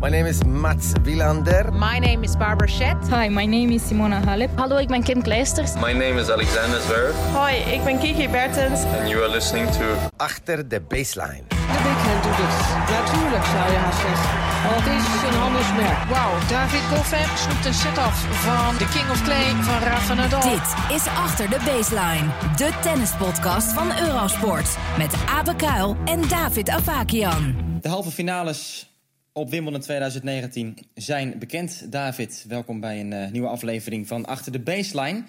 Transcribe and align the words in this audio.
My 0.00 0.10
name 0.10 0.26
is 0.26 0.44
Mats 0.44 0.92
Wilander. 1.02 1.72
My 1.72 1.98
name 1.98 2.24
is 2.24 2.36
Barbara 2.36 2.68
Schett. 2.68 3.08
Hi, 3.08 3.28
my 3.28 3.46
name 3.46 3.72
is 3.72 3.82
Simona 3.88 4.20
Halep. 4.24 4.50
Hallo, 4.56 4.76
ik 4.76 4.88
ben 4.88 5.02
Kim 5.02 5.22
Kleisters. 5.22 5.74
My 5.74 5.92
name 5.92 6.20
is 6.20 6.30
Alexander 6.30 6.80
Zverev. 6.80 7.14
Hoi, 7.32 7.54
ik 7.54 7.84
ben 7.84 7.98
Kiki 7.98 8.28
Bertens. 8.28 8.84
And 8.84 9.08
you 9.08 9.22
are 9.22 9.30
listening 9.30 9.70
to... 9.70 9.84
Achter 10.16 10.68
de 10.68 10.80
baseline. 10.80 11.42
De 11.48 11.80
backhand 11.84 12.22
doet 12.22 12.36
het. 12.36 12.56
Natuurlijk 12.98 13.44
zou 13.44 13.70
je 13.72 13.78
haast 13.78 14.00
zeggen. 14.00 14.30
Want 14.64 14.84
het 14.84 15.00
is 15.00 15.28
een 15.28 15.38
handelsmerk. 15.40 15.98
Wauw, 16.10 16.32
David 16.48 16.80
Goffin 16.80 17.36
snoept 17.36 17.66
een 17.66 17.74
set 17.74 17.98
af 17.98 18.16
van 18.46 18.76
de 18.78 18.88
King 18.88 19.10
of 19.10 19.22
Clay 19.22 19.50
van 19.62 19.78
Rafa 19.88 20.14
Nadal. 20.14 20.40
Dit 20.40 20.96
is 20.96 21.06
Achter 21.06 21.50
de 21.50 21.58
Baseline. 21.64 22.26
De 22.56 22.70
tennispodcast 22.80 23.72
van 23.72 23.88
Eurosport. 24.00 24.76
Met 24.98 25.14
Abe 25.28 25.56
Kuil 25.56 25.96
en 26.04 26.28
David 26.28 26.68
Avakian. 26.68 27.54
De 27.80 27.88
halve 27.88 28.10
finales 28.10 28.92
op 29.36 29.50
Wimbledon 29.50 29.80
2019 29.80 30.78
zijn 30.94 31.38
bekend. 31.38 31.92
David, 31.92 32.44
welkom 32.48 32.80
bij 32.80 33.00
een 33.00 33.10
uh, 33.10 33.30
nieuwe 33.30 33.48
aflevering 33.48 34.06
van 34.06 34.26
Achter 34.26 34.52
de 34.52 34.60
Baseline. 34.60 35.24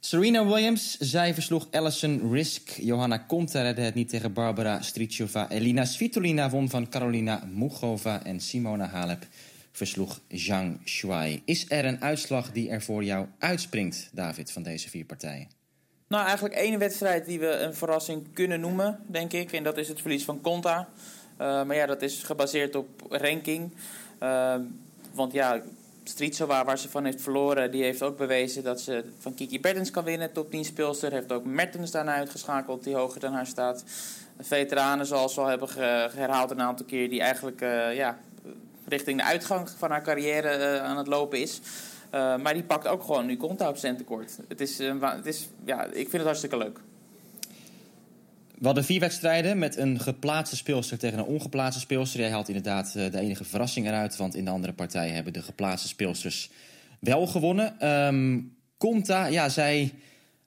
Serena 0.00 0.46
Williams, 0.46 0.98
zij 0.98 1.34
versloeg 1.34 1.68
Alison 1.70 2.32
Risk. 2.32 2.68
Johanna 2.68 3.18
Konta 3.18 3.62
redde 3.62 3.80
het 3.80 3.94
niet 3.94 4.08
tegen 4.08 4.32
Barbara 4.32 4.82
Strichova. 4.82 5.50
Elina 5.50 5.84
Svitolina 5.84 6.50
won 6.50 6.68
van 6.68 6.88
Carolina 6.88 7.42
Mugova. 7.54 8.24
En 8.24 8.40
Simona 8.40 8.86
Halep 8.86 9.26
versloeg 9.72 10.20
Zhang 10.28 10.80
Shuai. 10.84 11.42
Is 11.44 11.64
er 11.68 11.84
een 11.84 12.02
uitslag 12.02 12.52
die 12.52 12.70
er 12.70 12.82
voor 12.82 13.04
jou 13.04 13.26
uitspringt, 13.38 14.08
David, 14.12 14.52
van 14.52 14.62
deze 14.62 14.90
vier 14.90 15.04
partijen? 15.04 15.48
Nou, 16.08 16.24
eigenlijk 16.24 16.54
één 16.54 16.78
wedstrijd 16.78 17.26
die 17.26 17.38
we 17.38 17.50
een 17.50 17.74
verrassing 17.74 18.32
kunnen 18.32 18.60
noemen, 18.60 18.98
denk 19.06 19.32
ik. 19.32 19.52
En 19.52 19.62
dat 19.62 19.78
is 19.78 19.88
het 19.88 20.00
verlies 20.00 20.24
van 20.24 20.40
Konta. 20.40 20.88
Uh, 21.40 21.64
maar 21.64 21.76
ja, 21.76 21.86
dat 21.86 22.02
is 22.02 22.22
gebaseerd 22.22 22.74
op 22.74 22.88
ranking. 23.08 23.70
Uh, 24.22 24.54
want 25.12 25.32
ja, 25.32 25.60
Stritsova, 26.04 26.64
waar 26.64 26.78
ze 26.78 26.88
van 26.88 27.04
heeft 27.04 27.22
verloren, 27.22 27.70
die 27.70 27.82
heeft 27.82 28.02
ook 28.02 28.16
bewezen 28.16 28.62
dat 28.62 28.80
ze 28.80 29.04
van 29.18 29.34
Kiki 29.34 29.60
Bertens 29.60 29.90
kan 29.90 30.04
winnen, 30.04 30.32
top 30.32 30.50
10 30.50 30.64
speelster. 30.64 31.12
Heeft 31.12 31.32
ook 31.32 31.44
Mertens 31.44 31.90
daarna 31.90 32.14
uitgeschakeld, 32.14 32.84
die 32.84 32.94
hoger 32.94 33.20
dan 33.20 33.32
haar 33.32 33.46
staat. 33.46 33.84
Veteranen, 34.40 35.06
zoals 35.06 35.34
we 35.34 35.40
al 35.40 35.46
hebben 35.46 35.68
herhaald 36.16 36.50
een 36.50 36.60
aantal 36.60 36.86
keer, 36.86 37.08
die 37.10 37.20
eigenlijk 37.20 37.60
uh, 37.60 37.96
ja, 37.96 38.18
richting 38.88 39.18
de 39.18 39.24
uitgang 39.24 39.70
van 39.70 39.90
haar 39.90 40.02
carrière 40.02 40.80
aan 40.80 40.96
het 40.96 41.06
lopen 41.06 41.40
is. 41.40 41.60
maar 42.10 42.54
die 42.54 42.62
pakt 42.62 42.86
ook 42.86 43.02
gewoon 43.02 43.26
nu 43.26 43.36
Conta 43.36 43.68
op 43.68 43.76
centenkort. 43.76 44.38
Het 44.48 44.60
is, 44.60 44.78
het 45.00 45.26
is, 45.26 45.48
ja, 45.64 45.84
ik 45.84 45.92
vind 45.92 46.12
het 46.12 46.22
hartstikke 46.22 46.56
leuk. 46.56 46.80
We 48.58 48.66
hadden 48.66 48.84
vier 48.84 49.00
wedstrijden 49.00 49.58
met 49.58 49.76
een 49.76 50.00
geplaatste 50.00 50.56
speelster 50.56 50.98
tegen 50.98 51.18
een 51.18 51.24
ongeplaatste 51.24 51.80
speelster. 51.80 52.20
Jij 52.20 52.30
haalt 52.30 52.48
inderdaad 52.48 52.92
de 52.92 53.18
enige 53.18 53.44
verrassing 53.44 53.86
eruit, 53.86 54.16
want 54.16 54.34
in 54.34 54.44
de 54.44 54.50
andere 54.50 54.72
partijen 54.72 55.14
hebben 55.14 55.32
de 55.32 55.42
geplaatste 55.42 55.88
speelsters 55.88 56.50
wel 57.00 57.26
gewonnen. 57.26 57.88
Um, 57.88 58.56
Conta, 58.78 59.26
ja, 59.26 59.48
zij 59.48 59.92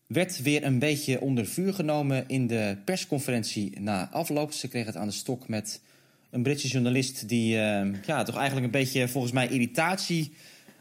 werd 0.08 0.42
weer 0.42 0.64
een 0.64 0.80
beetje 0.80 1.22
onder 1.22 1.46
vuur 1.46 1.74
genomen 1.74 2.24
in 2.28 2.48
de 2.48 2.78
persconferentie 2.86 3.80
na 3.80 4.10
afloop. 4.12 4.52
Ze 4.52 4.68
kreeg 4.68 4.86
het 4.86 4.96
aan 4.96 5.08
de 5.08 5.14
stok 5.14 5.48
met 5.48 5.82
een 6.30 6.44
Britse 6.44 6.68
journalist 6.68 7.30
die 7.30 7.56
uh, 7.56 7.86
ja, 8.06 8.24
toch 8.24 8.36
eigenlijk 8.36 8.66
een 8.66 8.80
beetje 8.82 9.08
volgens 9.08 9.34
mij 9.34 9.48
irritatie 9.48 10.34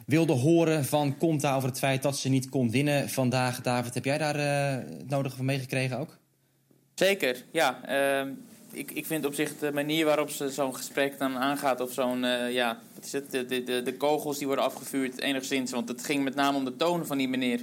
wilde 0.06 0.32
horen 0.32 0.84
van 0.84 1.16
Conta 1.18 1.56
over 1.56 1.68
het 1.68 1.78
feit 1.78 2.02
dat 2.02 2.18
ze 2.18 2.28
niet 2.28 2.48
kon 2.48 2.70
winnen 2.70 3.08
vandaag. 3.10 3.60
David, 3.60 3.94
heb 3.94 4.04
jij 4.04 4.18
daar 4.18 4.36
uh, 4.36 4.84
het 4.98 5.10
nodige 5.10 5.36
van 5.36 5.44
meegekregen 5.44 5.98
ook? 5.98 6.18
Zeker, 6.96 7.44
ja. 7.50 7.80
Uh, 8.24 8.32
ik, 8.72 8.90
ik 8.90 9.06
vind 9.06 9.24
op 9.24 9.34
zich 9.34 9.58
de 9.58 9.72
manier 9.72 10.04
waarop 10.04 10.30
ze 10.30 10.50
zo'n 10.50 10.74
gesprek 10.74 11.18
dan 11.18 11.36
aangaat... 11.36 11.80
of 11.80 11.92
zo'n, 11.92 12.24
uh, 12.24 12.52
ja, 12.52 12.78
wat 12.94 13.04
is 13.04 13.12
het, 13.12 13.30
de, 13.30 13.62
de, 13.62 13.82
de 13.82 13.96
kogels 13.96 14.38
die 14.38 14.46
worden 14.46 14.64
afgevuurd 14.64 15.20
enigszins... 15.20 15.70
want 15.70 15.88
het 15.88 16.04
ging 16.04 16.24
met 16.24 16.34
name 16.34 16.56
om 16.56 16.64
de 16.64 16.76
toon 16.76 17.06
van 17.06 17.18
die 17.18 17.28
meneer... 17.28 17.60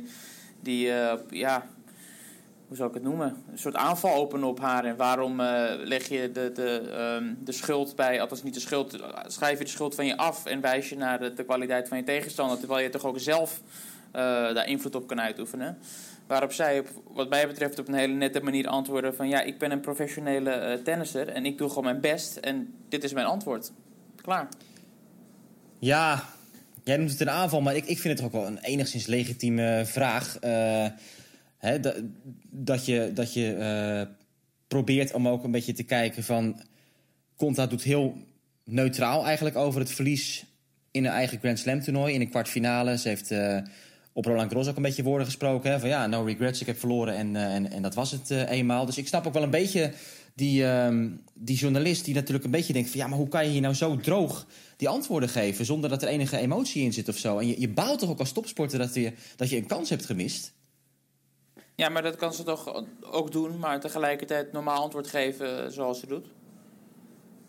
die, 0.60 0.88
uh, 0.88 1.14
ja, 1.30 1.68
hoe 2.68 2.78
zou 2.78 2.90
ik 2.90 2.94
het 2.94 3.04
noemen? 3.04 3.44
Een 3.52 3.60
soort 3.60 3.76
aanval 3.76 4.16
openen 4.16 4.48
op 4.48 4.60
haar. 4.60 4.86
En 4.86 4.96
waarom 4.96 5.40
uh, 5.40 5.72
leg 5.78 6.08
je 6.08 6.32
de, 6.32 6.52
de, 6.52 6.94
um, 7.20 7.38
de 7.44 7.52
schuld 7.52 7.96
bij... 7.96 8.22
althans 8.22 8.44
niet 8.44 8.54
de 8.54 8.60
schuld, 8.60 8.98
schrijf 9.28 9.58
je 9.58 9.64
de 9.64 9.70
schuld 9.70 9.96
van 9.96 10.06
je 10.06 10.18
af... 10.18 10.46
en 10.46 10.62
wijs 10.62 10.90
je 10.90 10.98
naar 10.98 11.20
de, 11.20 11.34
de 11.34 11.44
kwaliteit 11.44 11.88
van 11.88 11.98
je 11.98 12.04
tegenstander... 12.04 12.60
terwijl 12.60 12.84
je 12.84 12.90
toch 12.90 13.06
ook 13.06 13.20
zelf 13.20 13.62
daar 14.12 14.68
invloed 14.68 14.96
op 14.96 15.08
kan 15.08 15.22
uitoefenen... 15.22 15.78
Waarop 16.28 16.52
zij, 16.52 16.84
wat 17.14 17.30
mij 17.30 17.48
betreft, 17.48 17.80
op 17.80 17.88
een 17.88 17.94
hele 17.94 18.14
nette 18.14 18.40
manier 18.40 18.68
antwoorden 18.68 19.16
van... 19.16 19.30
ja, 19.30 19.42
ik 19.42 19.60
ben 19.60 19.72
een 19.72 19.80
professionele 19.80 20.78
uh, 20.78 20.84
tennisser 20.84 21.28
en 21.28 21.46
ik 21.46 21.58
doe 21.58 21.70
gewoon 21.70 21.84
mijn 21.84 22.02
best. 22.02 22.38
En 22.38 22.74
dit 22.90 23.04
is 23.04 23.14
mijn 23.14 23.26
antwoord. 23.26 23.72
Klaar. 24.22 24.48
Ja, 25.80 26.24
jij 26.84 26.98
noemt 26.98 27.12
het 27.12 27.22
een 27.22 27.30
aanval, 27.30 27.62
maar 27.62 27.76
ik, 27.76 27.86
ik 27.86 28.00
vind 28.00 28.18
het 28.18 28.28
ook 28.28 28.34
wel 28.34 28.48
een 28.48 28.60
enigszins 28.60 29.06
legitieme 29.06 29.82
vraag. 29.86 30.38
Uh, 30.44 30.88
hè, 31.58 31.80
dat, 32.50 32.86
je, 32.86 33.12
dat 33.14 33.34
je 33.34 33.56
uh, 33.56 34.16
probeert 34.68 35.14
om 35.14 35.28
ook 35.28 35.44
een 35.44 35.52
beetje 35.52 35.74
te 35.74 35.84
kijken 35.84 36.24
van... 36.24 36.62
Conta 37.36 37.68
doet 37.68 37.84
heel 37.84 38.18
neutraal 38.64 39.26
eigenlijk 39.26 39.56
over 39.56 39.80
het 39.80 39.92
verlies 39.92 40.46
in 40.92 41.06
een 41.06 41.12
eigen 41.12 41.40
Grand 41.40 41.60
Slam 41.60 41.82
toernooi. 41.82 42.14
In 42.14 42.22
een 42.22 42.30
kwartfinale. 42.30 42.98
Ze 42.98 43.08
heeft 43.08 43.32
op 44.14 44.26
Roland 44.26 44.48
Garros 44.48 44.68
ook 44.68 44.76
een 44.76 44.82
beetje 44.82 45.04
woorden 45.04 45.26
gesproken. 45.26 45.72
Hè, 45.72 45.80
van 45.80 45.90
ja, 45.90 46.08
no 46.08 46.24
regrets, 46.24 46.62
ik 46.62 46.68
heb 46.68 46.80
verloren 46.80 47.16
en, 47.16 47.34
uh, 47.34 47.56
en, 47.56 47.72
en 47.72 47.82
dat 47.82 47.94
was 47.94 48.12
het 48.12 48.32
uh, 48.32 48.50
eenmaal. 48.50 48.86
Dus 48.86 48.98
ik 48.98 49.08
snap 49.08 49.28
ook 49.28 49.34
wel 49.34 49.44
een 49.44 49.50
beetje 49.50 49.94
die, 50.36 50.64
uh, 50.64 51.08
die 51.34 51.58
journalist 51.58 52.06
die 52.06 52.14
natuurlijk 52.14 52.46
een 52.46 52.52
beetje 52.52 52.74
denkt 52.74 52.90
van... 52.90 53.00
ja, 53.00 53.08
maar 53.08 53.18
hoe 53.18 53.28
kan 53.28 53.46
je 53.46 53.52
hier 53.52 53.62
nou 53.62 53.74
zo 53.74 53.98
droog 53.98 54.46
die 54.78 54.90
antwoorden 54.90 55.30
geven... 55.30 55.66
zonder 55.66 55.90
dat 55.90 56.02
er 56.02 56.08
enige 56.08 56.38
emotie 56.38 56.84
in 56.84 56.94
zit 56.94 57.10
of 57.10 57.18
zo? 57.18 57.38
En 57.38 57.48
je, 57.48 57.60
je 57.60 57.70
baalt 57.70 58.00
toch 58.00 58.10
ook 58.10 58.20
als 58.20 58.32
topsporter 58.32 58.80
dat 58.80 58.94
je, 58.94 59.14
dat 59.36 59.50
je 59.50 59.58
een 59.58 59.68
kans 59.68 59.90
hebt 59.90 60.06
gemist? 60.06 60.54
Ja, 61.76 61.90
maar 61.90 62.02
dat 62.02 62.16
kan 62.16 62.34
ze 62.34 62.44
toch 62.44 62.86
ook 63.02 63.32
doen, 63.32 63.60
maar 63.60 63.80
tegelijkertijd 63.80 64.52
normaal 64.52 64.82
antwoord 64.82 65.08
geven 65.08 65.72
zoals 65.72 66.00
ze 66.00 66.08
doet. 66.08 66.26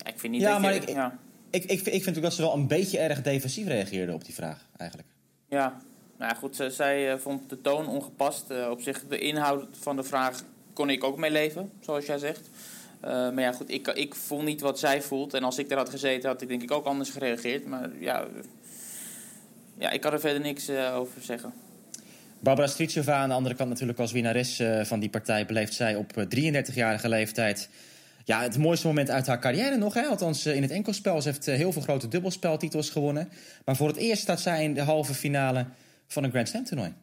Ik 0.06 0.18
vind 0.18 0.32
niet 0.32 0.42
ja, 0.42 0.52
dat 0.52 0.60
maar 0.60 0.74
je, 0.74 0.80
ik, 0.80 0.88
ja. 0.88 1.18
ik, 1.50 1.64
ik, 1.64 1.80
ik 1.80 2.02
vind 2.02 2.16
ook 2.16 2.22
dat 2.22 2.34
ze 2.34 2.42
wel 2.42 2.54
een 2.54 2.66
beetje 2.66 2.98
erg 2.98 3.22
defensief 3.22 3.66
reageerde 3.66 4.12
op 4.12 4.24
die 4.24 4.34
vraag, 4.34 4.68
eigenlijk. 4.76 5.08
Ja, 5.48 5.82
nou 6.24 6.36
goed, 6.36 6.64
zij 6.68 7.12
uh, 7.12 7.18
vond 7.18 7.50
de 7.50 7.60
toon 7.60 7.88
ongepast. 7.88 8.44
Uh, 8.50 8.70
op 8.70 8.80
zich, 8.80 9.04
de 9.08 9.18
inhoud 9.18 9.66
van 9.80 9.96
de 9.96 10.02
vraag 10.02 10.42
kon 10.72 10.90
ik 10.90 11.04
ook 11.04 11.18
mee 11.18 11.30
leven, 11.30 11.70
zoals 11.80 12.06
jij 12.06 12.18
zegt. 12.18 12.50
Uh, 13.04 13.10
maar 13.10 13.40
ja, 13.40 13.52
goed, 13.52 13.70
ik, 13.70 13.88
ik 13.88 14.14
voel 14.14 14.42
niet 14.42 14.60
wat 14.60 14.78
zij 14.78 15.02
voelt. 15.02 15.34
En 15.34 15.42
als 15.42 15.58
ik 15.58 15.68
daar 15.68 15.78
had 15.78 15.90
gezeten, 15.90 16.28
had 16.28 16.42
ik 16.42 16.48
denk 16.48 16.62
ik 16.62 16.70
ook 16.70 16.84
anders 16.84 17.10
gereageerd. 17.10 17.66
Maar 17.66 17.90
ja, 17.98 18.26
ja 19.78 19.90
ik 19.90 20.00
kan 20.00 20.12
er 20.12 20.20
verder 20.20 20.40
niks 20.40 20.70
over 20.70 21.22
zeggen. 21.22 21.52
Barbara 22.40 22.66
Strichova 22.66 23.14
aan 23.14 23.28
de 23.28 23.34
andere 23.34 23.54
kant 23.54 23.68
natuurlijk 23.68 23.98
als 23.98 24.12
winnares 24.12 24.62
van 24.82 25.00
die 25.00 25.10
partij... 25.10 25.46
beleeft 25.46 25.74
zij 25.74 25.96
op 25.96 26.12
33-jarige 26.36 27.08
leeftijd... 27.08 27.68
Ja, 28.24 28.42
het 28.42 28.58
mooiste 28.58 28.86
moment 28.86 29.10
uit 29.10 29.26
haar 29.26 29.40
carrière 29.40 29.76
nog. 29.76 29.94
Hè? 29.94 30.02
Althans, 30.02 30.46
in 30.46 30.62
het 30.62 30.70
enkelspel. 30.70 31.22
Ze 31.22 31.28
heeft 31.28 31.46
heel 31.46 31.72
veel 31.72 31.82
grote 31.82 32.08
dubbelspeltitels 32.08 32.90
gewonnen. 32.90 33.28
Maar 33.64 33.76
voor 33.76 33.88
het 33.88 33.96
eerst 33.96 34.22
staat 34.22 34.40
zij 34.40 34.64
in 34.64 34.74
de 34.74 34.82
halve 34.82 35.14
finale 35.14 35.66
van 36.06 36.24
een 36.24 36.30
Grand 36.30 36.48
Slam 36.48 36.64
toernooi. 36.64 36.94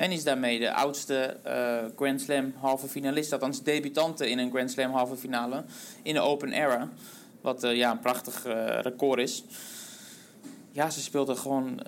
En 0.00 0.12
is 0.12 0.24
daarmee 0.24 0.58
de 0.58 0.72
oudste 0.72 1.36
uh, 1.46 1.96
Grand 1.96 2.20
Slam 2.20 2.52
halve 2.56 2.88
finalist, 2.88 3.32
althans 3.32 3.62
debutante 3.62 4.30
in 4.30 4.38
een 4.38 4.50
Grand 4.50 4.70
Slam 4.70 4.92
halve 4.92 5.16
finale 5.16 5.64
in 6.02 6.14
de 6.14 6.20
Open 6.20 6.52
Era. 6.52 6.88
Wat 7.40 7.64
uh, 7.64 7.74
ja, 7.74 7.90
een 7.90 8.00
prachtig 8.00 8.46
uh, 8.46 8.78
record 8.80 9.20
is. 9.20 9.44
Ja, 10.72 10.90
ze 10.90 11.00
speelde 11.00 11.36
gewoon 11.36 11.80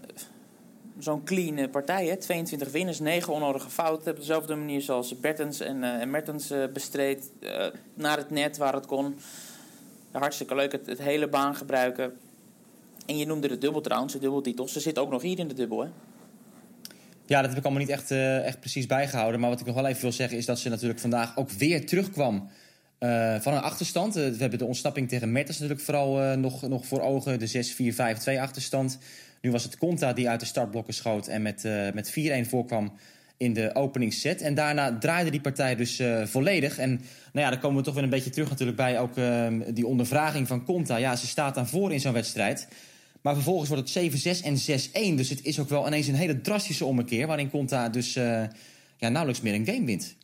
zo'n 0.99 1.25
clean 1.25 1.71
partij. 1.71 2.07
Hè? 2.07 2.17
22 2.17 2.71
winners, 2.71 3.01
9 3.01 3.33
onnodige 3.33 3.71
fouten. 3.71 4.13
Op 4.13 4.19
dezelfde 4.19 4.55
manier 4.55 4.81
zoals 4.81 5.21
Bertens 5.21 5.61
en, 5.61 5.85
en 5.85 6.11
Mertens 6.11 6.53
bestreed. 6.73 7.31
naar 7.95 8.17
het 8.17 8.31
net 8.31 8.57
waar 8.57 8.75
het 8.75 8.87
kon. 8.87 9.19
Hartstikke 10.11 10.55
leuk, 10.55 10.73
het, 10.73 10.87
het 10.87 10.99
hele 10.99 11.29
baan 11.29 11.55
gebruiken. 11.55 12.19
En 13.07 13.17
je 13.17 13.27
noemde 13.27 13.49
de 13.49 13.59
dubbel 13.59 13.81
trouwens, 13.81 14.13
de 14.13 14.19
dubbeltitels. 14.19 14.73
Ze 14.73 14.81
zit 14.81 14.99
ook 14.99 15.11
nog 15.11 15.23
hier 15.23 15.39
in 15.39 15.49
de 15.49 15.55
dubbel, 15.55 15.81
hè? 15.81 15.89
Ja, 17.27 17.41
dat 17.41 17.49
heb 17.49 17.59
ik 17.59 17.65
allemaal 17.65 17.83
niet 17.83 17.93
echt, 17.93 18.11
uh, 18.11 18.47
echt 18.47 18.61
precies 18.61 18.87
bijgehouden. 18.87 19.41
Maar 19.41 19.51
wat 19.51 19.61
ik 19.61 19.67
nog 19.67 19.75
wel 19.75 19.87
even 19.87 20.03
wil 20.03 20.13
zeggen 20.13 20.39
is 20.39 20.47
dat 20.47 20.59
ze 20.59 20.69
natuurlijk 20.69 21.01
vandaag 21.01 21.37
ook 21.37 21.51
weer 21.51 21.87
terugkwam 21.87 22.49
uh, 23.01 23.41
van 23.41 23.53
een 23.55 23.63
achterstand. 23.63 24.17
Uh, 24.17 24.29
we 24.29 24.37
hebben 24.39 24.59
de 24.59 24.65
ontsnapping 24.65 25.09
tegen 25.09 25.33
Mertens 25.33 25.59
natuurlijk 25.59 25.85
vooral 25.85 26.37
nog, 26.39 26.69
nog 26.69 26.87
voor 26.87 27.01
ogen. 27.01 27.39
De 27.39 27.65
6-4-5-2 28.37 28.41
achterstand. 28.41 28.99
Nu 29.41 29.51
was 29.51 29.63
het 29.63 29.79
Conta 29.79 30.13
die 30.13 30.29
uit 30.29 30.41
de 30.41 30.47
startblokken 30.47 30.95
schoot 30.95 31.27
en 31.27 31.43
met, 31.43 31.69
met 31.95 32.11
4-1 32.11 32.49
voorkwam 32.49 32.93
in 33.37 33.53
de 33.53 33.75
openingsset. 33.75 34.41
En 34.41 34.55
daarna 34.55 34.99
draaide 34.99 35.31
die 35.31 35.41
partij 35.41 35.77
dus 35.77 36.03
volledig. 36.25 36.79
En 36.79 36.91
nou 37.33 37.47
ja, 37.47 37.51
dan 37.51 37.61
komen 37.61 37.77
we 37.77 37.83
toch 37.83 37.95
weer 37.95 38.03
een 38.03 38.11
beetje 38.11 38.31
terug 38.31 38.49
natuurlijk 38.49 38.77
bij 38.77 39.01
ook 39.01 39.17
ehm, 39.17 39.61
die 39.73 39.87
ondervraging 39.87 40.49
van 40.49 40.65
Conta. 40.65 40.97
Ja, 40.97 41.17
ze 41.17 41.27
staat 41.27 41.55
dan 41.55 41.69
voor 41.69 41.93
in 41.93 42.01
zo'n 42.01 42.13
wedstrijd. 42.13 42.69
Maar 43.23 43.35
vervolgens 43.35 43.69
wordt 43.69 43.95
het 43.95 44.41
7-6 44.41 44.45
en 44.45 44.57
6-1. 45.13 45.17
Dus 45.17 45.29
het 45.29 45.45
is 45.45 45.61
ook 45.61 45.69
wel 45.69 45.87
ineens 45.87 46.07
een 46.07 46.15
hele 46.15 46.41
drastische 46.41 46.85
ommekeer... 46.85 47.27
waarin 47.27 47.51
Conta 47.51 47.89
dus 47.89 48.17
uh, 48.17 48.45
ja, 48.97 49.09
nauwelijks 49.09 49.41
meer 49.41 49.55
een 49.55 49.67
game 49.67 49.85
wint. 49.85 50.17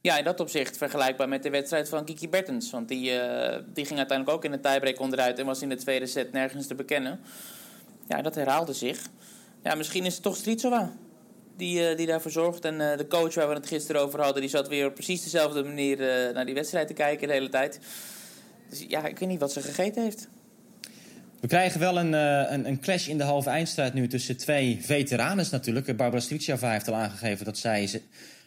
Ja, 0.00 0.18
in 0.18 0.24
dat 0.24 0.40
opzicht 0.40 0.76
vergelijkbaar 0.76 1.28
met 1.28 1.42
de 1.42 1.50
wedstrijd 1.50 1.88
van 1.88 2.04
Kiki 2.04 2.28
Bertens. 2.28 2.70
Want 2.70 2.88
die, 2.88 3.10
uh, 3.10 3.56
die 3.74 3.84
ging 3.84 3.98
uiteindelijk 3.98 4.36
ook 4.36 4.44
in 4.44 4.50
de 4.50 4.60
tiebreak 4.60 5.00
onderuit 5.00 5.38
en 5.38 5.46
was 5.46 5.62
in 5.62 5.68
de 5.68 5.76
tweede 5.76 6.06
set 6.06 6.32
nergens 6.32 6.66
te 6.66 6.74
bekennen. 6.74 7.20
Ja, 8.08 8.22
dat 8.22 8.34
herhaalde 8.34 8.72
zich. 8.72 9.06
Ja, 9.62 9.74
misschien 9.74 10.04
is 10.04 10.14
het 10.14 10.22
toch 10.22 10.36
Stritsova 10.36 10.92
die, 11.56 11.90
uh, 11.90 11.96
die 11.96 12.06
daarvoor 12.06 12.30
zorgt. 12.30 12.64
En 12.64 12.78
de 12.78 13.06
coach 13.08 13.34
waar 13.34 13.48
we 13.48 13.54
het 13.54 13.66
gisteren 13.66 14.02
over 14.02 14.20
hadden, 14.20 14.40
die 14.40 14.50
zat 14.50 14.68
weer 14.68 14.86
op 14.86 14.94
precies 14.94 15.22
dezelfde 15.22 15.64
manier 15.64 15.98
naar 16.34 16.44
die 16.44 16.54
wedstrijd 16.54 16.86
te 16.86 16.94
kijken 16.94 17.28
de 17.28 17.34
hele 17.34 17.48
tijd. 17.48 17.80
Dus 18.68 18.84
ja, 18.88 19.06
ik 19.06 19.18
weet 19.18 19.28
niet 19.28 19.40
wat 19.40 19.52
ze 19.52 19.60
gegeten 19.60 20.02
heeft. 20.02 20.28
We 21.40 21.46
krijgen 21.46 21.80
wel 21.80 21.98
een, 21.98 22.12
een, 22.52 22.68
een, 22.68 22.80
clash 22.80 23.08
in 23.08 23.18
de 23.18 23.24
halve 23.24 23.50
eindstrijd 23.50 23.94
nu 23.94 24.08
tussen 24.08 24.36
twee 24.36 24.78
veteranen 24.80 25.46
natuurlijk. 25.50 25.96
Barbara 25.96 26.20
Stritsova 26.20 26.72
heeft 26.72 26.88
al 26.88 26.94
aangegeven 26.94 27.44
dat 27.44 27.58
zij 27.58 28.02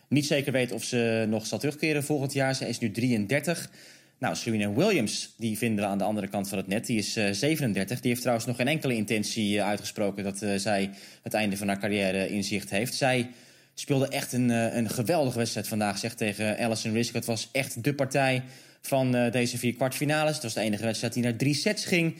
niet 0.08 0.26
zeker 0.26 0.52
weet 0.52 0.72
of 0.72 0.84
ze 0.84 1.26
nog 1.30 1.46
zal 1.46 1.60
terugkeren 1.60 2.04
volgend 2.04 2.34
jaar. 2.34 2.56
Ze 2.56 2.68
is 2.68 2.80
nu 2.80 2.92
33. 2.92 3.70
Nou, 4.18 4.36
Serena 4.36 4.74
Williams, 4.74 5.34
die 5.38 5.58
vinden 5.58 5.86
we 5.86 5.90
aan 5.90 5.98
de 5.98 6.04
andere 6.04 6.28
kant 6.28 6.50
van 6.50 6.58
het 6.58 6.68
net. 6.68 6.86
Die 6.86 6.98
is 6.98 7.18
uh, 7.18 7.30
eh, 7.30 7.36
37. 7.36 8.00
Die 8.00 8.10
heeft 8.10 8.22
trouwens 8.22 8.48
nog 8.48 8.56
geen 8.56 8.68
enkele 8.68 8.96
intentie 8.96 9.56
uh, 9.56 9.68
uitgesproken 9.68 10.24
dat 10.24 10.38
zij 10.56 10.90
het 11.22 11.34
einde 11.34 11.58
van 11.58 11.68
haar 11.68 11.80
carrière 11.80 12.30
in 12.30 12.44
zicht 12.44 12.70
heeft. 12.70 12.94
Zij 12.94 13.30
speelde 13.74 14.08
echt 14.08 14.34
een, 14.34 14.50
een 14.50 14.90
geweldige 14.90 15.38
wedstrijd 15.38 15.68
vandaag, 15.68 15.98
zeg 15.98 16.14
tegen 16.14 16.58
Alison 16.58 16.94
Risk. 16.94 17.14
Het 17.14 17.26
was 17.26 17.50
echt 17.52 17.84
de 17.84 17.94
partij 17.94 18.44
van 18.82 19.30
deze 19.32 19.58
vier 19.58 19.74
kwartfinales. 19.74 20.34
Het 20.34 20.44
was 20.44 20.54
de 20.54 20.62
enige 20.62 20.84
wedstrijd 20.84 21.14
die 21.14 21.24
naar 21.24 21.36
drie 21.36 21.54
sets 21.54 21.86
ging. 21.86 22.16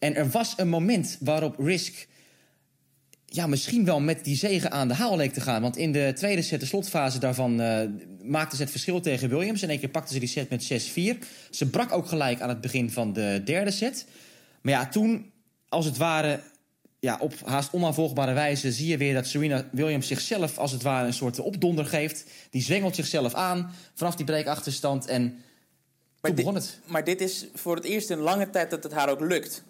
En 0.00 0.14
er 0.14 0.28
was 0.28 0.54
een 0.56 0.68
moment 0.68 1.16
waarop 1.20 1.58
Risk 1.58 2.08
ja, 3.32 3.46
misschien 3.46 3.84
wel 3.84 4.00
met 4.00 4.24
die 4.24 4.36
zegen 4.36 4.70
aan 4.70 4.88
de 4.88 4.94
haal 4.94 5.16
leek 5.16 5.32
te 5.32 5.40
gaan. 5.40 5.62
Want 5.62 5.76
in 5.76 5.92
de 5.92 6.12
tweede 6.14 6.42
set, 6.42 6.60
de 6.60 6.66
slotfase 6.66 7.18
daarvan, 7.18 7.60
uh, 7.60 7.80
maakte 8.22 8.56
ze 8.56 8.62
het 8.62 8.70
verschil 8.70 9.00
tegen 9.00 9.28
Williams. 9.28 9.62
In 9.62 9.70
één 9.70 9.78
keer 9.78 9.88
pakte 9.88 10.12
ze 10.12 10.18
die 10.18 10.28
set 10.28 10.50
met 10.50 10.62
6-4. 10.62 11.18
Ze 11.50 11.70
brak 11.70 11.92
ook 11.92 12.06
gelijk 12.06 12.40
aan 12.40 12.48
het 12.48 12.60
begin 12.60 12.90
van 12.90 13.12
de 13.12 13.42
derde 13.44 13.70
set. 13.70 14.06
Maar 14.60 14.72
ja, 14.72 14.88
toen, 14.88 15.30
als 15.68 15.84
het 15.84 15.96
ware, 15.96 16.40
ja, 16.98 17.16
op 17.20 17.34
haast 17.44 17.72
onaanvolgbare 17.72 18.32
wijze... 18.32 18.72
zie 18.72 18.88
je 18.88 18.96
weer 18.96 19.14
dat 19.14 19.26
Serena 19.26 19.68
Williams 19.72 20.06
zichzelf 20.06 20.58
als 20.58 20.72
het 20.72 20.82
ware 20.82 21.06
een 21.06 21.12
soort 21.12 21.38
opdonder 21.38 21.86
geeft. 21.86 22.24
Die 22.50 22.62
zwengelt 22.62 22.94
zichzelf 22.94 23.34
aan 23.34 23.72
vanaf 23.94 24.16
die 24.16 24.26
breekachterstand 24.26 25.06
en 25.06 25.22
maar 26.20 26.30
toen 26.30 26.34
begon 26.34 26.54
het. 26.54 26.78
Maar 26.86 27.04
dit 27.04 27.20
is 27.20 27.46
voor 27.54 27.76
het 27.76 27.84
eerst 27.84 28.10
in 28.10 28.18
lange 28.18 28.50
tijd 28.50 28.70
dat 28.70 28.82
het 28.82 28.92
haar 28.92 29.08
ook 29.08 29.20
lukt. 29.20 29.62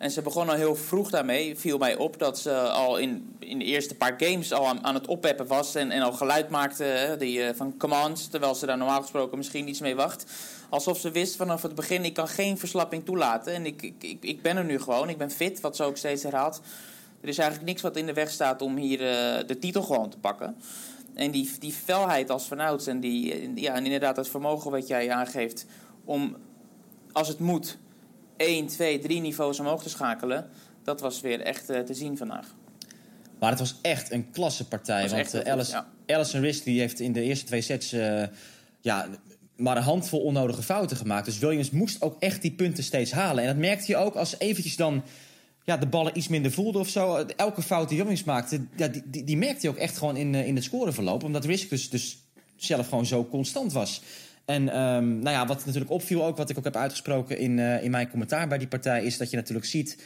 En 0.00 0.10
ze 0.10 0.22
begon 0.22 0.48
al 0.48 0.54
heel 0.54 0.76
vroeg 0.76 1.10
daarmee. 1.10 1.56
Viel 1.56 1.78
mij 1.78 1.96
op 1.96 2.18
dat 2.18 2.38
ze 2.38 2.60
al 2.60 2.96
in, 2.96 3.36
in 3.38 3.58
de 3.58 3.64
eerste 3.64 3.94
paar 3.94 4.14
games 4.16 4.52
al 4.52 4.66
aan, 4.82 4.94
het 4.94 5.06
oppeppen 5.06 5.46
was. 5.46 5.74
En, 5.74 5.90
en 5.90 6.02
al 6.02 6.12
geluid 6.12 6.48
maakte 6.48 6.84
hè, 6.84 7.16
die, 7.16 7.38
uh, 7.38 7.48
van 7.54 7.74
commands. 7.78 8.28
Terwijl 8.28 8.54
ze 8.54 8.66
daar 8.66 8.76
normaal 8.76 9.00
gesproken 9.00 9.38
misschien 9.38 9.68
iets 9.68 9.80
mee 9.80 9.94
wacht. 9.94 10.24
Alsof 10.68 10.98
ze 10.98 11.10
wist 11.10 11.36
vanaf 11.36 11.62
het 11.62 11.74
begin: 11.74 12.04
ik 12.04 12.14
kan 12.14 12.28
geen 12.28 12.58
verslapping 12.58 13.04
toelaten. 13.04 13.52
En 13.52 13.66
ik, 13.66 13.82
ik, 13.98 14.16
ik 14.20 14.42
ben 14.42 14.56
er 14.56 14.64
nu 14.64 14.80
gewoon. 14.80 15.08
Ik 15.08 15.18
ben 15.18 15.30
fit, 15.30 15.60
wat 15.60 15.76
ze 15.76 15.84
ook 15.84 15.96
steeds 15.96 16.22
herhaalt. 16.22 16.60
Er 17.20 17.28
is 17.28 17.38
eigenlijk 17.38 17.68
niks 17.68 17.82
wat 17.82 17.96
in 17.96 18.06
de 18.06 18.12
weg 18.12 18.30
staat 18.30 18.62
om 18.62 18.76
hier 18.76 19.00
uh, 19.00 19.46
de 19.46 19.58
titel 19.58 19.82
gewoon 19.82 20.10
te 20.10 20.18
pakken. 20.18 20.56
En 21.14 21.30
die, 21.30 21.50
die 21.58 21.72
felheid 21.72 22.30
als 22.30 22.46
vanouds 22.46 22.86
en, 22.86 23.00
die, 23.00 23.52
ja, 23.54 23.74
en 23.74 23.84
inderdaad 23.84 24.16
het 24.16 24.28
vermogen 24.28 24.70
wat 24.70 24.86
jij 24.86 25.10
aangeeft 25.10 25.66
om, 26.04 26.36
als 27.12 27.28
het 27.28 27.38
moet, 27.38 27.78
1, 28.40 28.66
2, 28.66 28.98
3 28.98 29.20
niveaus 29.20 29.60
omhoog 29.60 29.82
te 29.82 29.88
schakelen. 29.88 30.48
Dat 30.82 31.00
was 31.00 31.20
weer 31.20 31.40
echt 31.40 31.70
uh, 31.70 31.78
te 31.78 31.94
zien 31.94 32.16
vandaag. 32.16 32.46
Maar 33.38 33.50
het 33.50 33.58
was 33.58 33.74
echt 33.82 34.12
een 34.12 34.30
klasse 34.30 34.68
partij. 34.68 35.08
Want 35.08 35.12
echt, 35.12 35.34
uh, 35.34 35.52
Alice, 35.52 36.50
ja. 36.52 36.60
Die 36.64 36.80
heeft 36.80 37.00
in 37.00 37.12
de 37.12 37.22
eerste 37.22 37.44
twee 37.44 37.60
sets 37.60 37.92
uh, 37.92 38.22
ja, 38.80 39.08
maar 39.56 39.76
een 39.76 39.82
handvol 39.82 40.20
onnodige 40.20 40.62
fouten 40.62 40.96
gemaakt. 40.96 41.24
Dus 41.24 41.38
Williams 41.38 41.70
moest 41.70 42.02
ook 42.02 42.16
echt 42.22 42.42
die 42.42 42.52
punten 42.52 42.84
steeds 42.84 43.12
halen. 43.12 43.42
En 43.42 43.48
dat 43.48 43.58
merkte 43.58 43.92
je 43.92 43.96
ook 43.96 44.14
als 44.14 44.38
eventjes 44.38 44.76
dan 44.76 45.02
ja, 45.64 45.76
de 45.76 45.86
ballen 45.86 46.16
iets 46.18 46.28
minder 46.28 46.52
voelde 46.52 46.78
of 46.78 46.88
zo. 46.88 47.16
Elke 47.36 47.62
fout 47.62 47.88
die 47.88 47.98
Williams 47.98 48.24
maakte, 48.24 48.66
ja, 48.76 48.88
die, 48.88 49.02
die, 49.06 49.24
die 49.24 49.36
merkte 49.36 49.66
je 49.66 49.68
ook 49.68 49.78
echt 49.78 49.98
gewoon 49.98 50.16
in, 50.16 50.34
in 50.34 50.54
het 50.54 50.64
scoreverloop. 50.64 51.24
Omdat 51.24 51.44
Risk 51.44 51.68
dus, 51.68 51.90
dus 51.90 52.18
zelf 52.56 52.88
gewoon 52.88 53.06
zo 53.06 53.24
constant 53.24 53.72
was. 53.72 54.02
En 54.50 54.80
um, 54.80 55.18
nou 55.18 55.36
ja, 55.36 55.46
wat 55.46 55.64
natuurlijk 55.64 55.90
opviel 55.90 56.24
ook, 56.24 56.36
wat 56.36 56.50
ik 56.50 56.58
ook 56.58 56.64
heb 56.64 56.76
uitgesproken 56.76 57.38
in, 57.38 57.58
uh, 57.58 57.82
in 57.82 57.90
mijn 57.90 58.10
commentaar 58.10 58.48
bij 58.48 58.58
die 58.58 58.68
partij, 58.68 59.04
is 59.04 59.18
dat 59.18 59.30
je 59.30 59.36
natuurlijk 59.36 59.66
ziet 59.66 60.02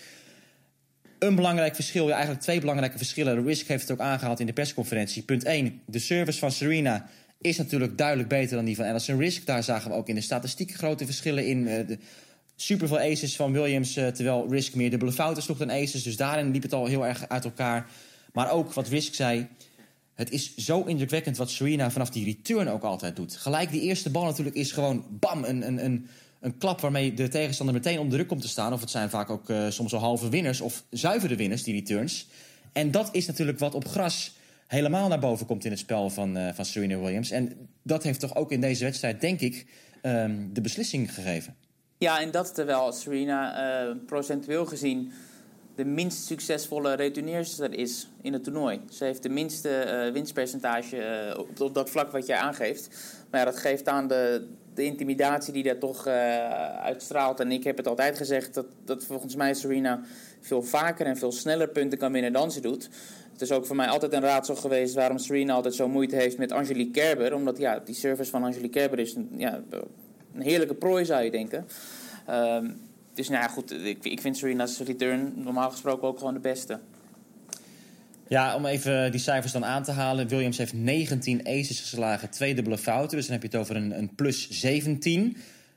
een 1.19 1.35
belangrijk 1.35 1.75
verschil, 1.75 2.07
ja, 2.07 2.13
eigenlijk 2.13 2.43
twee 2.43 2.61
belangrijke 2.61 2.97
verschillen. 2.97 3.45
Risk 3.47 3.67
heeft 3.67 3.83
het 3.83 3.91
ook 3.91 4.07
aangehaald 4.07 4.41
in 4.41 4.47
de 4.47 4.53
persconferentie. 4.53 5.23
Punt 5.23 5.45
1, 5.45 5.81
de 5.87 5.99
service 5.99 6.39
van 6.39 6.53
Serena 6.53 7.09
is 7.41 7.57
natuurlijk 7.57 7.99
duidelijk 7.99 8.29
beter 8.29 8.57
dan 8.57 8.65
die 8.65 8.77
van 8.77 8.85
Alison 8.85 9.19
Risk. 9.19 9.47
Daar 9.47 9.63
zagen 9.63 9.91
we 9.91 9.97
ook 9.97 10.09
in 10.09 10.15
de 10.15 10.21
statistieken 10.21 10.77
grote 10.77 11.05
verschillen 11.05 11.47
in. 11.47 11.67
Uh, 11.67 11.87
de 11.87 11.99
super 12.57 12.89
veel 12.89 12.99
aces 12.99 13.37
van 13.37 13.53
Williams, 13.53 13.97
uh, 13.97 14.07
terwijl 14.07 14.47
Risk 14.51 14.75
meer 14.75 14.91
dubbele 14.91 15.13
fouten 15.13 15.43
sloeg 15.43 15.59
dan 15.59 15.71
aces. 15.71 16.03
Dus 16.03 16.17
daarin 16.17 16.51
liep 16.51 16.63
het 16.63 16.73
al 16.73 16.87
heel 16.87 17.07
erg 17.07 17.29
uit 17.29 17.45
elkaar. 17.45 17.87
Maar 18.33 18.51
ook 18.51 18.73
wat 18.73 18.89
Risk 18.89 19.15
zei, 19.15 19.47
het 20.15 20.31
is 20.31 20.57
zo 20.57 20.83
indrukwekkend 20.83 21.37
wat 21.37 21.51
Serena 21.51 21.91
vanaf 21.91 22.11
die 22.11 22.25
return 22.25 22.69
ook 22.69 22.83
altijd 22.83 23.17
doet. 23.17 23.37
Gelijk 23.37 23.71
die 23.71 23.81
eerste 23.81 24.11
bal 24.11 24.25
natuurlijk 24.25 24.57
is 24.57 24.73
gewoon 24.73 25.05
bam, 25.11 25.45
een, 25.45 25.67
een, 25.67 25.85
een, 25.85 26.07
een 26.41 26.59
klap 26.59 26.81
waarmee 26.81 27.15
de 27.15 27.29
tegenstander 27.29 27.75
meteen 27.75 27.99
om 27.99 28.11
de 28.11 28.17
ruk 28.17 28.29
komt 28.29 28.43
te 28.43 28.49
staan. 28.49 28.73
Of 28.73 28.81
het 28.81 28.91
zijn 28.91 29.11
vaak 29.11 29.31
ook 29.31 29.51
uh, 29.51 29.71
soms 29.71 29.95
al 29.95 30.01
halve 30.01 30.29
winners 30.29 30.61
of 30.61 30.85
zuivere 30.91 31.37
winners, 31.37 31.63
die 31.63 31.75
returns. 31.75 32.29
En 32.73 32.91
dat 32.91 33.09
is 33.13 33.27
natuurlijk 33.27 33.59
wat 33.59 33.75
op 33.75 33.89
gras 33.89 34.37
helemaal 34.67 35.09
naar 35.09 35.19
boven 35.19 35.47
komt 35.47 35.65
in 35.65 35.71
het 35.71 35.81
spel 35.81 36.11
van, 36.11 36.37
uh, 36.37 36.49
van 36.53 36.65
Serena 36.65 36.99
Williams. 36.99 37.31
En 37.31 37.69
dat 37.83 38.03
heeft 38.03 38.21
toch 38.21 38.35
ook 38.35 38.53
in 38.53 38.61
deze 38.61 38.85
wedstrijd, 38.85 39.21
denk 39.21 39.41
ik, 39.41 39.67
um, 40.03 40.51
de 40.53 40.61
beslissing 40.61 41.15
gegeven. 41.15 41.57
Ja, 41.99 42.21
en 42.21 42.31
dat 42.31 42.55
terwijl 42.55 42.93
Serena 42.93 43.85
uh, 43.87 43.97
procentueel 44.07 44.67
gezien 44.67 45.13
de 45.75 45.85
minst 45.85 46.27
succesvolle 46.27 46.95
retourneerster 46.95 47.75
is 47.75 48.09
in 48.23 48.33
het 48.33 48.45
toernooi. 48.45 48.81
Ze 48.91 49.05
heeft 49.05 49.23
de 49.23 49.29
minste 49.29 50.05
uh, 50.07 50.13
winstpercentage 50.13 50.97
uh, 50.97 51.39
op, 51.39 51.75
dat 51.75 51.91
vlak 51.91 52.13
wat 52.13 52.27
jij 52.27 52.37
aangeeft. 52.37 52.89
Maar 53.31 53.41
ja, 53.41 53.47
dat 53.47 53.57
geeft 53.57 53.89
aan 53.89 54.09
de, 54.09 54.47
de 54.75 54.85
intimidatie 54.85 55.53
die 55.53 55.63
daar 55.63 55.79
toch 55.79 56.07
uh, 56.07 56.15
uitstraalt. 56.81 57.41
En 57.41 57.53
ik 57.53 57.65
heb 57.65 57.77
het 57.77 57.89
altijd 57.89 58.17
gezegd 58.17 58.55
dat, 58.55 58.67
dat 58.85 59.05
volgens 59.05 59.35
mij 59.35 59.55
Serena 59.55 60.01
veel 60.41 60.63
vaker 60.63 61.07
en 61.07 61.17
veel 61.17 61.33
sneller 61.33 61.69
punten 61.69 61.99
kan 61.99 62.13
winnen 62.13 62.33
dan 62.33 62.53
ze 62.53 62.61
doet. 62.61 62.89
Het 63.33 63.43
is 63.43 63.53
ook 63.53 63.67
voor 63.67 63.77
mij 63.77 63.89
altijd 63.89 64.13
een 64.13 64.21
raadsel 64.21 64.57
geweest 64.57 64.95
waarom 64.95 65.19
Serena 65.19 65.55
altijd 65.55 65.75
zo 65.75 65.89
moeite 65.89 66.17
heeft 66.17 66.39
met 66.39 66.53
Angelique 66.53 67.01
Kerber. 67.01 67.35
Omdat 67.35 67.59
ja, 67.59 67.79
die 67.85 67.95
service 67.95 68.31
van 68.31 68.43
Angelique 68.43 68.81
Kerber 68.81 68.99
is 68.99 69.15
een, 69.15 69.31
ja, 69.37 69.63
een 70.35 70.43
heerlijke 70.43 70.75
prooi 70.75 71.05
zou 71.05 71.23
je 71.23 71.31
denken. 71.31 71.67
Um, 72.31 72.81
dus 73.15 73.29
nou 73.29 73.51
goed, 73.51 73.73
ik, 73.73 74.05
ik 74.05 74.21
vind 74.21 74.37
Serena's 74.37 74.79
return 74.79 75.33
normaal 75.37 75.71
gesproken 75.71 76.09
ook 76.09 76.19
gewoon 76.19 76.35
de 76.35 76.41
beste. 76.41 76.81
Ja, 78.29 78.55
om 78.55 78.67
even 78.67 79.11
die 79.11 79.21
cijfers 79.21 79.53
dan 79.53 79.65
aan 79.65 79.83
te 79.83 79.91
halen. 79.91 80.29
Williams 80.29 80.59
heeft 80.59 80.73
19 80.73 81.47
aces 81.47 81.81
geslagen, 81.81 82.31
twee 82.31 82.55
dubbele 82.55 82.79
fouten. 82.79 83.17
Dus 83.17 83.27
dan 83.27 83.35
heb 83.35 83.43
je 83.43 83.49
het 83.49 83.67
over 83.67 83.77
een, 83.77 83.99
een 83.99 84.15
plus 84.15 84.51
17. 84.51 85.37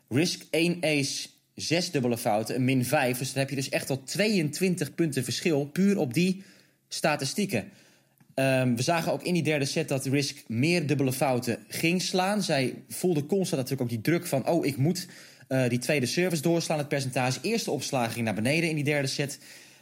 Risk 0.10 0.44
1 0.50 0.78
ace, 0.82 1.28
6 1.56 1.92
dubbele 1.92 2.18
fouten, 2.18 2.56
een 2.56 2.66
min 2.66 2.86
5. 2.86 3.18
Dus 3.18 3.34
dan 3.34 3.40
heb 3.40 3.50
je 3.50 3.56
dus 3.56 3.70
echt 3.70 3.90
al 3.90 4.04
22 4.04 4.96
punten 4.96 5.24
verschil 5.24 5.66
puur 5.66 5.98
op 5.98 6.14
die 6.14 6.44
statistieken. 6.88 7.70
Um, 8.40 8.76
we 8.76 8.82
zagen 8.82 9.12
ook 9.12 9.24
in 9.24 9.34
die 9.34 9.44
derde 9.44 9.66
set 9.66 9.88
dat 9.88 10.06
Risk 10.06 10.44
meer 10.48 10.88
dubbele 10.88 11.14
fouten 11.14 11.58
ging 11.68 12.02
slaan. 12.02 12.44
Zij 12.44 12.84
voelde 12.90 13.26
constant 13.26 13.62
natuurlijk 13.62 13.82
ook 13.82 14.04
die 14.04 14.12
druk 14.12 14.26
van... 14.26 14.48
oh, 14.48 14.66
ik 14.66 14.78
moet 14.78 15.08
uh, 15.50 15.70
die 15.70 15.80
tweede 15.80 16.06
service 16.06 16.42
doorslaan, 16.42 16.78
het 16.78 16.88
percentage. 16.88 17.40
Eerste 17.42 17.72
opslag 17.72 18.14
ging 18.14 18.26
naar 18.26 18.34
beneden 18.34 18.70
in 18.70 18.76
die 18.76 18.84
derde 18.84 19.08
set. 19.08 19.40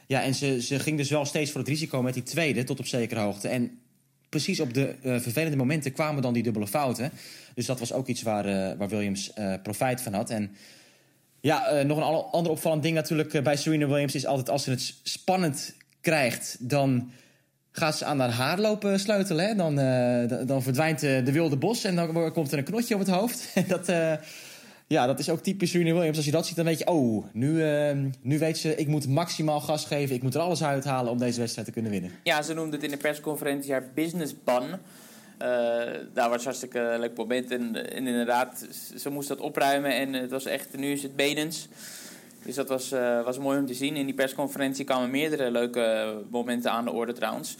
Ja, 0.08 0.24
en 0.24 0.34
ze, 0.34 0.62
ze 0.62 0.80
ging 0.80 0.98
dus 0.98 1.10
wel 1.10 1.26
steeds 1.26 1.52
voor 1.52 1.60
het 1.60 1.70
risico 1.70 2.02
met 2.02 2.14
die 2.14 2.24
tweede 2.24 2.64
tot 2.64 2.80
op 2.80 2.88
zekere 2.88 3.20
hoogte. 3.20 3.48
En 3.48 3.80
precies 4.30 4.60
op 4.60 4.74
de 4.74 4.96
uh, 5.04 5.20
vervelende 5.20 5.58
momenten 5.58 5.92
kwamen 5.92 6.22
dan 6.22 6.34
die 6.34 6.44
dubbele 6.44 6.68
fouten. 6.68 7.12
Dus 7.56 7.66
dat 7.66 7.80
was 7.80 7.94
ook 7.94 8.08
iets 8.08 8.22
waar, 8.22 8.48
uh, 8.48 8.78
waar 8.78 8.90
Williams 8.90 9.32
profijt 9.64 10.02
van 10.02 10.14
had. 10.14 10.30
En 10.30 10.56
ja, 11.42 11.84
nog 11.84 11.98
een 11.98 12.04
ander 12.32 12.52
opvallend 12.52 12.84
ding 12.84 12.96
natuurlijk 12.96 13.44
bij 13.44 13.56
Serena 13.56 13.88
Williams 13.88 14.16
is 14.16 14.26
altijd 14.26 14.50
als 14.50 14.64
ze 14.64 14.70
het 14.70 14.94
spannend 15.04 15.76
krijgt, 16.02 16.58
dan 16.60 17.12
gaat 17.72 17.98
ze 17.98 18.06
aan 18.06 18.20
haar 18.20 18.32
haar 18.32 18.60
lopen 18.60 19.00
sleutelen. 19.00 19.46
Hè? 19.46 19.56
Dan, 19.56 19.76
dan 20.48 20.64
verdwijnt 20.64 21.00
de 21.00 21.32
wilde 21.32 21.58
bos 21.58 21.84
en 21.84 21.96
dan 21.96 22.32
komt 22.32 22.52
er 22.52 22.58
een 22.58 22.64
knotje 22.64 22.94
op 22.94 23.00
het 23.00 23.10
hoofd. 23.10 23.54
dat, 23.68 23.90
ja, 24.88 25.06
dat 25.06 25.20
is 25.20 25.30
ook 25.30 25.40
typisch 25.40 25.72
Serena 25.72 25.94
Williams. 25.94 26.18
Als 26.18 26.26
je 26.26 26.32
dat 26.32 26.46
ziet, 26.46 26.56
dan 26.56 26.66
weet 26.66 26.80
je, 26.80 26.88
oh, 26.88 27.26
nu, 27.34 27.50
uh, 27.50 27.92
nu 28.22 28.40
weet 28.40 28.58
ze, 28.58 28.76
ik 28.76 28.88
moet 28.88 29.08
maximaal 29.08 29.60
gas 29.60 29.86
geven. 29.86 30.16
Ik 30.16 30.24
moet 30.24 30.36
er 30.36 30.42
alles 30.42 30.64
uithalen 30.64 31.12
om 31.12 31.18
deze 31.18 31.40
wedstrijd 31.40 31.68
te 31.68 31.74
kunnen 31.74 31.92
winnen. 31.92 32.12
Ja, 32.24 32.42
ze 32.42 32.54
noemde 32.54 32.76
het 32.76 32.86
in 32.86 32.92
de 32.92 32.98
persconferentie 32.98 33.72
haar 33.72 33.90
business 33.94 34.34
ban. 34.44 34.64
Uh, 34.64 34.78
daar 36.14 36.30
was 36.30 36.44
hartstikke 36.44 36.80
een 36.80 37.00
leuk 37.00 37.18
moment. 37.18 37.52
En, 37.52 37.92
en, 37.92 38.08
inderdaad, 38.08 38.68
ze 38.96 39.10
moest 39.10 39.28
dat 39.28 39.40
opruimen. 39.40 39.96
En 39.96 40.14
het 40.14 40.32
was 40.32 40.46
echt, 40.46 40.78
nu 40.78 40.92
is 40.92 41.04
het 41.04 41.16
benens. 41.16 41.68
Dus 42.44 42.56
dat 42.56 42.70
was, 42.70 42.92
uh, 42.92 43.24
was 43.24 43.38
mooi 43.38 43.60
om 43.60 43.66
te 43.66 43.74
zien. 43.74 43.96
In 43.96 44.06
die 44.06 44.16
persconferentie 44.16 44.86
kwamen 44.86 45.10
meerdere 45.10 45.52
leuke 45.52 46.16
momenten 46.30 46.72
aan 46.72 46.86
de 46.86 46.92
orde 46.92 47.14
trouwens. 47.14 47.56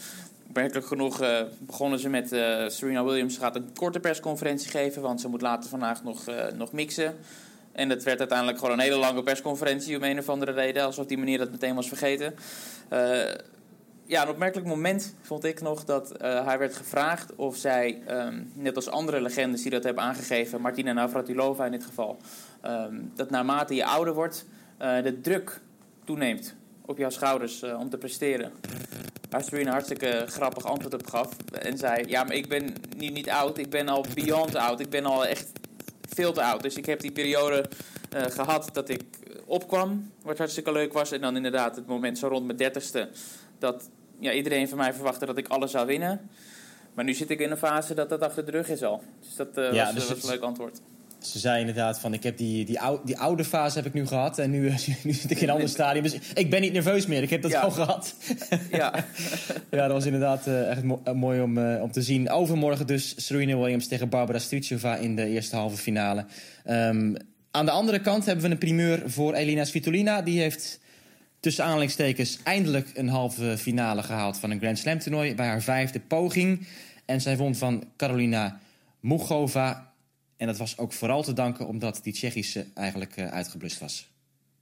Opmerkelijk 0.56 0.86
genoeg 0.86 1.20
eh, 1.20 1.42
begonnen 1.58 1.98
ze 1.98 2.08
met 2.08 2.32
eh, 2.32 2.68
Serena 2.68 3.04
Williams 3.04 3.38
gaat 3.38 3.56
een 3.56 3.70
korte 3.74 4.00
persconferentie 4.00 4.70
geven, 4.70 5.02
want 5.02 5.20
ze 5.20 5.28
moet 5.28 5.40
later 5.40 5.70
vandaag 5.70 6.02
nog, 6.02 6.26
eh, 6.26 6.52
nog 6.52 6.72
mixen. 6.72 7.16
En 7.72 7.88
dat 7.88 8.02
werd 8.02 8.18
uiteindelijk 8.18 8.58
gewoon 8.58 8.72
een 8.72 8.80
hele 8.80 8.96
lange 8.96 9.22
persconferentie 9.22 9.96
om 9.96 10.02
een 10.02 10.18
of 10.18 10.28
andere 10.28 10.52
reden, 10.52 10.84
alsof 10.84 11.06
die 11.06 11.18
manier 11.18 11.38
dat 11.38 11.50
meteen 11.50 11.74
was 11.74 11.88
vergeten. 11.88 12.34
Ja, 14.06 14.22
een 14.22 14.28
opmerkelijk 14.28 14.68
moment 14.68 15.14
vond 15.22 15.44
ik 15.44 15.60
nog 15.60 15.84
dat 15.84 16.12
hij 16.20 16.58
werd 16.58 16.76
gevraagd 16.76 17.34
of 17.34 17.56
zij, 17.56 18.02
ehm, 18.06 18.42
net 18.54 18.76
als 18.76 18.88
andere 18.88 19.20
legendes 19.20 19.62
die 19.62 19.70
dat 19.70 19.84
hebben 19.84 20.02
aangegeven, 20.02 20.60
Martina 20.60 20.92
Navratilova 20.92 21.64
in 21.64 21.70
dit 21.70 21.84
geval, 21.84 22.16
ehm, 22.60 22.94
dat 23.14 23.30
naarmate 23.30 23.74
je 23.74 23.84
ouder 23.84 24.14
wordt, 24.14 24.46
de 24.78 25.18
druk 25.22 25.60
toeneemt 26.04 26.55
op 26.86 26.98
jouw 26.98 27.10
schouders 27.10 27.62
eh, 27.62 27.78
om 27.78 27.88
te 27.90 27.98
presteren. 27.98 28.52
Waar 29.30 29.44
Serena 29.44 29.66
een 29.66 29.72
hartstikke 29.72 30.24
grappig 30.26 30.64
antwoord 30.64 30.94
op 30.94 31.06
gaf. 31.06 31.36
En 31.60 31.78
zei, 31.78 32.04
ja, 32.08 32.24
maar 32.24 32.34
ik 32.34 32.48
ben 32.48 32.74
niet, 32.96 33.12
niet 33.12 33.30
oud, 33.30 33.58
ik 33.58 33.70
ben 33.70 33.88
al 33.88 34.04
beyond 34.14 34.54
oud. 34.54 34.80
Ik 34.80 34.90
ben 34.90 35.04
al 35.04 35.26
echt 35.26 35.50
veel 36.08 36.32
te 36.32 36.42
oud. 36.42 36.62
Dus 36.62 36.76
ik 36.76 36.86
heb 36.86 37.00
die 37.00 37.12
periode 37.12 37.64
eh, 38.10 38.22
gehad 38.22 38.68
dat 38.72 38.88
ik 38.88 39.02
opkwam, 39.44 40.10
wat 40.22 40.38
hartstikke 40.38 40.72
leuk 40.72 40.92
was. 40.92 41.12
En 41.12 41.20
dan 41.20 41.36
inderdaad 41.36 41.76
het 41.76 41.86
moment 41.86 42.18
zo 42.18 42.28
rond 42.28 42.46
mijn 42.46 42.58
dertigste... 42.58 43.08
dat 43.58 43.88
ja, 44.18 44.32
iedereen 44.32 44.68
van 44.68 44.78
mij 44.78 44.92
verwachtte 44.94 45.26
dat 45.26 45.36
ik 45.38 45.48
alles 45.48 45.70
zou 45.70 45.86
winnen. 45.86 46.30
Maar 46.94 47.04
nu 47.04 47.14
zit 47.14 47.30
ik 47.30 47.40
in 47.40 47.50
een 47.50 47.56
fase 47.56 47.94
dat 47.94 48.08
dat 48.08 48.20
achter 48.20 48.44
de 48.44 48.50
rug 48.50 48.68
is 48.68 48.82
al. 48.82 49.02
Dus 49.20 49.34
dat 49.36 49.56
eh, 49.56 49.72
Ja, 49.72 49.84
was, 49.84 49.94
dus 49.94 50.02
was 50.08 50.12
het- 50.16 50.24
een 50.24 50.30
leuk 50.30 50.40
antwoord. 50.42 50.80
Ze 51.30 51.38
zei 51.38 51.60
inderdaad 51.60 52.00
van, 52.00 52.12
ik 52.14 52.22
heb 52.22 52.36
die, 52.38 52.64
die, 52.64 52.80
ou, 52.80 52.98
die 53.04 53.18
oude 53.18 53.44
fase 53.44 53.76
heb 53.78 53.86
ik 53.86 53.92
nu 53.92 54.06
gehad. 54.06 54.38
En 54.38 54.50
nu, 54.50 54.60
nu 55.04 55.12
zit 55.12 55.30
ik 55.30 55.36
in 55.40 55.48
een 55.48 55.54
ander 55.54 55.68
stadium. 55.68 56.02
Dus 56.02 56.16
ik 56.34 56.50
ben 56.50 56.60
niet 56.60 56.72
nerveus 56.72 57.06
meer. 57.06 57.22
Ik 57.22 57.30
heb 57.30 57.42
dat 57.42 57.50
Ja. 57.50 57.60
al 57.60 57.70
gehad. 57.70 58.14
Ja, 58.70 59.04
Ja, 59.70 59.82
dat 59.82 59.90
was 59.90 60.04
inderdaad 60.04 60.46
eh, 60.46 60.70
echt 60.70 60.82
mo- 60.82 61.00
eh, 61.04 61.12
mooi 61.14 61.40
om, 61.40 61.58
eh, 61.58 61.82
om 61.82 61.90
te 61.92 62.02
zien. 62.02 62.30
Overmorgen 62.30 62.86
dus 62.86 63.26
Serena 63.26 63.56
Williams 63.56 63.86
tegen 63.88 64.08
Barbara 64.08 64.38
Strycova 64.38 64.96
in 64.96 65.16
de 65.16 65.26
eerste 65.26 65.56
halve 65.56 65.76
finale. 65.76 66.24
Ehm, 66.64 67.14
aan 67.50 67.64
de 67.64 67.70
andere 67.72 68.00
kant 68.00 68.24
hebben 68.26 68.44
we 68.44 68.50
een 68.50 68.58
primeur 68.58 69.02
voor 69.06 69.34
Elina 69.34 69.64
Svitolina. 69.64 70.22
Die 70.22 70.40
heeft 70.40 70.80
tussen 71.40 71.64
aanhalingstekens 71.64 72.38
eindelijk 72.42 72.90
een 72.94 73.08
halve 73.08 73.54
finale 73.58 74.02
gehaald 74.02 74.38
van 74.38 74.50
een 74.50 74.58
Grand 74.58 74.78
Slam 74.78 74.98
toernooi. 74.98 75.34
Bij 75.34 75.46
haar 75.46 75.62
vijfde 75.62 76.00
poging. 76.00 76.66
En 77.04 77.20
zij 77.20 77.36
won 77.36 77.54
van 77.54 77.84
Carolina 77.96 78.58
Mugova. 79.00 79.92
En 80.36 80.46
dat 80.46 80.56
was 80.56 80.78
ook 80.78 80.92
vooral 80.92 81.22
te 81.22 81.32
danken 81.32 81.66
omdat 81.66 82.00
die 82.02 82.12
Tsjechische 82.12 82.66
eigenlijk 82.74 83.16
eh, 83.16 83.28
uitgeblust 83.28 83.80
was. 83.80 84.08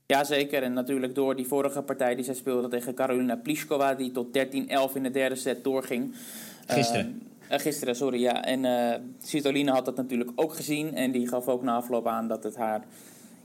Ja, 0.05 0.23
zeker. 0.23 0.63
En 0.63 0.73
natuurlijk 0.73 1.15
door 1.15 1.35
die 1.35 1.47
vorige 1.47 1.81
partij 1.81 2.15
die 2.15 2.25
zij 2.25 2.33
speelde 2.33 2.67
tegen 2.67 2.93
Karolina 2.93 3.35
Pliskova... 3.35 3.93
die 3.93 4.11
tot 4.11 4.37
13-11 4.37 4.93
in 4.93 5.03
de 5.03 5.11
derde 5.11 5.35
set 5.35 5.63
doorging. 5.63 6.15
Gisteren. 6.67 7.21
Eh, 7.47 7.55
eh, 7.55 7.61
gisteren, 7.61 7.95
sorry, 7.95 8.19
ja. 8.19 8.43
En 8.43 9.15
Svitolina 9.23 9.73
had 9.73 9.85
dat 9.85 9.95
natuurlijk 9.95 10.31
ook 10.35 10.53
gezien. 10.53 10.95
En 10.95 11.11
die 11.11 11.27
gaf 11.27 11.47
ook 11.47 11.63
na 11.63 11.75
afloop 11.75 12.07
aan 12.07 12.27
dat 12.27 12.43
het 12.43 12.55
haar, 12.55 12.83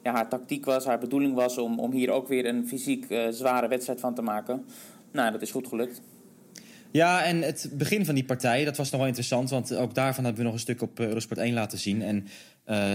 ja, 0.03 0.13
haar 0.13 0.29
tactiek 0.29 0.65
was, 0.65 0.85
haar 0.85 0.99
bedoeling 0.99 1.35
was... 1.35 1.59
om, 1.59 1.79
om 1.79 1.93
hier 1.93 2.11
ook 2.11 2.29
weer 2.29 2.47
een 2.47 2.69
fysiek 2.69 3.07
zware 3.31 3.69
wedstrijd 3.69 4.01
van 4.01 4.15
te 4.15 4.23
maken. 4.23 4.65
Nou, 5.13 5.33
dat 5.33 5.43
is 5.43 5.51
goed 5.51 5.69
gelukt. 5.69 6.01
Ja, 6.93 7.25
en 7.25 7.43
het 7.43 7.71
begin 7.73 8.05
van 8.05 8.15
die 8.15 8.25
partij, 8.25 8.65
dat 8.65 8.77
was 8.77 8.91
nog 8.91 8.99
wel 8.99 9.09
interessant. 9.09 9.51
Want 9.51 9.75
ook 9.75 9.95
daarvan 9.95 10.25
hebben 10.25 10.43
we 10.43 10.49
nog 10.49 10.57
een 10.57 10.65
stuk 10.65 10.83
op 10.83 11.01
eh, 11.01 11.07
Eurosport 11.07 11.41
1 11.41 11.55
laten 11.55 11.79
zien. 11.79 12.03
En 12.03 12.27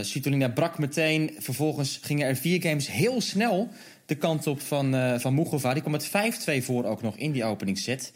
Svitolina 0.02 0.50
brak 0.50 0.78
meteen. 0.78 1.32
Vervolgens 1.38 2.00
gingen 2.02 2.28
er 2.28 2.36
vier 2.36 2.62
games 2.62 2.92
heel 2.92 3.22
snel 3.22 3.70
de 4.06 4.16
kant 4.16 4.48
op 4.48 4.62
van, 4.62 4.96
eh 4.96 5.20
van 5.20 5.34
Mugova. 5.34 5.74
Die 5.74 5.82
kwam 5.82 5.94
met 5.94 6.10
5-2 6.62 6.64
voor 6.64 6.86
ook 6.86 7.02
nog 7.02 7.18
in 7.18 7.32
die 7.32 7.44
openingsset. 7.44 8.14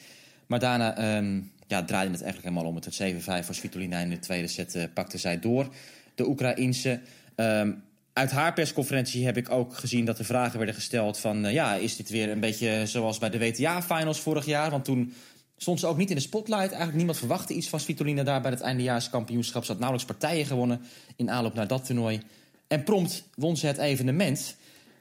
Maar 0.48 0.60
daarna 0.60 0.98
ehm, 0.98 1.42
ja, 1.68 1.84
draaide 1.84 2.12
het 2.12 2.22
eigenlijk 2.22 2.44
helemaal 2.44 2.66
om. 2.66 2.76
Het 2.76 2.98
werd 2.98 3.44
7-5 3.44 3.46
voor 3.46 3.56
Svitolina. 3.56 4.00
In 4.00 4.10
de 4.10 4.20
tweede 4.20 4.48
set 4.48 4.76
eh, 4.76 4.84
pakte 4.94 5.18
zij 5.18 5.40
door. 5.40 5.70
De 6.16 6.28
Oekraïense. 6.28 7.00
Ehm, 7.36 7.72
uit 8.14 8.32
haar 8.32 8.54
persconferentie 8.54 9.26
heb 9.26 9.38
ik 9.38 9.52
ook 9.52 9.76
gezien 9.76 10.06
dat 10.06 10.20
er 10.20 10.26
vragen 10.26 10.58
werden 10.58 10.76
gesteld 10.76 11.20
van... 11.20 11.52
ja, 11.52 11.76
is 11.76 11.96
dit 11.96 12.10
weer 12.10 12.30
een 12.30 12.40
beetje 12.40 12.82
zoals 12.86 13.18
bij 13.18 13.30
de 13.30 13.40
WTA-finals 13.40 14.20
vorig 14.20 14.46
jaar? 14.46 14.70
Want 14.72 14.86
toen 14.86 15.14
stond 15.60 15.80
ze 15.80 15.88
ook 15.88 15.98
niet 15.98 16.10
in 16.10 16.16
de 16.16 16.22
spotlight. 16.22 16.68
Eigenlijk 16.68 16.96
niemand 16.96 17.18
verwachtte 17.18 17.54
iets 17.54 17.70
van 17.70 17.80
Svitolina 17.80 18.24
daar 18.24 18.42
bij 18.42 18.52
het 18.52 18.62
eindejaarskampioenschap. 18.62 19.64
Ze 19.64 19.72
had 19.72 19.80
nauwelijks 19.80 20.12
partijen 20.12 20.46
gewonnen 20.46 20.82
in 21.16 21.30
aanloop 21.30 21.54
naar 21.54 21.68
dat 21.68 21.86
toernooi. 21.86 22.22
En 22.68 22.84
prompt 22.84 23.24
won 23.36 23.58
ze 23.58 23.68
het 23.68 23.78
evenement. 23.78 24.56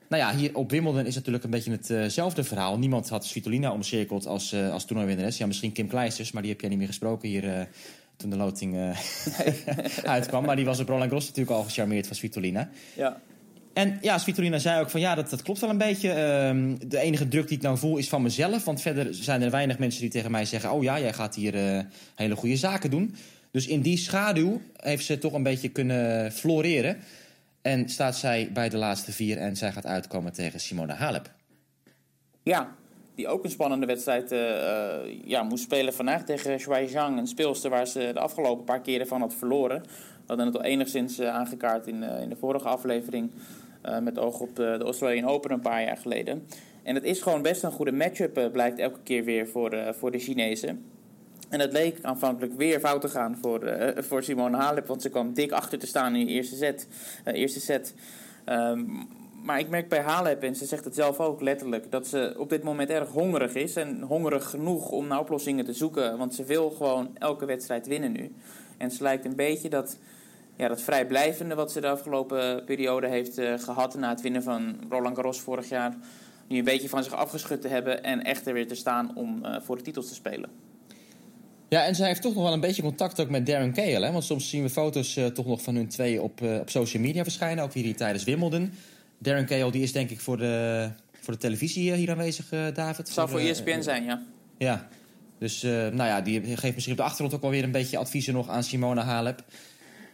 Nou 0.09 0.23
ja, 0.23 0.37
hier 0.37 0.55
op 0.55 0.71
Wimbledon 0.71 1.07
is 1.07 1.15
natuurlijk 1.15 1.45
een 1.45 1.51
beetje 1.51 1.79
hetzelfde 1.95 2.45
verhaal. 2.45 2.79
Niemand 2.79 3.09
had 3.09 3.27
Svitolina 3.27 3.73
omcirkeld 3.73 4.27
als, 4.27 4.53
eh 4.53 4.73
als 4.73 4.85
toernooiwinnares. 4.85 5.37
Ja, 5.37 5.47
misschien 5.47 5.73
Kim 5.73 5.89
Kleisters, 5.89 6.33
maar 6.33 6.43
die 6.43 6.51
heb 6.51 6.61
jij 6.61 6.69
niet 6.71 6.79
meer 6.79 6.87
gesproken 6.87 7.29
hier... 7.29 7.59
eh, 7.59 7.65
toen 8.19 8.31
de 8.31 8.37
loting 8.37 8.77
eh, 8.77 8.99
uitkwam. 10.15 10.45
Maar 10.45 10.57
die 10.57 10.65
was 10.65 10.81
op 10.81 10.89
Roland 10.89 11.05
Garros 11.11 11.27
natuurlijk 11.27 11.57
al 11.57 11.63
gecharmeerd 11.63 12.07
van 12.07 12.17
Svitolina. 12.17 12.71
Ja. 12.97 13.21
En 13.79 13.99
ja, 14.01 14.19
Svitolina 14.19 14.59
zei 14.59 14.81
ook 14.81 14.91
van 14.91 15.01
ja, 15.01 15.15
dat, 15.15 15.31
dat 15.31 15.43
klopt 15.43 15.61
wel 15.61 15.71
een 15.71 15.79
beetje. 15.79 16.11
Ehm, 16.11 16.77
de 16.89 16.99
enige 16.99 17.29
druk 17.29 17.49
die 17.49 17.57
ik 17.57 17.63
nou 17.63 17.79
voel 17.79 17.97
is 17.97 18.09
van 18.09 18.23
mezelf. 18.23 18.65
Want 18.65 18.81
verder 18.81 19.15
zijn 19.15 19.43
er 19.43 19.51
weinig 19.51 19.79
mensen 19.79 20.01
die 20.01 20.11
tegen 20.11 20.31
mij 20.31 20.45
zeggen... 20.45 20.71
oh 20.71 20.83
ja, 20.83 21.01
jij 21.01 21.13
gaat 21.13 21.35
hier 21.35 21.55
eh, 21.55 21.85
hele 22.15 22.37
goede 22.37 22.57
zaken 22.57 22.91
doen. 22.91 23.15
Dus 23.51 23.67
in 23.67 23.81
die 23.81 23.97
schaduw 23.97 24.61
heeft 24.77 25.05
ze 25.05 25.19
toch 25.19 25.33
een 25.33 25.43
beetje 25.43 25.69
kunnen 25.69 26.33
floreren. 26.33 26.97
En 27.63 27.89
staat 27.89 28.17
zij 28.17 28.51
bij 28.53 28.69
de 28.69 28.77
laatste 28.77 29.13
vier 29.13 29.37
en 29.37 29.57
zij 29.57 29.73
gaat 29.73 29.87
uitkomen 29.87 30.33
tegen 30.33 30.61
Simona 30.61 30.95
Halep. 30.95 31.31
Ja, 32.43 32.75
die 33.15 33.29
ook 33.29 33.45
een 33.45 33.51
spannende 33.51 33.87
wedstrijd 33.87 34.33
eh, 34.33 34.71
eh, 34.71 35.21
ja, 35.25 35.43
moest 35.43 35.65
spelen 35.65 35.95
vandaag 35.95 36.25
tegen 36.25 36.61
Shuai 36.61 36.89
Zhang. 36.89 37.19
Een 37.19 37.27
speelster 37.27 37.71
waar 37.71 37.87
ze 37.87 38.11
de 38.13 38.21
afgelopen 38.21 38.65
paar 38.65 38.81
keren 38.81 39.07
van 39.07 39.21
had 39.21 39.35
verloren. 39.35 39.83
We 39.83 40.35
hadden 40.35 40.47
het 40.47 40.57
al 40.57 40.65
enigszins 40.65 41.21
aangekaart 41.21 41.87
in, 41.87 42.03
in 42.03 42.29
de 42.29 42.37
vorige 42.37 42.69
aflevering. 42.69 43.31
Eh, 43.89 44.03
met 44.03 44.19
oog 44.19 44.41
op 44.41 44.57
de, 44.57 44.75
de 44.79 44.85
Australian 44.85 45.29
Open 45.29 45.51
een 45.51 45.61
paar 45.61 45.83
jaar 45.83 45.97
geleden. 45.97 46.47
En 46.83 46.95
het 46.95 47.05
is 47.05 47.21
gewoon 47.21 47.43
best 47.43 47.63
een 47.63 47.73
goede 47.73 47.93
matchup, 47.93 48.37
eh, 48.37 48.51
blijkt 48.51 48.79
elke 48.79 49.01
keer 49.03 49.25
weer 49.25 49.49
voor, 49.49 49.73
eh, 49.73 49.93
voor 49.93 50.11
de 50.11 50.19
Chinezen. 50.19 50.85
En 51.49 51.61
het 51.61 51.73
leek 51.73 51.99
aanvankelijk 52.03 52.55
weer 52.57 52.81
fout 52.81 53.01
te 53.01 53.09
gaan 53.09 53.37
voor, 53.37 53.63
eh, 53.63 54.03
voor 54.03 54.23
Simone 54.23 54.57
Halep. 54.57 54.87
Want 54.87 55.03
ze 55.03 55.09
kwam 55.11 55.35
dik 55.35 55.53
achter 55.53 55.79
te 55.79 55.87
staan 55.87 56.15
in 56.15 56.27
de 56.27 56.33
eerste 56.33 56.57
set. 56.57 56.89
eh, 57.25 57.35
eerste 57.35 57.61
set. 57.61 57.95
Ehm, 58.45 58.85
maar 59.43 59.59
ik 59.59 59.69
merk 59.69 59.89
bij 59.89 60.01
Halep, 60.01 60.43
en 60.43 60.57
ze 60.57 60.67
zegt 60.67 60.85
het 60.85 60.95
zelf 60.95 61.21
ook 61.21 61.41
letterlijk... 61.41 61.91
dat 61.91 62.07
ze 62.07 62.35
op 62.39 62.49
dit 62.51 62.63
moment 62.63 62.91
erg 62.91 63.09
hongerig 63.09 63.55
is. 63.55 63.77
En 63.77 64.03
hongerig 64.03 64.51
genoeg 64.51 64.91
om 64.91 65.07
naar 65.07 65.21
oplossingen 65.21 65.65
te 65.65 65.73
zoeken. 65.73 66.19
Want 66.19 66.35
ze 66.35 66.45
wil 66.45 66.71
gewoon 66.71 67.11
elke 67.19 67.47
wedstrijd 67.47 67.87
winnen 67.87 68.13
nu. 68.13 68.33
En 68.77 68.91
ze 68.91 69.03
lijkt 69.03 69.25
een 69.25 69.37
beetje 69.37 69.69
dat, 69.69 69.99
ja, 70.59 70.69
dat 70.69 70.83
vrijblijvende... 70.83 71.55
wat 71.55 71.73
ze 71.73 71.81
de 71.81 71.89
afgelopen 71.89 72.65
periode 72.65 73.09
heeft 73.09 73.39
eh, 73.39 73.59
gehad... 73.59 73.95
na 73.95 74.09
het 74.09 74.21
winnen 74.21 74.43
van 74.43 74.77
Roland 74.89 75.15
Garros 75.15 75.41
vorig 75.41 75.69
jaar... 75.69 75.97
nu 76.49 76.59
een 76.59 76.65
beetje 76.65 76.89
van 76.89 77.05
zich 77.05 77.13
afgeschud 77.13 77.61
te 77.61 77.69
hebben... 77.69 78.03
en 78.03 78.23
echt 78.23 78.47
er 78.47 78.53
weer 78.53 78.69
te 78.69 78.75
staan 78.75 79.17
om 79.17 79.45
eh, 79.45 79.61
voor 79.61 79.77
de 79.77 79.83
titels 79.83 80.09
te 80.09 80.15
spelen. 80.15 80.51
Ja, 81.69 81.85
en 81.85 81.95
zij 81.95 82.07
heeft 82.07 82.23
toch 82.23 82.35
nog 82.35 82.43
wel 82.43 82.53
een 82.53 82.61
beetje 82.61 82.83
contact 82.83 83.21
ook 83.21 83.29
met 83.29 83.47
Darren 83.47 83.73
Cahill. 83.73 84.03
Hè? 84.03 84.13
Want 84.13 84.25
soms 84.25 84.49
zien 84.49 84.63
we 84.63 84.71
foto's 84.71 85.17
eh, 85.17 85.27
toch 85.27 85.47
nog 85.47 85.63
van 85.63 85.75
hun 85.75 85.89
twee 85.89 86.23
op, 86.23 86.43
op 86.43 86.71
social 86.71 87.03
media 87.03 87.23
verschijnen. 87.23 87.65
Ook 87.65 87.73
hier 87.73 87.97
tijdens 87.97 88.25
Wimbledon. 88.25 88.73
Darren 89.19 89.47
Cahill 89.47 89.71
die 89.71 89.83
is 89.83 89.93
denk 89.93 90.11
ik 90.11 90.21
voor 90.21 90.37
de, 90.37 90.89
voor 91.21 91.33
de 91.33 91.39
televisie 91.39 91.93
hier 91.93 92.11
aanwezig, 92.11 92.49
David. 92.75 92.97
Het 92.97 93.09
zal 93.09 93.29
voor 93.29 93.41
eh, 93.41 93.49
ESPN 93.49 93.83
zijn, 93.83 94.05
ja. 94.05 94.23
Ja, 94.59 94.89
dus 95.39 95.63
nou 95.63 95.97
ja, 95.97 96.21
die 96.21 96.57
geeft 96.57 96.75
misschien 96.75 96.93
op 96.93 96.99
de 96.99 97.05
achtergrond 97.05 97.35
ook 97.35 97.41
wel 97.43 97.51
weer 97.51 97.65
een 97.65 97.71
beetje 97.71 97.99
adviezen 97.99 98.35
nog 98.35 98.49
aan 98.49 98.63
Simona 98.63 99.03
Halep. 99.03 99.45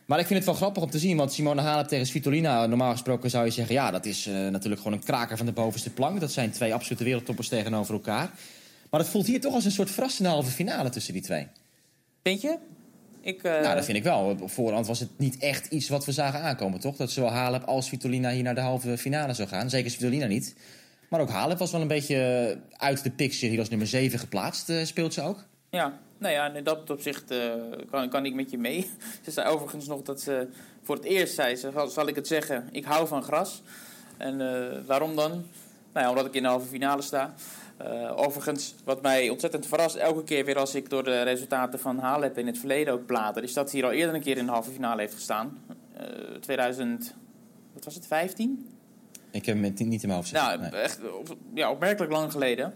Maar 0.07 0.19
ik 0.19 0.27
vind 0.27 0.39
het 0.39 0.49
wel 0.49 0.59
grappig 0.59 0.83
om 0.83 0.91
te 0.91 0.99
zien, 0.99 1.17
want 1.17 1.33
Simona 1.33 1.63
Halep 1.63 1.87
tegen 1.87 2.07
Svitolina... 2.07 2.67
normaal 2.67 2.93
gesproken 2.93 3.31
zou 3.31 3.45
je 3.45 3.51
zeggen, 3.51 3.75
ja, 3.75 3.91
dat 3.91 4.05
is 4.07 4.27
eh, 4.27 4.35
natuurlijk 4.35 4.83
gewoon 4.83 4.99
een 4.99 5.05
kraker 5.05 5.37
van 5.37 5.47
de 5.47 5.53
bovenste 5.53 5.91
plank. 5.91 6.21
Dat 6.21 6.33
zijn 6.33 6.51
twee 6.51 6.75
absolute 6.75 7.05
wereldtoppers 7.05 7.49
tegenover 7.49 7.95
elkaar. 7.95 8.31
Maar 8.91 9.01
het 9.01 9.09
voelt 9.09 9.27
hier 9.27 9.41
toch 9.41 9.55
als 9.55 9.65
een 9.65 9.71
soort 9.71 9.91
verrassende 9.91 10.31
halve 10.31 10.51
finale 10.51 10.89
tussen 10.91 11.13
die 11.13 11.23
twee. 11.23 11.47
Vind 12.23 12.41
je? 12.41 12.59
Ik, 13.21 13.43
eh, 13.43 13.61
Nou, 13.61 13.75
dat 13.75 13.85
vind 13.85 13.97
ik 13.97 14.03
wel. 14.03 14.37
Op 14.41 14.51
voorhand 14.51 14.87
was 14.87 15.01
het 15.01 15.09
niet 15.17 15.39
echt 15.39 15.67
iets 15.67 15.89
wat 15.89 16.05
we 16.05 16.13
zagen 16.13 16.41
aankomen, 16.41 16.81
toch? 16.81 16.97
Dat 16.97 17.11
zowel 17.11 17.31
Halep 17.31 17.63
als 17.65 17.87
Svitolina 17.87 18.31
hier 18.31 18.43
naar 18.43 18.55
de 18.55 18.61
halve 18.61 18.99
finale 18.99 19.35
zou 19.35 19.49
gaan. 19.49 19.71
Zeker 19.71 19.91
Svitolina 19.91 20.27
niet. 20.27 20.55
Maar 21.09 21.21
ook 21.21 21.31
Halep 21.31 21.59
was 21.59 21.71
wel 21.71 21.81
een 21.81 21.89
beetje 21.89 22.59
uit 22.77 23.03
de 23.03 23.11
picture. 23.11 23.51
Hier 23.51 23.59
als 23.59 23.69
nummer 23.69 23.87
7 23.87 24.19
geplaatst, 24.19 24.69
eh, 24.69 24.85
speelt 24.85 25.15
ze 25.15 25.23
ook. 25.23 25.45
Ja, 25.71 25.99
nou 26.25 26.37
ja, 26.37 26.55
in 26.55 26.65
dat 26.65 26.91
opzicht 26.91 27.31
eh, 27.31 27.53
kan, 27.91 28.09
kan 28.09 28.25
ik 28.27 28.35
met 28.35 28.51
je 28.51 28.59
mee. 28.59 28.91
Ze 29.25 29.31
zei 29.31 29.49
overigens 29.49 29.87
nog 29.87 30.03
dat 30.03 30.21
ze 30.21 30.49
voor 30.83 30.95
het 30.95 31.05
eerst 31.05 31.35
zei 31.35 31.57
ze, 31.57 31.71
zal, 31.73 31.89
zal 31.89 32.09
ik 32.09 32.15
het 32.15 32.27
zeggen, 32.27 32.69
ik 32.73 32.85
hou 32.85 33.07
van 33.07 33.23
gras. 33.23 33.63
En 34.17 34.41
eh, 34.41 34.79
waarom 34.87 35.17
dan? 35.17 35.31
Nou 35.93 36.05
ja, 36.07 36.09
omdat 36.09 36.27
ik 36.27 36.35
in 36.35 36.43
de 36.43 36.49
halve 36.49 36.67
finale 36.67 37.03
sta. 37.03 37.35
Eh, 37.77 38.19
overigens, 38.19 38.75
wat 38.85 39.03
mij 39.03 39.29
ontzettend 39.29 39.67
verrast, 39.67 39.97
elke 39.97 40.25
keer 40.25 40.45
weer 40.45 40.59
als 40.59 40.75
ik 40.75 40.91
door 40.91 41.05
de 41.05 41.23
resultaten 41.23 41.81
van 41.81 41.99
Halep 41.99 42.39
in 42.39 42.47
het 42.47 42.59
verleden 42.59 42.93
ook 42.93 43.07
blader, 43.07 43.43
is 43.43 43.53
dat 43.53 43.71
ze 43.71 43.77
hier 43.77 43.85
al 43.85 43.93
eerder 43.93 44.15
een 44.15 44.23
keer 44.23 44.37
in 44.37 44.47
de 44.47 44.53
halve 44.53 44.71
finale 44.71 45.01
heeft 45.01 45.15
gestaan. 45.15 45.65
Eh 45.97 46.07
2000, 46.41 47.15
wat 47.73 47.85
was 47.85 47.95
het, 47.95 48.07
15? 48.07 48.69
Ik 49.31 49.47
heb 49.47 49.63
hem 49.63 49.73
niet 49.77 49.81
in 49.81 49.99
mijn 50.03 50.11
hoofd 50.11 50.29
zitten. 50.29 50.61
Nou, 50.61 50.71
Nee. 50.71 50.81
echt 50.81 50.99
ja, 51.55 51.71
opmerkelijk 51.71 52.13
lang 52.13 52.33
geleden. 52.33 52.75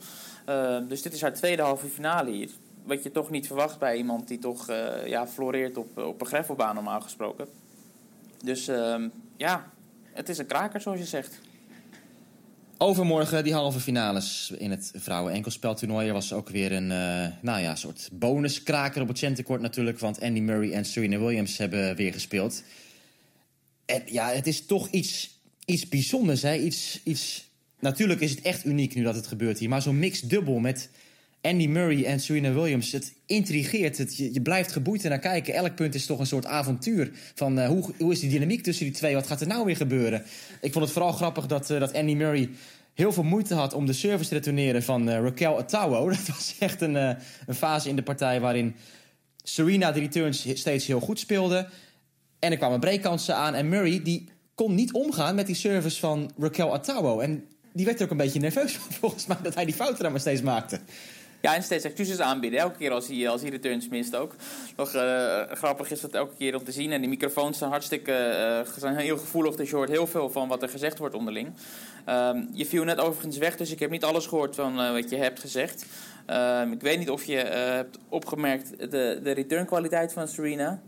Dus 0.89 1.03
dit 1.03 1.13
is 1.13 1.21
haar 1.21 1.35
tweede 1.35 1.63
halve 1.63 1.87
finale 1.87 2.31
hier. 2.31 2.51
Wat 2.89 3.03
je 3.03 3.11
toch 3.11 3.31
niet 3.31 3.47
verwacht 3.47 3.79
bij 3.79 3.97
iemand 3.97 4.29
die 4.29 4.39
toch 4.39 4.69
eh, 4.69 5.07
ja, 5.07 5.27
floreert 5.27 5.77
op, 5.77 5.99
op 5.99 6.21
een 6.21 6.27
greffelbaan 6.27 6.75
normaal 6.75 7.01
gesproken. 7.01 7.49
Dus 8.45 8.69
ehm, 8.69 9.09
ja, 9.37 9.71
het 10.13 10.29
is 10.29 10.39
een 10.39 10.47
kraker 10.47 10.81
zoals 10.81 10.99
je 10.99 11.05
zegt. 11.05 11.41
Overmorgen 12.81 13.45
die 13.45 13.53
halve 13.53 13.81
finales 13.81 14.53
in 14.59 14.71
het 14.71 14.93
vrouwen-enkelspeltoernooi. 14.95 16.07
Er 16.07 16.13
was 16.13 16.33
ook 16.33 16.49
weer 16.49 16.73
een 16.73 16.91
uh, 16.91 17.27
nou 17.43 17.61
ja, 17.61 17.75
soort 17.75 18.09
bonuskraker 18.13 19.03
op 19.03 19.09
het 19.09 19.19
centenkort 19.19 19.61
natuurlijk. 19.61 19.99
Want 19.99 20.21
Andy 20.21 20.41
Murray 20.41 20.73
en 20.73 20.85
Serena 20.85 21.19
Williams 21.19 21.57
hebben 21.57 21.97
weer 21.97 22.13
gespeeld. 22.13 22.63
En 23.85 24.03
ja, 24.07 24.31
het 24.31 24.47
is 24.47 24.67
toch 24.67 24.89
iets, 24.89 25.41
iets 25.65 25.89
bijzonders. 25.89 26.43
Hè? 26.43 26.57
Iets, 26.57 27.01
iets... 27.05 27.51
Natuurlijk 27.81 28.21
is 28.21 28.31
het 28.31 28.41
echt 28.41 28.65
uniek 28.65 28.95
nu 28.95 29.03
dat 29.03 29.15
het 29.15 29.27
gebeurt 29.27 29.59
hier. 29.59 29.69
Maar 29.69 29.83
zo'n 29.83 29.99
mixed 29.99 30.31
dubbel 30.31 30.59
met 30.59 30.91
Andy 31.41 31.67
Murray 31.67 32.05
en 32.05 32.21
Serena 32.21 32.53
Williams. 32.53 32.93
Het 32.93 33.13
intrigeert. 33.27 33.99
Het, 33.99 34.17
je, 34.17 34.43
blijft 34.43 34.73
geboeid 34.73 35.03
naar 35.03 35.19
kijken. 35.19 35.55
Elk 35.55 35.75
punt 35.75 35.95
is 35.95 36.07
toch 36.07 36.19
een 36.19 36.27
soort 36.27 36.47
avontuur. 36.47 37.11
Van 37.35 37.59
uh, 37.59 37.67
hoe, 37.67 37.85
hoe 37.99 38.13
is 38.13 38.21
die 38.21 38.31
dynamiek 38.31 38.63
tussen 38.63 38.85
die 38.85 38.95
twee? 38.95 39.15
Wat 39.15 39.27
gaat 39.27 39.41
er 39.41 39.47
nou 39.47 39.65
weer 39.65 39.77
gebeuren? 39.77 40.23
Ik 40.61 40.73
vond 40.73 40.85
het 40.85 40.93
vooral 40.93 41.13
grappig 41.13 41.47
dat, 41.47 41.71
uh, 41.71 41.81
dat 41.81 41.95
Andy 41.95 42.15
Murray 42.15 42.51
heel 42.95 43.13
veel 43.13 43.23
moeite 43.23 43.55
had 43.55 43.73
om 43.75 43.87
de 43.87 43.93
service 43.93 44.29
te 44.29 44.35
retourneren 44.35 44.83
van 44.83 45.09
uh, 45.09 45.15
Raquel 45.15 45.59
Atawo. 45.59 46.09
Dat 46.09 46.27
was 46.27 46.55
echt 46.59 46.81
een, 46.81 46.95
een 46.95 47.55
fase 47.55 47.89
in 47.89 47.97
de 47.97 48.03
partij 48.03 48.41
waarin 48.41 48.75
Serena 49.43 49.93
de 49.93 50.01
returns 50.01 50.47
steeds 50.55 50.87
heel 50.87 51.01
goed 51.01 51.19
speelde. 51.19 51.69
En 52.39 52.51
er 52.51 52.59
kwamen 52.59 52.81
breakkansen 52.81 53.37
aan. 53.37 53.55
En 53.55 53.69
Murray 53.69 54.03
die 54.03 54.29
kon 54.55 54.75
niet 54.75 54.93
omgaan 54.93 55.35
met 55.35 55.47
die 55.47 55.55
service 55.55 55.99
van 55.99 56.31
Raquel 56.39 56.73
Atawo. 56.73 57.21
En 57.21 57.45
die 57.73 57.85
werd 57.85 57.99
er 57.99 58.05
ook 58.05 58.11
een 58.11 58.17
beetje 58.17 58.41
nerveus 58.41 58.73
van, 58.73 58.93
volgens 59.01 59.27
mij, 59.27 59.37
dat 59.43 59.55
hij 59.55 59.65
die 59.65 59.75
fouten 59.75 60.03
dan 60.03 60.11
maar 60.13 60.21
steeds 60.21 60.43
maakte. 60.43 60.81
Ja, 61.41 61.55
en 61.55 61.63
steeds 61.63 61.85
excuses 61.85 62.21
aanbieden. 62.21 62.61
Elke 62.61 62.77
keer 62.77 62.91
als 62.91 63.07
hij, 63.07 63.29
als 63.29 63.41
hij 63.41 63.51
returns 63.51 63.89
mist 63.89 64.17
ook. 64.17 64.35
Nog 64.77 64.95
uh, 64.95 65.43
grappig 65.51 65.91
is 65.91 66.01
dat 66.01 66.15
elke 66.15 66.35
keer 66.37 66.57
om 66.57 66.65
te 66.65 66.73
zien. 66.73 66.93
En 66.93 67.01
die 67.01 67.11
microfoons 67.11 67.59
zijn 67.59 67.71
hartstikke 67.71 68.65
uh, 68.67 68.73
zijn 68.77 68.97
heel 68.97 69.19
gevoelig. 69.19 69.55
Dus 69.55 69.71
je 69.71 69.77
hoort 69.77 69.89
heel 69.89 70.07
veel 70.07 70.31
van 70.31 70.49
wat 70.49 70.63
er 70.63 70.69
gezegd 70.69 70.99
wordt 70.99 71.15
onderling. 71.15 71.53
Um, 72.09 72.49
je 72.53 72.67
viel 72.67 72.85
net 72.85 72.99
overigens 73.01 73.37
weg, 73.37 73.57
dus 73.57 73.71
ik 73.71 73.79
heb 73.79 73.91
niet 73.91 74.05
alles 74.05 74.27
gehoord 74.27 74.55
van 74.55 74.93
wat 74.93 75.11
je 75.11 75.17
hebt 75.17 75.41
gezegd. 75.41 75.87
Um, 76.31 76.73
ik 76.73 76.81
weet 76.81 76.99
niet 76.99 77.11
of 77.11 77.25
je 77.25 77.37
hebt 77.37 77.99
opgemerkt 78.09 78.79
de, 78.79 79.21
de 79.23 79.31
return 79.31 79.67
kwaliteit 79.67 80.13
van 80.13 80.29
Serena. 80.29 80.81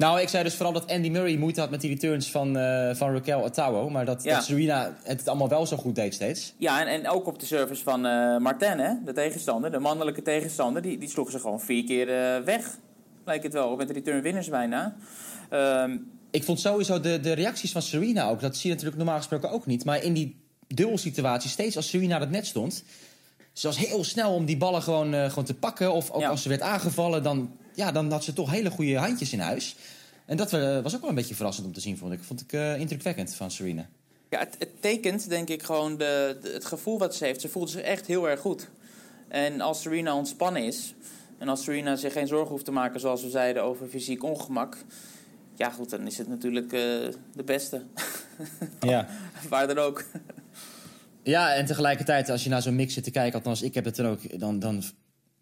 Nou, 0.00 0.20
ik 0.20 0.28
zei 0.28 0.44
dus 0.44 0.54
vooral 0.54 0.72
dat 0.72 0.90
Andy 0.90 1.08
Murray 1.08 1.36
moeite 1.36 1.60
had 1.60 1.70
met 1.70 1.80
die 1.80 1.90
returns 1.90 2.30
van, 2.30 2.56
uh, 2.56 2.94
van 2.94 3.12
Raquel 3.12 3.40
Ottawa. 3.40 3.88
Maar 3.88 4.04
dat, 4.04 4.22
ja. 4.22 4.34
dat 4.34 4.44
Serena 4.44 4.96
het 5.02 5.28
allemaal 5.28 5.48
wel 5.48 5.66
zo 5.66 5.76
goed 5.76 5.94
deed 5.94 6.14
steeds. 6.14 6.54
Ja, 6.56 6.80
en, 6.80 6.86
en 6.86 7.08
ook 7.08 7.26
op 7.26 7.38
de 7.38 7.46
service 7.46 7.82
van 7.82 8.06
uh, 8.06 8.38
Martin, 8.38 8.78
hè, 8.78 8.94
de 9.04 9.12
tegenstander, 9.12 9.70
de 9.70 9.78
mannelijke 9.78 10.22
tegenstander. 10.22 10.82
Die, 10.82 10.98
die 10.98 11.08
sloeg 11.08 11.30
ze 11.30 11.38
gewoon 11.38 11.60
vier 11.60 11.84
keer 11.84 12.08
uh, 12.08 12.44
weg. 12.44 12.78
Lijkt 13.24 13.44
het 13.44 13.52
wel, 13.52 13.76
met 13.76 13.86
de 13.86 13.92
return 13.92 14.22
winners 14.22 14.48
bijna. 14.48 14.96
Um, 15.52 16.10
ik 16.30 16.44
vond 16.44 16.60
sowieso 16.60 17.00
de, 17.00 17.20
de 17.20 17.32
reacties 17.32 17.72
van 17.72 17.82
Serena 17.82 18.28
ook. 18.28 18.40
Dat 18.40 18.56
zie 18.56 18.68
je 18.68 18.74
natuurlijk 18.74 19.02
normaal 19.02 19.18
gesproken 19.18 19.50
ook 19.50 19.66
niet. 19.66 19.84
Maar 19.84 20.02
in 20.02 20.12
die 20.12 20.40
dubbelsituatie, 20.66 21.50
steeds 21.50 21.76
als 21.76 21.88
Serena 21.88 22.18
dat 22.18 22.30
net 22.30 22.46
stond... 22.46 22.84
Ze 23.52 23.66
was 23.66 23.78
heel 23.78 24.04
snel 24.04 24.34
om 24.34 24.44
die 24.44 24.56
ballen 24.56 24.82
gewoon, 24.82 25.14
gewoon 25.14 25.44
te 25.44 25.54
pakken. 25.54 25.92
Of 25.92 26.10
ook 26.10 26.20
ja. 26.20 26.28
als 26.28 26.42
ze 26.42 26.48
werd 26.48 26.60
aangevallen, 26.60 27.22
dan, 27.22 27.56
ja, 27.80 27.92
dan 27.92 28.10
had 28.10 28.24
ze 28.24 28.32
toch 28.32 28.50
hele 28.50 28.70
goede 28.70 28.96
handjes 28.96 29.32
in 29.32 29.38
huis. 29.38 29.76
En 30.26 30.36
dat 30.36 30.52
uh, 30.52 30.80
was 30.80 30.94
ook 30.94 31.00
wel 31.00 31.10
een 31.10 31.16
beetje 31.16 31.34
verrassend 31.34 31.66
om 31.66 31.72
te 31.72 31.80
zien, 31.80 31.96
vond 31.98 32.12
ik. 32.12 32.22
Vond 32.22 32.40
ik 32.40 32.52
uh, 32.52 32.78
indrukwekkend 32.78 33.34
van 33.34 33.50
Serena. 33.50 33.88
Ja, 34.28 34.38
het, 34.38 34.56
het, 34.58 34.80
tekent 34.80 35.28
denk 35.28 35.48
ik 35.48 35.62
gewoon 35.62 35.96
de, 35.96 36.38
de, 36.42 36.50
het 36.52 36.64
gevoel 36.64 36.98
wat 36.98 37.14
ze 37.14 37.24
heeft. 37.24 37.40
Ze 37.40 37.48
voelt 37.48 37.70
zich 37.70 37.80
echt 37.80 38.06
heel 38.06 38.28
erg 38.28 38.40
goed. 38.40 38.68
En 39.28 39.60
als 39.60 39.80
Serena 39.80 40.14
ontspannen 40.14 40.64
is... 40.64 40.94
en 41.38 41.48
als 41.48 41.62
Serena 41.62 41.96
zich 41.96 42.12
geen 42.12 42.26
zorgen 42.26 42.50
hoeft 42.50 42.64
te 42.64 42.72
maken, 42.72 43.00
zoals 43.00 43.22
we 43.22 43.30
zeiden, 43.30 43.62
over 43.62 43.88
fysiek 43.88 44.22
ongemak... 44.22 44.76
ja 45.56 45.70
goed, 45.70 45.90
dan 45.90 46.06
is 46.06 46.18
het 46.18 46.28
natuurlijk 46.28 46.72
uh, 46.72 46.80
de 47.34 47.44
beste. 47.44 47.82
Ja. 48.80 49.08
Waar 49.48 49.66
dan 49.66 49.78
ook. 49.78 50.04
Ja, 51.22 51.54
en 51.54 51.66
tegelijkertijd, 51.66 52.28
als 52.28 52.44
je 52.44 52.50
naar 52.50 52.62
zo'n 52.62 52.76
mix 52.76 52.94
zit 52.94 53.04
te 53.04 53.10
kijken, 53.10 53.34
althans 53.34 53.62
ik 53.62 53.74
heb 53.74 53.84
het 53.84 53.96
dan 53.96 54.06
ook, 54.06 54.40
dan, 54.40 54.58
dan 54.58 54.82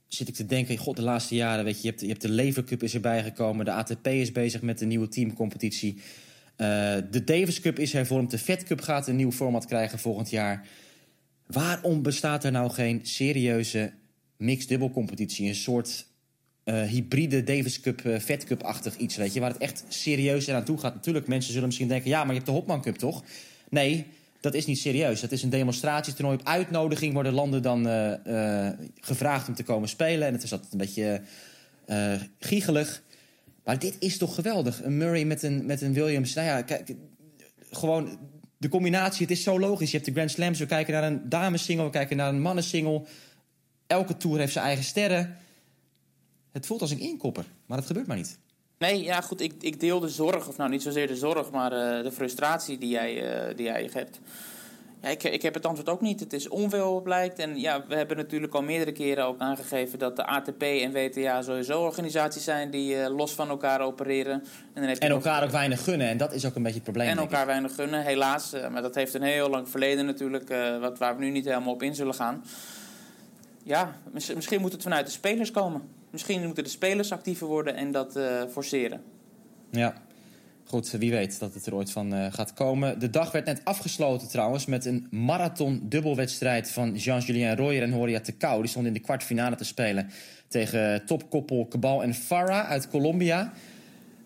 zit 0.09 0.29
ik 0.29 0.35
te 0.35 0.47
denken, 0.47 0.77
god, 0.77 0.97
de 0.97 1.03
laatste 1.03 1.35
jaren, 1.35 1.65
weet 1.65 1.77
je, 1.77 1.83
je 1.83 1.89
hebt, 1.89 2.01
je 2.01 2.09
hebt 2.09 2.21
de 2.21 2.29
Lever 2.29 2.65
Cup 2.65 2.83
is 2.83 2.95
erbij 2.95 3.23
gekomen, 3.23 3.65
de 3.65 3.73
ATP 3.73 4.07
is 4.07 4.33
bezig 4.33 4.63
met 4.63 4.81
een 4.81 4.89
nieuwe 4.89 5.09
teamcompetitie. 5.09 5.95
Uh, 5.95 6.97
de 7.11 7.25
Davis 7.25 7.61
Cup 7.61 7.79
is 7.79 7.93
hervormd, 7.93 8.31
de 8.31 8.39
Fed 8.39 8.65
Cup 8.65 8.81
gaat 8.81 9.09
een 9.09 9.17
nieuw 9.17 9.33
format 9.33 9.67
krijgen 9.67 9.99
volgend 9.99 10.31
jaar. 10.31 10.67
Waarom 11.47 12.03
bestaat 12.03 12.45
er 12.45 12.53
nou 12.53 12.71
geen 12.71 13.01
serieuze 13.03 13.93
mixed 14.37 14.69
dubbelcompetitie, 14.69 15.49
een 15.49 15.55
soort 15.55 16.07
uh, 16.65 16.83
hybride 16.83 17.45
Davis 17.45 17.81
Cup, 17.81 18.05
uh, 18.05 18.19
Fed 18.19 18.45
Cup-achtig 18.45 18.97
iets, 18.97 19.17
weet 19.17 19.35
je, 19.35 19.41
waar 19.41 19.51
het 19.51 19.61
echt 19.61 19.85
serieus 19.89 20.47
eraan 20.47 20.65
toe 20.65 20.79
gaat. 20.79 20.95
Natuurlijk, 20.95 21.27
mensen 21.27 21.53
zullen 21.53 21.67
misschien 21.67 21.89
denken, 21.89 22.11
ja, 22.11 22.19
maar 22.19 22.29
je 22.29 22.41
hebt 22.41 22.47
de 22.47 22.53
Hopman 22.53 22.83
Cup 22.83 22.97
toch? 22.97 23.25
Nee, 23.71 24.07
dat 24.41 24.55
is 24.55 24.67
niet 24.67 24.79
serieus. 24.79 25.21
Dat 25.21 25.33
is 25.33 25.43
een 25.43 25.51
demonstratietoernooi. 25.51 26.39
Op 26.39 26.47
uitnodiging 26.47 27.13
worden 27.13 27.33
landen 27.33 27.63
dan 27.63 27.87
uh, 27.87 28.13
uh, 28.27 28.69
gevraagd 29.01 29.49
om 29.49 29.55
te 29.55 29.63
komen 29.63 29.89
spelen. 29.89 30.27
En 30.27 30.33
het 30.33 30.43
is 30.43 30.53
altijd 30.53 30.73
een 30.73 30.79
beetje 30.79 31.23
uh, 31.87 32.15
giegelig. 32.39 33.03
Maar 33.65 33.79
dit 33.79 33.97
is 33.99 34.19
toch 34.19 34.35
geweldig. 34.35 34.83
Een 34.83 34.97
Murray 34.97 35.25
met 35.25 35.43
een, 35.43 35.67
met 35.67 35.81
een 35.81 35.93
Williams. 35.93 36.35
Nou 36.35 36.47
ja, 36.47 36.63
kijk, 36.63 36.95
gewoon 37.71 38.19
de 38.57 38.69
combinatie. 38.69 39.23
Het 39.27 39.37
is 39.37 39.43
zo 39.43 39.61
logisch. 39.61 39.91
Je 39.91 39.97
hebt 39.97 40.09
de 40.09 40.15
Grand 40.15 40.31
Slams. 40.31 40.59
We 40.59 40.67
kijken 40.67 40.93
naar 40.93 41.05
een 41.05 41.29
damessingle. 41.29 41.85
We 41.85 41.91
kijken 41.91 42.17
naar 42.17 42.29
een 42.29 42.41
mannensingle. 42.41 43.03
Elke 43.87 44.17
tour 44.17 44.39
heeft 44.39 44.53
zijn 44.53 44.65
eigen 44.65 44.85
sterren. 44.85 45.37
Het 46.53 46.67
voelt 46.67 46.81
als 46.81 46.91
een 46.91 47.01
inkopper. 47.01 47.45
Maar 47.67 47.77
dat 47.77 47.87
gebeurt 47.87 48.07
maar 48.07 48.17
niet. 48.17 48.39
Nee, 48.79 49.03
ja 49.03 49.21
goed, 49.21 49.41
ik, 49.41 49.53
ik 49.61 49.81
deel 49.81 50.01
de 50.01 50.09
zorg, 50.09 50.49
of 50.49 50.57
nou 50.57 50.71
niet 50.71 50.83
zozeer 50.83 51.07
de 51.07 51.17
zorg, 51.17 51.51
maar 51.51 51.73
uh, 51.73 52.03
de 52.03 52.13
frustratie 52.13 52.79
die 52.79 52.89
jij, 52.89 53.49
uh, 53.49 53.57
die 53.57 53.67
jij 53.67 53.91
hebt. 53.93 54.21
Ja, 55.03 55.09
ik, 55.09 55.23
ik 55.23 55.43
heb 55.43 55.55
het 55.55 55.67
antwoord 55.67 55.89
ook 55.89 56.01
niet. 56.01 56.21
Het 56.21 56.33
is 56.33 56.49
onveel 56.49 57.01
blijkt. 57.01 57.39
En 57.39 57.61
ja, 57.61 57.85
we 57.89 57.95
hebben 57.95 58.17
natuurlijk 58.17 58.55
al 58.55 58.63
meerdere 58.63 58.93
keren 58.93 59.25
ook 59.25 59.41
aangegeven 59.41 59.99
dat 59.99 60.17
de 60.17 60.27
ATP 60.27 60.63
en 60.63 60.93
WTA 60.93 61.43
sowieso 61.43 61.83
organisaties 61.83 62.45
zijn 62.45 62.71
die 62.71 62.95
uh, 62.95 63.17
los 63.17 63.33
van 63.33 63.49
elkaar 63.49 63.81
opereren. 63.81 64.33
En, 64.33 64.43
dan 64.75 64.85
heeft 64.85 65.01
en 65.01 65.11
elkaar 65.11 65.39
ook... 65.39 65.45
ook 65.45 65.51
weinig 65.51 65.85
gunnen. 65.85 66.09
En 66.09 66.17
dat 66.17 66.33
is 66.33 66.47
ook 66.47 66.55
een 66.55 66.63
beetje 66.63 66.77
het 66.77 66.85
probleem. 66.85 67.09
En 67.09 67.19
elkaar 67.19 67.47
weinig 67.47 67.75
gunnen, 67.75 68.03
helaas. 68.03 68.53
maar 68.73 68.83
dat 68.83 68.95
heeft 68.95 69.15
een 69.15 69.23
heel 69.23 69.51
lang 69.51 69.69
verleden 69.69 70.07
natuurlijk, 70.07 70.55
wat, 70.81 70.99
waar 70.99 71.17
we 71.17 71.25
nu 71.25 71.31
niet 71.31 71.45
helemaal 71.45 71.73
op 71.73 71.83
in 71.83 71.95
zullen 71.95 72.15
gaan. 72.15 72.45
Ja, 73.63 73.95
misschien 74.13 74.61
moet 74.61 74.73
het 74.73 74.83
vanuit 74.83 75.07
de 75.07 75.13
spelers 75.13 75.51
komen. 75.51 75.98
Misschien 76.11 76.45
moeten 76.45 76.65
de 76.65 76.71
spelers 76.71 77.13
actiever 77.13 77.47
worden 77.47 77.75
en 77.77 77.93
dat 77.93 78.17
uh, 78.17 78.43
forceren. 78.51 79.03
Ja, 79.71 79.95
goed, 80.65 80.91
wie 80.91 81.11
weet 81.11 81.39
dat 81.39 81.55
het 81.55 81.67
er 81.67 81.75
ooit 81.75 81.91
van 81.91 82.15
uh, 82.15 82.27
gaat 82.33 82.53
komen. 82.53 82.99
De 82.99 83.11
dag 83.11 83.33
werd 83.33 83.47
net 83.47 83.61
afgesloten 83.65 84.29
trouwens 84.29 84.67
met 84.67 84.85
een 84.85 85.07
marathon 85.11 85.81
dubbelwedstrijd 85.83 86.71
van 86.71 86.95
Jean-Julien 86.95 87.57
Royer 87.57 87.83
en 87.83 87.93
Horia 87.93 88.21
Tecau. 88.21 88.61
Die 88.61 88.71
stonden 88.71 88.93
in 88.95 88.99
de 88.99 89.05
kwartfinale 89.05 89.57
te 89.57 89.65
spelen 89.65 90.11
tegen 90.49 91.07
topkoppel 91.07 91.69
Cabal 91.69 92.03
en 92.03 92.15
Farah 92.15 92.69
uit 92.69 92.89
Colombia. 92.89 93.53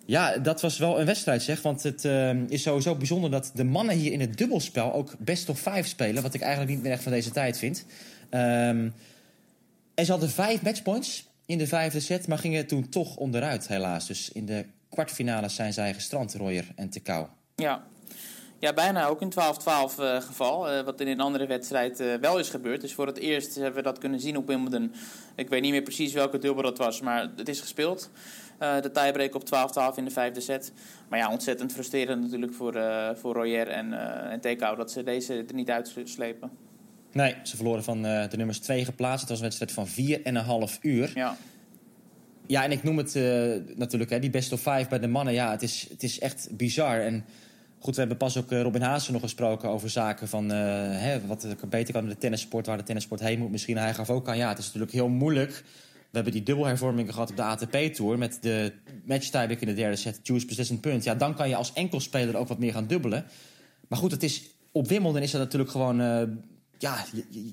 Ja, 0.04 0.38
dat 0.38 0.60
was 0.60 0.78
wel 0.78 1.00
een 1.00 1.06
wedstrijd 1.06 1.42
zeg, 1.42 1.62
want 1.62 1.82
het 1.82 2.04
is 2.48 2.62
sowieso 2.62 2.94
bijzonder 2.94 3.30
dat 3.30 3.50
de 3.54 3.64
mannen 3.64 3.96
hier 3.96 4.12
in 4.12 4.20
het 4.20 4.38
dubbelspel 4.38 4.92
ook 4.92 5.14
best 5.18 5.48
of 5.48 5.58
vijf 5.58 5.86
spelen. 5.86 6.22
Wat 6.22 6.34
ik 6.34 6.40
eigenlijk 6.40 6.72
niet 6.72 6.82
meer 6.82 6.92
echt 6.92 7.02
van 7.02 7.12
deze 7.12 7.30
tijd 7.30 7.58
vind. 7.58 7.84
En 8.30 10.04
ze 10.04 10.10
hadden 10.10 10.30
vijf 10.30 10.62
matchpoints 10.62 11.30
in 11.52 11.58
de 11.58 11.66
vijfde 11.66 12.00
set, 12.00 12.28
maar 12.28 12.38
gingen 12.38 12.66
toen 12.66 12.88
toch 12.88 13.16
onderuit, 13.16 13.68
helaas. 13.68 14.06
Dus 14.06 14.32
in 14.32 14.46
de 14.46 14.66
kwartfinales 14.90 15.54
zijn 15.54 15.72
zij 15.72 15.94
gestrand, 15.94 16.34
Royer 16.34 16.64
en 16.76 16.90
Tekau. 16.90 17.26
Ja. 17.56 17.84
ja, 18.58 18.72
bijna 18.72 19.06
ook 19.06 19.20
in 19.20 19.32
12-12 19.32 19.34
uh, 19.34 20.20
geval. 20.20 20.72
Uh, 20.72 20.80
wat 20.80 21.00
in 21.00 21.08
een 21.08 21.20
andere 21.20 21.46
wedstrijd 21.46 22.00
uh, 22.00 22.14
wel 22.14 22.38
is 22.38 22.50
gebeurd. 22.50 22.80
Dus 22.80 22.94
voor 22.94 23.06
het 23.06 23.18
eerst 23.18 23.54
hebben 23.54 23.74
we 23.74 23.82
dat 23.82 23.98
kunnen 23.98 24.20
zien 24.20 24.36
op 24.36 24.46
Wimbledon. 24.46 24.92
Ik 25.36 25.48
weet 25.48 25.62
niet 25.62 25.70
meer 25.70 25.82
precies 25.82 26.12
welke 26.12 26.38
dubbel 26.38 26.62
dat 26.62 26.78
was, 26.78 27.00
maar 27.00 27.30
het 27.36 27.48
is 27.48 27.60
gespeeld. 27.60 28.10
de 28.58 28.90
tiebreak 28.92 29.34
op 29.34 29.44
12-12 29.94 29.96
in 29.96 30.04
de 30.04 30.10
vijfde 30.10 30.40
set. 30.40 30.72
Maar 31.08 31.18
ja, 31.18 31.30
ontzettend 31.30 31.72
frustrerend 31.72 32.22
natuurlijk 32.22 32.54
voor, 32.54 32.72
voor 33.14 33.34
Royer 33.34 33.68
en, 33.68 33.92
en 34.30 34.40
Tekau 34.40 34.76
dat 34.76 34.90
ze 34.90 35.02
deze 35.02 35.34
er 35.34 35.54
niet 35.54 35.70
uitslepen. 35.70 36.71
Nee, 37.12 37.34
ze 37.42 37.56
verloren 37.56 37.84
van 37.84 38.06
uh, 38.06 38.28
de 38.28 38.36
nummers 38.36 38.58
2 38.58 38.84
geplaatst. 38.84 39.20
Het 39.20 39.28
was 39.28 39.38
een 39.38 39.44
wedstrijd 39.44 39.72
van 39.72 39.88
4,5 40.74 40.80
uur. 40.80 41.12
Ja. 41.14 41.36
Ja, 42.46 42.64
en 42.64 42.72
ik 42.72 42.82
noem 42.82 42.96
het 42.96 43.14
uh, 43.14 43.22
natuurlijk, 43.76 44.10
hè, 44.10 44.18
die 44.18 44.30
best 44.30 44.52
of 44.52 44.60
five 44.60 44.86
bij 44.88 44.98
de 44.98 45.06
mannen. 45.06 45.34
Ja, 45.34 45.50
het 45.50 45.62
is, 45.62 45.86
het 45.90 46.02
is 46.02 46.18
echt 46.18 46.48
bizar. 46.50 47.00
En 47.00 47.24
goed, 47.78 47.94
we 47.94 48.00
hebben 48.00 48.18
pas 48.18 48.36
ook 48.36 48.52
uh, 48.52 48.62
Robin 48.62 48.82
Haase 48.82 49.12
nog 49.12 49.20
gesproken 49.20 49.68
over 49.68 49.90
zaken 49.90 50.28
van... 50.28 50.48
hè, 50.48 51.26
wat 51.26 51.42
er 51.44 51.56
beter 51.68 51.92
kan 51.92 52.02
in 52.02 52.08
de 52.08 52.18
tennissport, 52.18 52.66
waar 52.66 52.76
de 52.76 52.82
tennissport 52.82 53.20
heen 53.20 53.38
moet. 53.38 53.50
Misschien 53.50 53.76
hij 53.76 53.94
gaf 53.94 54.10
ook 54.10 54.28
aan, 54.28 54.36
ja, 54.36 54.48
het 54.48 54.58
is 54.58 54.66
natuurlijk 54.66 54.92
heel 54.92 55.08
moeilijk. 55.08 55.50
We 56.10 56.18
hebben 56.18 56.32
die 56.32 56.42
dubbelhervormingen 56.42 57.12
gehad 57.12 57.30
op 57.30 57.36
de 57.36 57.42
ATP-tour... 57.42 58.18
met 58.18 58.38
de 58.40 58.72
match 59.04 59.28
tiebreak 59.28 59.60
in 59.60 59.66
de 59.66 59.74
derde 59.74 59.96
set, 59.96 60.20
choose 60.22 60.46
beslissend 60.46 60.80
punt. 60.80 61.04
Ja, 61.04 61.14
dan 61.14 61.34
kan 61.34 61.48
je 61.48 61.56
als 61.56 61.72
enkelspeler 61.72 62.36
ook 62.36 62.48
wat 62.48 62.58
meer 62.58 62.72
gaan 62.72 62.86
dubbelen. 62.86 63.24
Maar 63.88 63.98
goed, 63.98 64.10
het 64.10 64.22
is, 64.22 64.42
op 64.72 64.88
Wimbledon 64.88 65.22
is 65.22 65.30
dat 65.30 65.40
natuurlijk 65.40 65.70
gewoon 65.70 66.00
ja, 66.82 67.04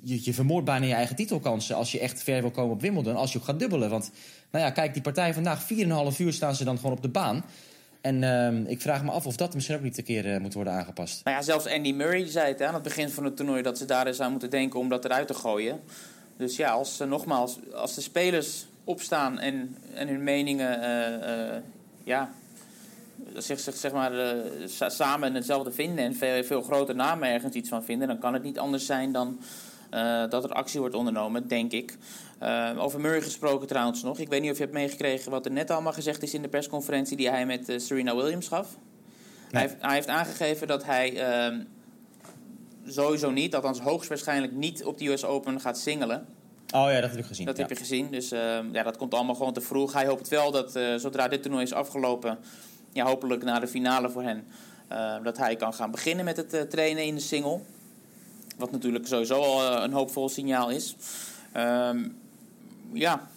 je, 0.03 0.23
je, 0.23 0.61
bijna 0.63 0.85
je 0.85 0.93
eigen 0.93 1.15
titelkansen 1.15 1.75
als 1.75 1.91
je 1.91 1.99
echt 1.99 2.23
ver 2.23 2.41
wil 2.41 2.51
komen 2.51 2.73
op 2.73 2.81
Wimbledon. 2.81 3.15
Als 3.15 3.31
je 3.31 3.39
ook 3.39 3.45
gaat 3.45 3.59
dubbelen. 3.59 3.89
Want 3.89 4.11
nou 4.51 4.65
ja, 4.65 4.71
kijk, 4.71 4.93
die 4.93 5.01
partij 5.01 5.33
vandaag, 5.33 5.67
4,5 6.13 6.17
uur 6.17 6.33
staan 6.33 6.55
ze 6.55 6.63
dan 6.63 6.77
gewoon 6.77 6.91
op 6.91 7.01
de 7.01 7.09
baan. 7.09 7.43
En 8.01 8.23
ehm, 8.23 8.65
ik 8.65 8.81
vraag 8.81 9.03
me 9.03 9.11
af 9.11 9.25
of 9.25 9.35
dat 9.35 9.53
misschien 9.53 9.75
ook 9.75 9.81
niet 9.81 9.97
een 9.97 10.03
keer 10.03 10.33
eh, 10.33 10.39
moet 10.39 10.53
worden 10.53 10.73
aangepast. 10.73 11.23
Nou 11.23 11.37
ja, 11.37 11.43
zelfs 11.43 11.67
Andy 11.67 11.91
Murray 11.91 12.27
zei 12.27 12.47
het 12.47 12.59
hè, 12.59 12.65
aan 12.65 12.73
het 12.73 12.83
begin 12.83 13.09
van 13.09 13.23
het 13.23 13.35
toernooi 13.35 13.61
dat 13.61 13.77
ze 13.77 13.85
daar 13.85 14.07
eens 14.07 14.19
aan 14.19 14.31
moeten 14.31 14.49
denken 14.49 14.79
om 14.79 14.89
dat 14.89 15.05
eruit 15.05 15.27
te 15.27 15.33
gooien. 15.33 15.79
Dus 16.37 16.55
ja, 16.55 16.71
als, 16.71 16.99
eh, 16.99 17.07
nogmaals, 17.07 17.57
als 17.73 17.95
de 17.95 18.01
spelers 18.01 18.65
opstaan 18.83 19.39
en, 19.39 19.77
en 19.93 20.07
hun 20.07 20.23
meningen 20.23 20.81
eh, 20.81 21.61
ja, 22.03 22.31
zich, 23.37 23.59
zich, 23.59 23.75
zeg 23.75 23.91
maar, 23.91 24.19
eh, 24.19 24.37
sa- 24.65 24.89
samen 24.89 25.33
hetzelfde 25.33 25.71
vinden 25.71 26.05
en 26.05 26.15
veel, 26.15 26.43
veel 26.43 26.61
grotere 26.61 26.97
namen 26.97 27.29
ergens 27.29 27.55
iets 27.55 27.69
van 27.69 27.83
vinden, 27.83 28.07
dan 28.07 28.19
kan 28.19 28.33
het 28.33 28.43
niet 28.43 28.59
anders 28.59 28.85
zijn 28.85 29.11
dan 29.11 29.39
eh, 29.89 30.23
dat 30.29 30.43
er 30.43 30.53
actie 30.53 30.79
wordt 30.79 30.95
ondernomen, 30.95 31.47
denk 31.47 31.71
ik. 31.71 31.97
Eh, 32.39 32.69
over 32.77 32.99
Murray 32.99 33.21
gesproken 33.21 33.67
trouwens 33.67 34.03
nog. 34.03 34.19
Ik 34.19 34.29
weet 34.29 34.41
niet 34.41 34.51
of 34.51 34.57
je 34.57 34.63
hebt 34.63 34.75
meegekregen 34.75 35.31
wat 35.31 35.45
er 35.45 35.51
net 35.51 35.71
allemaal 35.71 35.93
gezegd 35.93 36.23
is 36.23 36.33
in 36.33 36.41
de 36.41 36.47
persconferentie 36.47 37.17
die 37.17 37.29
hij 37.29 37.45
met 37.45 37.73
Serena 37.77 38.15
Williams 38.15 38.47
gaf. 38.47 38.77
Hij, 39.51 39.61
heeft, 39.61 39.75
hij 39.79 39.93
heeft 39.93 40.07
aangegeven 40.07 40.67
dat 40.67 40.83
hij 40.85 41.17
ehm, 41.17 41.61
sowieso 42.87 43.31
niet, 43.31 43.55
althans 43.55 43.79
hoogstwaarschijnlijk 43.79 44.53
niet 44.53 44.83
op 44.83 44.97
de 44.97 45.07
US 45.07 45.25
Open 45.25 45.61
gaat 45.61 45.77
singelen. 45.77 46.25
Oh 46.73 46.91
ja, 46.91 47.01
dat 47.01 47.09
heb 47.09 47.19
ik 47.19 47.25
gezien. 47.25 47.45
Dat 47.45 47.55
ja. 47.55 47.61
heb 47.61 47.71
je 47.71 47.77
gezien. 47.77 48.07
Dus 48.11 48.31
ehm, 48.31 48.65
ja, 48.71 48.83
dat 48.83 48.97
komt 48.97 49.13
allemaal 49.13 49.35
gewoon 49.35 49.53
te 49.53 49.61
vroeg. 49.61 49.93
Hij 49.93 50.05
hoopt 50.05 50.27
wel 50.27 50.51
dat 50.51 50.79
zodra 50.97 51.27
dit 51.27 51.41
toernooi 51.41 51.63
is 51.63 51.73
afgelopen, 51.73 52.37
ja, 52.93 53.05
hopelijk 53.05 53.43
na 53.43 53.59
de 53.59 53.67
finale 53.67 54.09
voor 54.09 54.23
hen, 54.23 54.43
eh, 54.87 55.15
dat 55.23 55.37
hij 55.37 55.55
kan 55.55 55.73
gaan 55.73 55.91
beginnen 55.91 56.25
met 56.25 56.37
het 56.37 56.53
eh, 56.53 56.61
trainen 56.61 57.05
in 57.05 57.15
de 57.15 57.21
single. 57.21 57.59
Wat 58.57 58.71
natuurlijk 58.71 59.07
sowieso 59.07 59.41
al 59.41 59.75
eh, 59.75 59.83
een 59.83 59.93
hoopvol 59.93 60.29
signaal 60.29 60.69
is. 60.69 60.95
Ehm, 61.51 62.07
ja, 62.93 63.27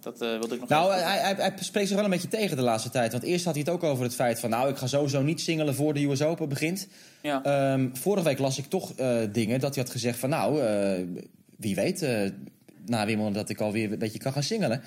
dat 0.00 0.18
wilde 0.18 0.54
ik 0.54 0.60
nog 0.60 0.68
Nou, 0.68 0.92
hij, 0.92 1.18
hij, 1.18 1.34
hij 1.34 1.52
spreekt 1.60 1.86
zich 1.86 1.96
wel 1.96 2.04
een 2.04 2.10
beetje 2.10 2.28
tegen 2.28 2.56
de 2.56 2.62
laatste 2.62 2.90
tijd. 2.90 3.12
Want 3.12 3.24
eerst 3.24 3.44
had 3.44 3.54
hij 3.54 3.62
het 3.62 3.72
ook 3.72 3.82
over 3.82 4.04
het 4.04 4.14
feit 4.14 4.40
van... 4.40 4.50
nou, 4.50 4.68
ik 4.68 4.76
ga 4.76 4.86
sowieso 4.86 5.22
niet 5.22 5.40
singelen 5.40 5.74
voor 5.74 5.94
de 5.94 6.04
US 6.04 6.22
Open 6.22 6.48
begint. 6.48 6.88
ja. 7.20 7.42
Ehm, 7.42 7.88
vorige 7.92 8.24
week 8.24 8.38
las 8.38 8.58
ik 8.58 8.66
toch 8.66 8.94
dingen 9.32 9.60
dat 9.60 9.74
hij 9.74 9.84
had 9.84 9.92
gezegd 9.92 10.18
van... 10.18 10.28
nou, 10.28 10.62
wie 11.56 11.74
weet, 11.74 12.00
na 12.86 13.06
Wimbledon 13.06 13.32
dat 13.32 13.48
ik 13.48 13.60
alweer 13.60 13.92
een 13.92 13.98
beetje 13.98 14.18
kan 14.18 14.32
gaan 14.32 14.42
singelen. 14.42 14.82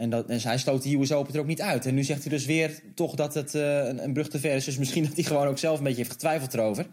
En, 0.00 0.10
dat, 0.10 0.26
en 0.26 0.40
hij 0.42 0.58
sloot 0.58 0.82
de 0.82 0.96
US 0.96 1.12
Open 1.12 1.34
er 1.34 1.40
ook 1.40 1.46
niet 1.46 1.62
uit. 1.62 1.86
En 1.86 1.94
nu 1.94 2.04
zegt 2.04 2.22
hij 2.22 2.30
dus 2.30 2.44
weer 2.46 2.80
toch 2.94 3.14
dat 3.14 3.34
het 3.34 3.54
eh, 3.54 3.86
een, 3.86 4.04
een 4.04 4.12
brug 4.12 4.28
te 4.28 4.38
ver 4.38 4.54
is. 4.54 4.64
Dus 4.64 4.78
misschien 4.78 5.04
dat 5.08 5.14
hij 5.14 5.24
gewoon 5.24 5.46
ook 5.46 5.58
zelf 5.58 5.78
een 5.78 5.84
beetje 5.84 5.98
heeft 5.98 6.10
getwijfeld 6.10 6.54
erover. 6.54 6.86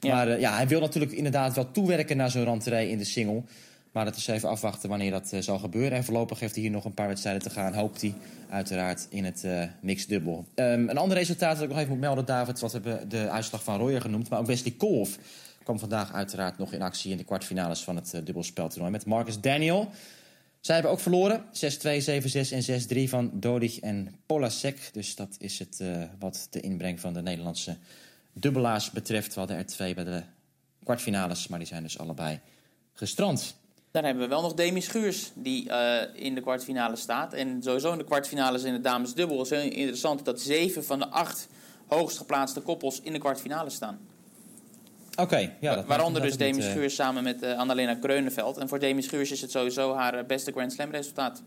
Ja. 0.00 0.14
Maar 0.14 0.28
eh, 0.28 0.40
ja, 0.40 0.56
hij 0.56 0.68
wil 0.68 0.80
natuurlijk 0.80 1.12
inderdaad 1.12 1.54
wel 1.54 1.70
toewerken 1.70 2.16
naar 2.16 2.30
zo'n 2.30 2.44
rentree 2.44 2.90
in 2.90 2.98
de 2.98 3.04
single. 3.04 3.42
Maar 3.92 4.04
dat 4.04 4.16
is 4.16 4.26
even 4.26 4.48
afwachten 4.48 4.88
wanneer 4.88 5.10
dat 5.10 5.32
eh, 5.32 5.40
zal 5.40 5.58
gebeuren. 5.58 5.98
En 5.98 6.04
voorlopig 6.04 6.40
heeft 6.40 6.54
hij 6.54 6.62
hier 6.62 6.72
nog 6.72 6.84
een 6.84 6.94
paar 6.94 7.08
wedstrijden 7.08 7.42
te 7.42 7.50
gaan. 7.50 7.74
Hoopt 7.74 8.00
hij 8.00 8.14
uiteraard 8.50 9.06
in 9.10 9.24
het 9.24 9.44
eh 9.44 9.62
mixed 9.80 10.08
dubbel. 10.08 10.44
Ehm, 10.54 10.88
een 10.88 10.98
ander 10.98 11.16
resultaat 11.16 11.54
dat 11.54 11.62
ik 11.62 11.68
nog 11.68 11.78
even 11.78 11.90
moet 11.90 12.00
melden, 12.00 12.24
David. 12.24 12.60
Wat 12.60 12.72
we 12.72 12.80
hebben 12.82 13.08
de 13.08 13.30
uitslag 13.30 13.64
van 13.64 13.78
Royer 13.78 14.00
genoemd. 14.00 14.28
Maar 14.28 14.38
ook 14.38 14.46
Wesley 14.46 14.74
Kolf 14.78 15.18
kwam 15.62 15.78
vandaag 15.78 16.12
uiteraard 16.12 16.58
nog 16.58 16.72
in 16.72 16.82
actie 16.82 17.10
in 17.10 17.16
de 17.16 17.24
kwartfinales 17.24 17.80
van 17.80 17.96
het 17.96 18.12
uh, 18.14 18.20
dubbelspeltoernooi. 18.24 18.90
Met 18.90 19.06
Marcus 19.06 19.40
Daniel. 19.40 19.90
Zij 20.68 20.76
hebben 20.76 20.96
ook 20.96 21.02
verloren. 21.02 21.44
6-2, 21.44 21.48
7-6 21.48 21.50
en 22.50 23.06
6-3 23.06 23.08
van 23.08 23.30
Dodig 23.34 23.80
en 23.80 24.14
Polasek. 24.26 24.90
Dus 24.92 25.14
dat 25.14 25.36
is 25.38 25.58
het 25.58 25.80
eh, 25.80 26.02
wat 26.18 26.46
de 26.50 26.60
inbreng 26.60 27.00
van 27.00 27.12
de 27.12 27.22
Nederlandse 27.22 27.76
dubbelaars 28.32 28.90
betreft. 28.90 29.34
We 29.34 29.38
hadden 29.38 29.56
er 29.56 29.66
twee 29.66 29.94
bij 29.94 30.04
de 30.04 30.22
kwartfinales, 30.84 31.48
maar 31.48 31.58
die 31.58 31.68
zijn 31.68 31.82
dus 31.82 31.98
allebei 31.98 32.40
gestrand. 32.92 33.54
Dan 33.90 34.04
hebben 34.04 34.22
we 34.22 34.28
wel 34.28 34.42
nog 34.42 34.54
Demi 34.54 34.80
Schuurs, 34.80 35.30
die 35.34 35.70
eh, 35.70 36.24
in 36.24 36.34
de 36.34 36.40
kwartfinale 36.40 36.96
staat. 36.96 37.32
En 37.32 37.62
sowieso 37.62 37.92
in 37.92 37.98
de 37.98 38.04
kwartfinales 38.04 38.62
in 38.62 38.72
de 38.72 38.80
damesdubbel 38.80 39.42
is 39.42 39.50
heel 39.50 39.70
interessant 39.70 40.24
dat 40.24 40.40
zeven 40.40 40.84
van 40.84 40.98
de 40.98 41.08
acht 41.08 41.48
hoogst 41.86 42.16
geplaatste 42.16 42.60
koppels 42.60 43.00
in 43.00 43.12
de 43.12 43.18
kwartfinale 43.18 43.70
staan. 43.70 44.07
Oké, 45.20 45.52
ja. 45.60 45.74
Dat 45.74 45.86
Waaronder 45.86 46.22
dus 46.22 46.36
Demi 46.36 46.60
eh, 46.60 46.70
Schuurs 46.70 46.94
samen 46.94 47.22
met 47.22 47.42
uh, 47.42 47.58
Annalena 47.58 47.94
Kreunenveld. 47.94 48.56
En 48.56 48.68
voor 48.68 48.78
Demi 48.78 49.02
Schuurs 49.02 49.30
is 49.30 49.40
het 49.40 49.50
sowieso 49.50 49.94
haar 49.94 50.14
eh, 50.14 50.24
beste 50.26 50.52
Grand 50.52 50.72
Slam 50.72 50.90
resultaat. 50.90 51.42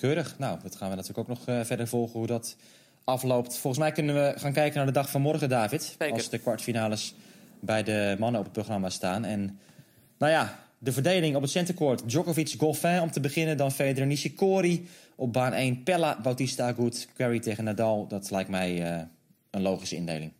Keurig. 0.00 0.34
Nou, 0.38 0.58
dat 0.62 0.76
gaan 0.76 0.90
we 0.90 0.96
natuurlijk 0.96 1.28
ook 1.30 1.38
nog 1.38 1.48
uh, 1.48 1.64
verder 1.64 1.88
volgen 1.88 2.18
hoe 2.18 2.26
dat 2.26 2.56
afloopt. 3.04 3.58
Volgens 3.58 3.82
mij 3.82 3.92
kunnen 3.92 4.14
we 4.14 4.38
gaan 4.38 4.52
kijken 4.52 4.76
naar 4.76 4.86
de 4.86 4.92
dag 4.92 5.10
van 5.10 5.20
morgen, 5.20 5.48
David. 5.48 5.82
Zeker. 5.82 6.12
Als 6.12 6.28
de 6.28 6.38
kwartfinales 6.38 7.14
bij 7.60 7.82
de 7.82 8.16
mannen 8.18 8.38
op 8.40 8.46
het 8.46 8.54
programma 8.54 8.90
staan. 8.90 9.24
En 9.24 9.58
nou 10.18 10.32
ja, 10.32 10.58
de 10.78 10.92
verdeling 10.92 11.36
op 11.36 11.42
het 11.42 11.50
centercourt. 11.50 12.08
Djokovic, 12.08 12.54
Goffin 12.58 13.00
om 13.00 13.10
te 13.10 13.20
beginnen. 13.20 13.56
Dan 13.56 13.72
Federer, 13.72 14.06
Nishikori. 14.06 14.88
Op 15.14 15.32
baan 15.32 15.52
1 15.52 15.82
Pella, 15.82 16.20
Bautista 16.22 16.68
Agut, 16.68 17.08
Querrey 17.14 17.40
tegen 17.40 17.64
Nadal. 17.64 18.06
Dat 18.06 18.30
lijkt 18.30 18.50
mij 18.50 18.80
een 19.50 19.62
logische 19.62 19.96
indeling. 19.96 20.32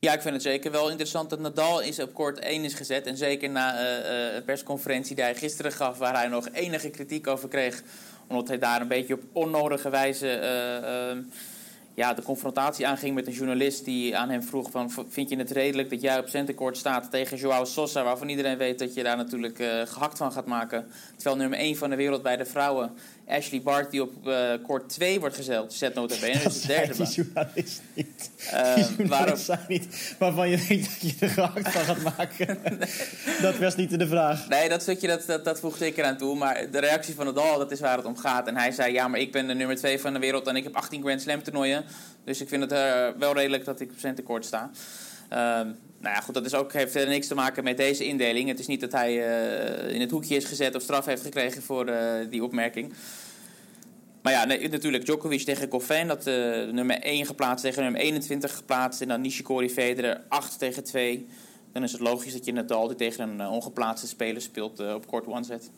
Ja, 0.00 0.12
ik 0.12 0.20
vind 0.22 0.34
het 0.34 0.42
zeker 0.42 0.70
wel 0.70 0.88
interessant 0.88 1.30
dat 1.30 1.38
Nadal 1.38 1.80
is 1.80 1.98
op 1.98 2.14
kort 2.14 2.38
1 2.38 2.64
is 2.64 2.74
gezet. 2.74 3.06
En 3.06 3.16
zeker 3.16 3.50
na 3.50 3.80
uh, 3.80 4.34
een 4.34 4.44
persconferentie 4.44 5.14
die 5.14 5.24
hij 5.24 5.34
gisteren 5.34 5.72
gaf... 5.72 5.98
waar 5.98 6.14
hij 6.14 6.28
nog 6.28 6.48
enige 6.52 6.90
kritiek 6.90 7.26
over 7.26 7.48
kreeg... 7.48 7.82
omdat 8.26 8.48
hij 8.48 8.58
daar 8.58 8.80
een 8.80 8.88
beetje 8.88 9.14
op 9.14 9.22
onnodige 9.32 9.90
wijze... 9.90 10.40
Uh, 11.14 11.22
ja, 11.94 12.14
de 12.14 12.22
confrontatie 12.22 12.86
aanging 12.86 13.14
met 13.14 13.26
een 13.26 13.32
journalist 13.32 13.84
die 13.84 14.16
aan 14.16 14.30
hem 14.30 14.42
vroeg 14.42 14.70
van... 14.70 14.90
vind 15.08 15.28
je 15.30 15.36
het 15.36 15.50
redelijk 15.50 15.90
dat 15.90 16.00
jij 16.00 16.18
op 16.18 16.28
centercourt 16.28 16.76
staat 16.76 17.10
tegen 17.10 17.36
Joao 17.36 17.64
Sosa... 17.64 18.04
waarvan 18.04 18.28
iedereen 18.28 18.58
weet 18.58 18.78
dat 18.78 18.94
je 18.94 19.02
daar 19.02 19.16
natuurlijk 19.16 19.56
gehakt 19.84 20.18
van 20.18 20.32
gaat 20.32 20.46
maken. 20.46 20.90
Terwijl 21.16 21.36
nummer 21.36 21.58
1 21.58 21.76
van 21.76 21.90
de 21.90 21.96
wereld 21.96 22.22
bij 22.22 22.36
de 22.36 22.46
vrouwen... 22.46 22.92
Ashley 23.30 23.62
Bart, 23.62 23.90
die 23.90 24.02
op 24.02 24.12
uh, 24.26 24.52
court 24.66 24.88
2 24.88 25.20
wordt 25.20 25.36
gezet, 25.36 25.72
zet 25.72 25.94
nota 25.94 26.14
bene. 26.20 26.32
Dat 26.32 26.42
dus 26.42 26.60
de 26.60 26.66
derde 26.66 26.94
die 26.96 27.06
journalist 27.06 27.82
niet. 27.94 28.30
Uh, 28.52 28.74
die 28.74 28.84
journalist 28.96 29.44
zei 29.44 29.58
niet 29.68 30.14
waarvan 30.18 30.48
je 30.48 30.66
weet 30.68 30.84
dat 30.84 31.10
je 31.10 31.16
er 31.20 31.28
gehakt 31.28 31.72
van 31.72 31.82
gaat 31.82 32.16
maken. 32.16 32.58
dat 33.42 33.58
was 33.58 33.76
niet 33.76 33.98
de 33.98 34.06
vraag. 34.06 34.48
Nee, 34.48 34.68
dat 34.68 34.82
stukje 34.82 35.06
dat, 35.06 35.26
dat, 35.26 35.44
dat 35.44 35.60
voegt 35.60 35.78
zeker 35.78 36.04
aan 36.04 36.16
toe. 36.16 36.36
Maar 36.36 36.70
de 36.70 36.78
reactie 36.78 37.14
van 37.14 37.26
Nadal, 37.26 37.58
dat 37.58 37.70
is 37.70 37.80
waar 37.80 37.96
het 37.96 38.06
om 38.06 38.16
gaat. 38.16 38.46
En 38.46 38.56
hij 38.56 38.70
zei, 38.70 38.92
ja, 38.92 39.08
maar 39.08 39.20
ik 39.20 39.32
ben 39.32 39.46
de 39.46 39.54
nummer 39.54 39.76
2 39.76 40.00
van 40.00 40.12
de 40.12 40.18
wereld... 40.18 40.46
en 40.46 40.56
ik 40.56 40.64
heb 40.64 40.76
18 40.76 41.02
Grand 41.02 41.20
Slam 41.20 41.42
toernooien. 41.42 41.84
Dus 42.24 42.40
ik 42.40 42.48
vind 42.48 42.62
het 42.62 42.72
uh, 42.72 43.08
wel 43.18 43.34
redelijk 43.34 43.64
dat 43.64 43.80
ik 43.80 43.90
op 43.90 43.98
centercourt 43.98 44.44
sta. 44.44 44.70
Uh, 45.32 45.60
nou 46.00 46.14
ja, 46.14 46.20
goed, 46.20 46.34
dat 46.34 46.46
is 46.46 46.54
ook, 46.54 46.72
heeft 46.72 46.92
verder 46.92 47.10
niks 47.10 47.26
te 47.26 47.34
maken 47.34 47.64
met 47.64 47.76
deze 47.76 48.04
indeling. 48.04 48.48
Het 48.48 48.58
is 48.58 48.66
niet 48.66 48.80
dat 48.80 48.92
hij 48.92 49.12
uh, 49.12 49.94
in 49.94 50.00
het 50.00 50.10
hoekje 50.10 50.36
is 50.36 50.44
gezet 50.44 50.74
of 50.74 50.82
straf 50.82 51.04
heeft 51.04 51.22
gekregen 51.22 51.62
voor 51.62 51.88
uh, 51.88 51.96
die 52.30 52.44
opmerking. 52.44 52.92
Maar 54.22 54.32
ja, 54.32 54.44
nee, 54.44 54.68
natuurlijk 54.68 55.04
Djokovic 55.04 55.42
tegen 55.42 55.70
Goffin, 55.70 56.06
dat 56.06 56.24
nummer 56.72 57.02
1 57.02 57.26
geplaatst 57.26 57.64
tegen 57.64 57.82
nummer 57.82 58.00
21 58.00 58.54
geplaatst. 58.56 59.00
En 59.00 59.08
dan 59.08 59.20
Nishikori 59.20 59.70
Federer 59.70 60.20
8 60.28 60.58
tegen 60.58 60.84
2. 60.84 61.26
Dan 61.72 61.82
is 61.82 61.92
het 61.92 62.00
logisch 62.00 62.32
dat 62.32 62.44
je 62.44 62.52
Nadal 62.52 62.86
die 62.86 62.96
tegen 62.96 63.28
een 63.28 63.48
ongeplaatste 63.48 64.06
speler 64.06 64.42
speelt 64.42 64.94
op 64.94 65.06
kort 65.06 65.26
one 65.26 65.44
zet. 65.44 65.70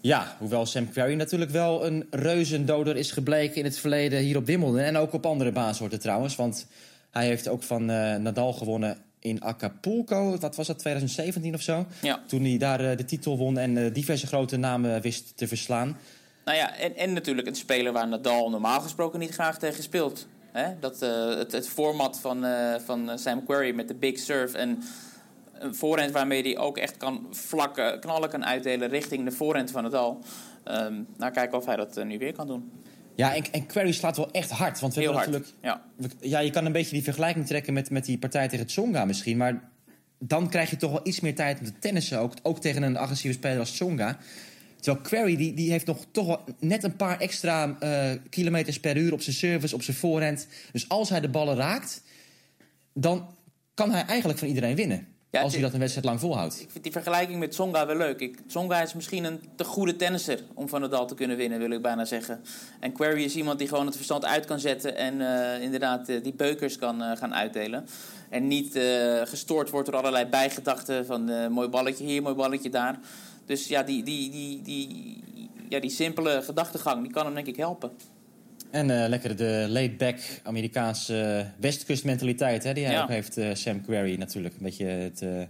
Ja, 0.00 0.36
hoewel 0.38 0.66
Sam 0.66 0.90
Querrey 0.90 1.14
natuurlijk 1.14 1.50
wel 1.50 1.86
een 1.86 2.06
reuzendoder 2.10 2.96
is 2.96 3.10
gebleken 3.10 3.56
in 3.56 3.64
het 3.64 3.78
verleden 3.78 4.20
hier 4.20 4.36
op 4.36 4.46
Wimbledon. 4.46 4.78
En 4.78 4.96
ook 4.96 5.12
op 5.12 5.26
andere 5.26 5.52
baansoorten 5.52 6.00
trouwens. 6.00 6.36
Want 6.36 6.66
hij 7.14 7.26
heeft 7.26 7.48
ook 7.48 7.62
van 7.62 7.90
uh, 7.90 8.16
Nadal 8.16 8.52
gewonnen 8.52 8.98
in 9.18 9.42
Acapulco. 9.42 10.38
Wat 10.38 10.56
was 10.56 10.66
dat, 10.66 10.78
2017 10.78 11.54
of 11.54 11.62
zo? 11.62 11.86
Ja. 12.02 12.22
Toen 12.26 12.42
hij 12.42 12.58
daar 12.58 12.80
uh, 12.80 12.96
de 12.96 13.04
titel 13.04 13.38
won 13.38 13.58
en 13.58 13.76
uh, 13.76 13.94
diverse 13.94 14.26
grote 14.26 14.56
namen 14.56 15.00
wist 15.00 15.36
te 15.36 15.48
verslaan. 15.48 15.96
Nou 16.44 16.58
ja, 16.58 16.76
en, 16.76 16.96
en 16.96 17.12
natuurlijk 17.12 17.46
een 17.46 17.54
speler 17.54 17.92
waar 17.92 18.08
Nadal 18.08 18.50
normaal 18.50 18.80
gesproken 18.80 19.18
niet 19.18 19.30
graag 19.30 19.58
tegen 19.58 19.82
speelt. 19.82 20.26
Hè? 20.52 20.78
Dat, 20.80 21.00
het, 21.00 21.52
het, 21.52 21.68
format 21.68 22.18
van, 22.20 22.46
van 22.84 23.18
Sam 23.18 23.44
Querrey 23.44 23.72
met 23.72 23.88
de 23.88 23.94
big 23.94 24.18
serve 24.18 24.58
en 24.58 24.82
een 25.52 25.74
voorhand 25.74 26.10
waarmee 26.10 26.42
hij 26.42 26.58
ook 26.58 26.78
echt 26.78 26.96
kan 26.96 27.26
vlakken, 27.30 28.00
knallen 28.00 28.28
kan 28.28 28.44
uitdelen 28.44 28.88
richting 28.88 29.24
de 29.24 29.32
voorhand 29.32 29.70
van 29.70 29.82
Nadal. 29.82 30.18
Um, 30.64 31.06
nou, 31.16 31.32
kijken 31.32 31.58
of 31.58 31.66
hij 31.66 31.76
dat 31.76 32.04
nu 32.04 32.18
weer 32.18 32.32
kan 32.32 32.46
doen. 32.46 32.72
Ja, 33.16 33.34
en, 33.34 33.44
en 33.52 33.66
Querrey 33.66 33.92
slaat 33.92 34.16
wel 34.16 34.30
echt 34.30 34.50
hard. 34.50 34.80
Want 34.80 34.94
we 34.94 35.00
Heel 35.00 35.12
hard, 35.12 35.26
natuurlijk. 35.26 35.54
Ja. 35.62 35.82
ja, 36.20 36.38
je 36.38 36.50
kan 36.50 36.66
een 36.66 36.72
beetje 36.72 36.94
die 36.94 37.02
vergelijking 37.02 37.46
trekken 37.46 37.72
met, 37.72 37.90
met 37.90 38.04
die 38.04 38.18
partij 38.18 38.48
tegen 38.48 38.66
Tsonga 38.66 39.04
misschien. 39.04 39.36
Maar 39.36 39.70
dan 40.18 40.48
krijg 40.48 40.70
je 40.70 40.76
toch 40.76 40.90
wel 40.90 41.00
iets 41.06 41.20
meer 41.20 41.34
tijd 41.34 41.58
om 41.58 41.64
te 41.64 41.78
tennissen. 41.78 42.18
Ook, 42.18 42.34
ook 42.42 42.60
tegen 42.60 42.82
een 42.82 42.96
agressieve 42.96 43.36
speler 43.36 43.58
als 43.58 43.70
Tsonga. 43.70 44.18
Terwijl 44.80 45.04
Query 45.04 45.36
die, 45.36 45.54
die 45.54 45.70
heeft 45.70 45.86
nog 45.86 46.04
toch 46.10 46.26
wel 46.26 46.44
net 46.58 46.84
een 46.84 46.96
paar 46.96 47.20
extra 47.20 47.76
uh, 47.82 48.10
kilometers 48.30 48.80
per 48.80 48.96
uur 48.96 49.12
op 49.12 49.20
zijn 49.20 49.36
service, 49.36 49.74
op 49.74 49.82
zijn 49.82 49.96
voorhand. 49.96 50.46
Dus 50.72 50.88
als 50.88 51.08
hij 51.08 51.20
de 51.20 51.28
ballen 51.28 51.56
raakt, 51.56 52.02
dan 52.92 53.34
kan 53.74 53.90
hij 53.90 54.04
eigenlijk 54.04 54.38
van 54.38 54.48
iedereen 54.48 54.76
winnen. 54.76 55.06
Ja, 55.34 55.40
als 55.42 55.52
het- 55.52 55.52
hij 55.52 55.62
dat 55.62 55.72
een 55.72 55.78
wedstrijd 55.78 56.06
lang 56.06 56.20
volhoudt. 56.20 56.60
Ik 56.60 56.70
vind 56.70 56.82
die 56.84 56.92
vergelijking 56.92 57.38
met 57.38 57.50
Tsonga 57.50 57.86
wel 57.86 57.96
leuk. 57.96 58.20
Ik, 58.20 58.38
Tsonga 58.46 58.82
is 58.82 58.94
misschien 58.94 59.24
een 59.24 59.40
te 59.56 59.64
goede 59.64 59.96
tennisser 59.96 60.40
om 60.54 60.68
van 60.68 60.80
Nadal 60.80 61.06
te 61.06 61.14
kunnen 61.14 61.36
winnen, 61.36 61.58
wil 61.58 61.70
ik 61.70 61.82
bijna 61.82 62.04
zeggen. 62.04 62.40
En 62.80 62.92
Query 62.92 63.22
is 63.22 63.36
iemand 63.36 63.58
die 63.58 63.68
gewoon 63.68 63.86
het 63.86 63.96
verstand 63.96 64.24
uit 64.24 64.44
kan 64.44 64.60
zetten 64.60 64.96
en 64.96 65.20
eh, 65.20 65.62
inderdaad 65.62 66.08
eh, 66.08 66.22
die 66.22 66.34
beukers 66.34 66.76
kan 66.78 67.02
eh, 67.02 67.16
gaan 67.16 67.34
uitdelen. 67.34 67.86
En 68.30 68.46
niet 68.46 68.78
gestoord 69.24 69.70
wordt 69.70 69.86
door 69.90 69.96
allerlei 69.98 70.24
bijgedachten 70.26 71.06
van 71.06 71.52
mooi 71.52 71.68
balletje 71.68 72.04
hier, 72.04 72.22
mooi 72.22 72.34
balletje 72.34 72.70
daar. 72.70 72.98
Dus 73.46 73.68
ja, 73.68 73.82
die, 73.82 74.02
die, 74.02 74.30
die, 74.30 74.62
die, 74.62 75.22
ja, 75.68 75.80
die 75.80 75.90
simpele 75.90 76.42
gedachtegang 76.42 77.02
die 77.02 77.12
kan 77.12 77.24
hem 77.24 77.34
denk 77.34 77.46
ik 77.46 77.56
helpen. 77.56 77.90
En 78.74 78.90
eh, 78.90 79.08
lekker 79.08 79.36
de 79.36 79.66
laid-back 79.68 80.18
Amerikaanse 80.42 81.46
westkustmentaliteit... 81.60 82.64
Hè, 82.64 82.72
die 82.72 82.84
hij 82.84 82.94
Ja. 82.94 83.02
ook 83.02 83.08
heeft, 83.08 83.36
eh, 83.36 83.54
Sam 83.54 83.80
Querrey 83.80 84.16
natuurlijk. 84.16 84.54
Een 84.54 84.62
beetje 84.62 84.86
het, 84.86 85.22
eh, 85.22 85.42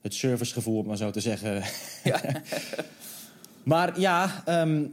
het 0.00 0.14
servicegevoel, 0.14 0.78
om 0.78 0.86
maar 0.86 0.96
zo 0.96 1.10
te 1.10 1.20
zeggen. 1.20 1.62
Ja. 2.04 2.20
maar 3.72 4.00
ja, 4.00 4.42
ehm, 4.44 4.86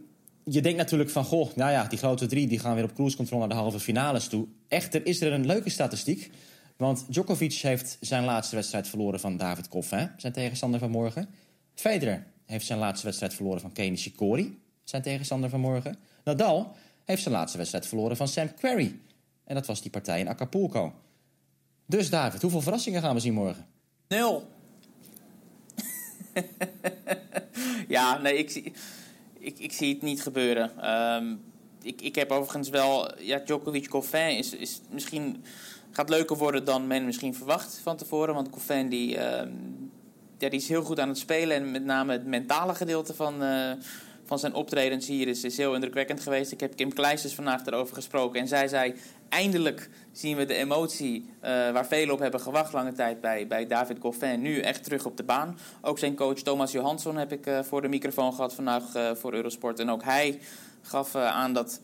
je 0.43 0.61
denkt 0.61 0.77
natuurlijk 0.77 1.09
van... 1.09 1.23
Goh, 1.23 1.55
nou 1.55 1.71
ja, 1.71 1.83
die 1.83 1.97
grote 1.97 2.25
drie 2.25 2.47
die 2.47 2.59
gaan 2.59 2.75
weer 2.75 2.83
op 2.83 2.93
cruise 2.93 3.15
control 3.15 3.39
naar 3.39 3.49
de 3.49 3.55
halve 3.55 3.79
finales 3.79 4.27
toe. 4.27 4.47
Echter 4.67 5.05
is 5.05 5.21
er 5.21 5.33
een 5.33 5.45
leuke 5.45 5.69
statistiek. 5.69 6.31
Want 6.77 7.05
Djokovic 7.09 7.53
heeft 7.53 7.97
zijn 7.99 8.23
laatste 8.23 8.55
wedstrijd 8.55 8.87
verloren 8.87 9.19
van 9.19 9.37
David 9.37 9.67
Goffin, 9.69 10.11
zijn 10.17 10.33
tegenstander 10.33 10.79
van 10.79 10.89
morgen. 10.89 11.29
Federer 11.75 12.23
heeft 12.45 12.65
zijn 12.65 12.79
laatste 12.79 13.05
wedstrijd 13.05 13.33
verloren 13.33 13.61
van 13.61 13.71
Kenny 13.71 13.97
Shikori, 13.97 14.59
zijn 14.83 15.01
tegenstander 15.01 15.49
van 15.49 15.59
morgen. 15.59 15.97
Nadal 16.23 16.75
heeft 17.11 17.23
zijn 17.23 17.35
laatste 17.35 17.57
wedstrijd 17.57 17.87
verloren 17.87 18.17
van 18.17 18.27
Sam 18.27 18.53
Querrey. 18.53 18.99
En 19.43 19.55
dat 19.55 19.65
was 19.65 19.81
die 19.81 19.91
partij 19.91 20.19
in 20.19 20.27
Acapulco. 20.27 20.93
Dus 21.85 22.09
David, 22.09 22.41
hoeveel 22.41 22.61
verrassingen 22.61 23.01
gaan 23.01 23.13
we 23.13 23.21
zien 23.21 23.33
morgen? 23.33 23.67
Nul. 24.07 24.47
ja, 27.87 28.17
nee, 28.17 28.37
ik 28.37 28.49
zie, 28.49 28.73
ik, 29.39 29.59
ik 29.59 29.71
zie 29.71 29.93
het 29.93 30.01
niet 30.01 30.21
gebeuren. 30.21 30.81
Ehm, 30.81 31.35
ik, 31.81 32.01
ik 32.01 32.15
heb 32.15 32.31
overigens 32.31 32.69
wel... 32.69 33.21
Ja, 33.21 33.39
Djokovic 33.39 33.89
Goffin 33.89 34.37
is, 34.37 34.53
is 34.53 34.81
misschien... 34.89 35.43
Gaat 35.91 36.09
leuker 36.09 36.37
worden 36.37 36.65
dan 36.65 36.87
men 36.87 37.05
misschien 37.05 37.35
verwacht 37.35 37.79
van 37.83 37.97
tevoren. 37.97 38.33
Want 38.33 38.47
Goffin 38.51 38.89
die, 38.89 39.17
ehm, 39.17 39.51
ja, 40.37 40.49
die 40.49 40.59
is 40.59 40.67
heel 40.67 40.83
goed 40.83 40.99
aan 40.99 41.07
het 41.07 41.17
spelen. 41.17 41.57
En 41.57 41.71
met 41.71 41.83
name 41.83 42.11
het 42.11 42.25
mentale 42.25 42.75
gedeelte 42.75 43.13
van, 43.13 43.43
eh, 43.43 43.71
van 44.31 44.39
zijn 44.39 44.53
optredens 44.53 45.07
hier 45.07 45.27
is, 45.27 45.43
is 45.43 45.57
heel 45.57 45.73
indrukwekkend 45.73 46.19
geweest. 46.21 46.51
Ik 46.51 46.59
heb 46.59 46.75
Kim 46.75 46.93
Kleisters 46.93 47.33
vandaag 47.35 47.65
erover 47.65 47.95
gesproken. 47.95 48.39
En 48.41 48.47
zij 48.47 48.67
zei, 48.67 48.93
eindelijk 49.29 49.89
zien 50.11 50.37
we 50.37 50.45
de 50.45 50.53
emotie 50.53 51.29
eh, 51.39 51.49
waar 51.51 51.85
velen 51.87 52.13
op 52.13 52.19
hebben 52.19 52.39
gewacht 52.39 52.73
lange 52.73 52.93
tijd 52.93 53.21
bij, 53.21 53.47
bij 53.47 53.67
David 53.67 53.97
Goffin. 53.99 54.41
Nu 54.41 54.59
echt 54.59 54.83
terug 54.83 55.05
op 55.05 55.17
de 55.17 55.23
baan. 55.23 55.57
Ook 55.81 55.99
zijn 55.99 56.15
coach 56.15 56.37
Thomas 56.39 56.71
Johansson 56.71 57.17
heb 57.17 57.31
ik 57.31 57.45
eh, 57.45 57.59
voor 57.63 57.81
de 57.81 57.87
microfoon 57.87 58.33
gehad 58.33 58.53
vandaag 58.53 58.95
eh, 58.95 59.11
voor 59.15 59.33
Eurosport. 59.33 59.79
En 59.79 59.89
ook 59.89 60.03
hij 60.03 60.39
gaf 60.81 61.15
aan 61.15 61.53
dat... 61.53 61.81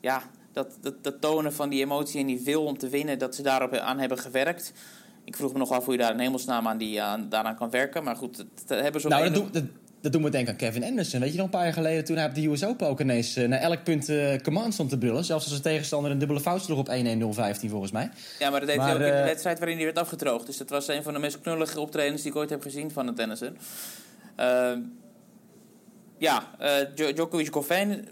Ja, 0.00 0.22
dat, 0.52 0.78
dat, 0.80 0.94
dat 1.04 1.20
tonen 1.20 1.52
van 1.52 1.68
die 1.68 1.82
emotie 1.84 2.20
en 2.20 2.26
die 2.26 2.40
wil 2.44 2.64
om 2.64 2.78
te 2.78 2.88
winnen, 2.88 3.18
dat 3.18 3.34
ze 3.34 3.42
daarop 3.42 3.74
aan 3.74 3.98
hebben 3.98 4.18
gewerkt. 4.18 4.72
Ik 5.24 5.36
vroeg 5.36 5.52
me 5.52 5.58
nog 5.58 5.70
af 5.70 5.84
hoe 5.84 5.92
je 5.94 5.98
daar 6.00 6.12
in 6.12 6.18
hemelsnaam 6.18 6.68
aan 6.68 6.78
die, 6.78 7.02
aan, 7.02 7.28
daaraan 7.28 7.56
kan 7.56 7.70
werken. 7.70 8.04
Maar 8.04 8.16
goed, 8.16 8.36
dat, 8.66 8.78
hebben 8.80 9.00
ze 9.00 9.08
Nou, 9.08 9.26
een- 9.26 9.32
dat, 9.32 9.42
doen- 9.42 9.52
dat, 9.52 9.64
dat 10.00 10.12
doen 10.12 10.22
we 10.22 10.30
denken 10.30 10.52
aan 10.52 10.58
Kevin 10.58 10.84
Anderson. 10.84 11.20
Weet 11.20 11.30
je 11.30 11.36
nog 11.36 11.44
een 11.44 11.52
paar 11.52 11.64
jaar 11.64 11.72
geleden 11.72 12.04
toen 12.04 12.16
hij 12.16 12.26
op 12.26 12.34
de 12.34 12.46
US 12.46 12.64
Open 12.64 12.86
ook 12.88 13.00
ineens... 13.00 13.36
eh, 13.36 13.48
naar 13.48 13.58
elk 13.60 13.84
punt 13.84 14.08
eh 14.08 14.38
command 14.42 14.72
stond 14.74 14.90
te 14.90 14.98
brullen. 14.98 15.24
Zelfs 15.24 15.42
als 15.44 15.52
zijn 15.52 15.62
tegenstander 15.64 16.10
een 16.10 16.18
dubbele 16.18 16.40
fout 16.40 16.62
sloeg 16.62 16.78
op 16.78 16.88
1-1-0-15 16.88 17.68
volgens 17.68 17.92
mij. 17.92 18.10
Ja, 18.38 18.50
maar 18.50 18.60
dat 18.60 18.68
deed 18.68 18.78
Maar, 18.78 18.86
hij 18.86 18.94
ook 18.96 19.00
in 19.02 19.06
de 19.06 19.12
eh, 19.12 19.24
wedstrijd 19.24 19.58
waarin 19.58 19.76
hij 19.76 19.84
werd 19.86 19.98
afgedroogd. 19.98 20.46
Dus 20.46 20.56
dat 20.56 20.70
was 20.70 20.88
een 20.88 21.02
van 21.02 21.12
de 21.12 21.18
meest 21.18 21.40
knullige 21.40 21.80
optredens 21.80 22.22
die 22.22 22.30
ik 22.30 22.36
ooit 22.36 22.50
heb 22.50 22.62
gezien 22.62 22.90
van 22.90 23.06
een 23.06 23.14
tennisser. 23.14 23.52
Ehm, 24.36 24.80
ja, 26.18 26.44
Djo- 26.94 27.12
Djokovic 27.12 27.52
Goffin. 27.52 28.08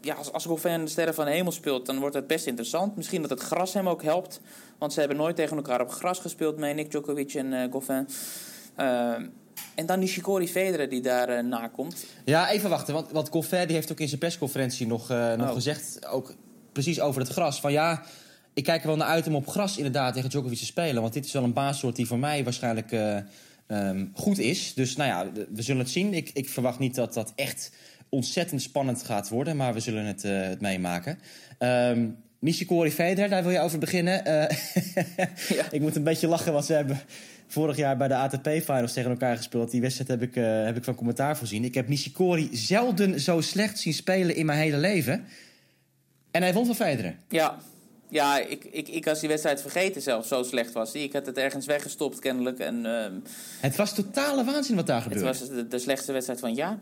Ja, 0.00 0.14
als, 0.14 0.32
als 0.32 0.44
Goffin 0.44 0.84
de 0.84 0.90
sterren 0.90 1.14
van 1.14 1.24
de 1.24 1.30
hemel 1.30 1.52
speelt, 1.52 1.86
dan 1.86 1.98
wordt 1.98 2.14
het 2.14 2.26
best 2.26 2.46
interessant. 2.46 2.96
Misschien 2.96 3.20
dat 3.20 3.30
het 3.30 3.40
gras 3.40 3.74
hem 3.74 3.88
ook 3.88 4.02
helpt. 4.02 4.40
Want 4.78 4.92
ze 4.92 4.98
hebben 4.98 5.16
nooit 5.18 5.36
tegen 5.36 5.56
elkaar 5.56 5.80
op 5.80 5.90
gras 5.90 6.18
gespeeld, 6.18 6.56
meen 6.56 6.78
ik, 6.78 6.90
Djokovic 6.90 7.34
en 7.34 7.52
eh 7.52 7.70
Goffin. 7.72 8.08
Ehm, 8.76 9.26
en 9.74 9.86
dan 9.86 9.98
Nishikori 9.98 10.48
Federer 10.48 10.88
die 10.88 11.00
daar 11.00 11.28
eh 11.28 11.44
nakomt. 11.44 12.04
Ja, 12.24 12.50
even 12.50 12.70
wachten. 12.70 12.94
Want, 12.94 13.10
want 13.10 13.50
die 13.50 13.76
heeft 13.76 13.92
ook 13.92 14.00
in 14.00 14.08
zijn 14.08 14.20
persconferentie 14.20 14.86
nog, 14.86 15.10
eh, 15.10 15.34
nog 15.34 15.48
Oh. 15.48 15.54
gezegd... 15.54 16.06
Ook 16.06 16.34
precies 16.72 17.00
over 17.00 17.20
het 17.20 17.30
gras. 17.30 17.60
Van 17.60 17.72
ja, 17.72 18.02
ik 18.54 18.64
kijk 18.64 18.80
er 18.80 18.86
wel 18.86 18.96
naar 18.96 19.06
uit 19.06 19.26
om 19.26 19.34
op 19.34 19.48
gras 19.48 19.76
inderdaad 19.76 20.14
tegen 20.14 20.30
Djokovic 20.30 20.58
te 20.58 20.64
spelen. 20.64 21.02
Want 21.02 21.14
dit 21.14 21.24
is 21.24 21.32
wel 21.32 21.42
een 21.42 21.52
baassoort 21.52 21.96
die 21.96 22.06
voor 22.06 22.18
mij 22.18 22.44
waarschijnlijk 22.44 22.92
eh, 22.92 23.16
ehm, 23.66 24.06
goed 24.14 24.38
is. 24.38 24.74
Dus 24.74 24.96
nou 24.96 25.10
ja, 25.10 25.44
we 25.54 25.62
zullen 25.62 25.82
het 25.82 25.90
zien. 25.90 26.14
Ik, 26.14 26.30
ik 26.34 26.48
verwacht 26.48 26.78
niet 26.78 26.94
dat 26.94 27.14
dat 27.14 27.32
echt 27.34 27.72
ontzettend 28.08 28.62
spannend 28.62 29.02
gaat 29.02 29.28
worden. 29.28 29.56
Maar 29.56 29.74
we 29.74 29.80
zullen 29.80 30.04
het, 30.04 30.22
het 30.22 30.60
meemaken. 30.60 31.18
Ehm 31.58 32.08
Nishikori 32.38 32.90
Federer, 32.90 33.30
daar 33.30 33.42
wil 33.42 33.52
je 33.52 33.60
over 33.60 33.78
beginnen. 33.78 34.22
Ja. 35.48 35.70
Ik 35.70 35.80
moet 35.80 35.96
een 35.96 36.02
beetje 36.02 36.26
lachen, 36.26 36.52
want 36.52 36.64
ze 36.64 36.72
hebben 36.72 37.00
vorig 37.52 37.76
jaar 37.76 37.96
bij 37.96 38.08
de 38.08 38.14
ATP-finals 38.14 38.92
tegen 38.92 39.10
elkaar 39.10 39.36
gespeeld. 39.36 39.70
Die 39.70 39.80
wedstrijd 39.80 40.10
heb 40.10 40.22
ik, 40.22 40.36
eh, 40.36 40.64
heb 40.64 40.76
ik 40.76 40.84
van 40.84 40.94
commentaar 40.94 41.36
voorzien. 41.36 41.64
Ik 41.64 41.74
heb 41.74 41.88
Nishikori 41.88 42.48
zelden 42.52 43.20
zo 43.20 43.40
slecht 43.40 43.78
zien 43.78 43.92
spelen 43.94 44.36
in 44.36 44.46
mijn 44.46 44.58
hele 44.58 44.76
leven. 44.76 45.24
En 46.30 46.42
hij 46.42 46.52
won 46.52 46.66
van 46.66 46.74
Federer. 46.74 47.16
Ja, 47.28 47.58
ja 48.08 48.38
ik, 48.38 48.64
ik, 48.64 48.88
ik 48.88 49.04
was 49.04 49.20
die 49.20 49.28
wedstrijd 49.28 49.60
vergeten 49.60 50.02
zelfs, 50.02 50.28
zo 50.28 50.42
slecht 50.42 50.72
was 50.72 50.92
hij. 50.92 51.02
Ik 51.02 51.12
had 51.12 51.26
het 51.26 51.36
ergens 51.36 51.66
weggestopt 51.66 52.18
kennelijk. 52.18 52.58
En 52.58 52.86
ehm, 52.86 53.14
Het 53.60 53.76
was 53.76 53.94
totale 53.94 54.44
waanzin 54.44 54.76
wat 54.76 54.86
daar 54.86 55.04
het 55.04 55.12
gebeurde. 55.12 55.38
was 55.38 55.48
de, 55.48 55.68
de 55.68 55.78
slechtste 55.78 56.12
wedstrijd 56.12 56.40
van 56.40 56.48
het 56.48 56.58
jaar. 56.58 56.78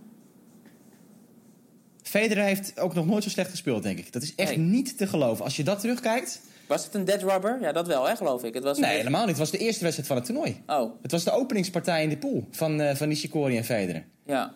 Federer 2.02 2.44
heeft 2.44 2.78
ook 2.78 2.94
nog 2.94 3.06
nooit 3.06 3.22
zo 3.22 3.28
slecht 3.30 3.50
gespeeld, 3.50 3.82
denk 3.82 3.98
ik. 3.98 4.12
Dat 4.12 4.22
is 4.22 4.34
echt 4.34 4.56
Nee. 4.56 4.66
niet 4.66 4.98
te 4.98 5.06
geloven. 5.06 5.44
Als 5.44 5.56
je 5.56 5.64
dat 5.64 5.80
terugkijkt... 5.80 6.40
Was 6.70 6.84
het 6.84 6.94
een 6.94 7.04
dead 7.04 7.22
rubber? 7.22 7.58
Ja, 7.60 7.72
dat 7.72 7.86
wel, 7.86 8.08
hè, 8.08 8.16
geloof 8.16 8.44
ik. 8.44 8.54
Het 8.54 8.64
was 8.64 8.78
Nee, 8.78 8.96
helemaal 8.96 9.20
niet. 9.20 9.28
Het 9.28 9.38
was 9.38 9.50
de 9.50 9.58
eerste 9.58 9.82
wedstrijd 9.82 10.08
van 10.08 10.16
het 10.16 10.26
toernooi. 10.26 10.62
Oh, 10.66 10.92
Het 11.02 11.10
was 11.10 11.24
de 11.24 11.30
openingspartij 11.30 12.02
in 12.02 12.08
de 12.08 12.16
pool 12.18 12.46
van, 12.50 12.80
eh, 12.80 12.94
van 12.96 13.08
Nishikori 13.08 13.56
en 13.56 13.64
Federer. 13.64 14.04
ja. 14.26 14.52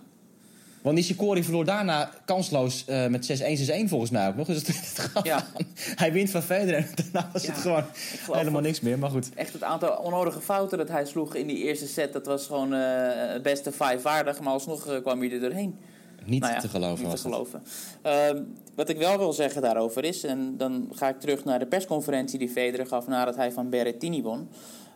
Want 0.83 0.97
Nishikori 0.97 1.43
verloor 1.45 1.65
daarna 1.65 2.11
kansloos 2.25 2.85
eh, 2.87 3.07
met 3.07 3.25
6-1, 3.25 3.57
6-1 3.57 3.89
volgens 3.89 4.11
mij 4.11 4.29
ook 4.29 4.37
nog. 4.37 4.47
Dus 4.47 4.57
het, 4.67 5.11
Ja. 5.23 5.47
Hij 5.95 6.13
wint 6.13 6.31
van 6.31 6.43
Federer 6.43 6.75
en 6.77 6.89
daarna 7.13 7.31
was 7.33 7.43
Ja, 7.43 7.53
het 7.53 7.61
gewoon 7.61 7.85
helemaal 8.31 8.61
niks 8.61 8.81
meer. 8.81 8.99
Maar 8.99 9.11
goed. 9.11 9.29
Echt 9.35 9.53
het 9.53 9.63
aantal 9.63 9.97
onnodige 9.97 10.41
fouten 10.41 10.79
dat 10.79 10.89
hij 10.89 11.05
sloeg 11.05 11.35
in 11.35 11.47
die 11.47 11.57
eerste 11.57 11.87
set, 11.87 12.13
dat 12.13 12.27
was 12.27 12.47
gewoon 12.47 12.75
eh, 12.75 13.41
beste 13.43 13.73
vijf 13.73 14.03
waardig. 14.03 14.41
Maar 14.41 14.53
alsnog 14.53 15.01
kwam 15.03 15.21
hij 15.21 15.31
er 15.31 15.41
doorheen. 15.41 15.79
Niet 16.27 16.41
Nou 16.41 16.53
ja, 16.53 16.61
te 16.61 16.69
geloven 16.69 17.03
Niet 17.03 17.11
was 17.13 17.23
te 17.23 17.29
geloven. 17.29 17.63
Ehm, 18.03 18.43
wat 18.75 18.89
ik 18.89 18.97
wel 18.97 19.19
wil 19.19 19.33
zeggen 19.33 19.63
daarover 19.63 20.05
is, 20.05 20.25
en 20.25 20.57
dan 20.57 20.89
ga 20.93 21.09
ik 21.09 21.21
terug 21.21 21.45
naar 21.45 21.59
de 21.59 21.67
persconferentie 21.67 22.39
die 22.39 22.49
Federer 22.49 22.87
gaf 22.87 23.07
nadat 23.07 23.37
hij 23.37 23.53
van 23.53 23.71
Berrettini 23.71 24.23
won. 24.23 24.49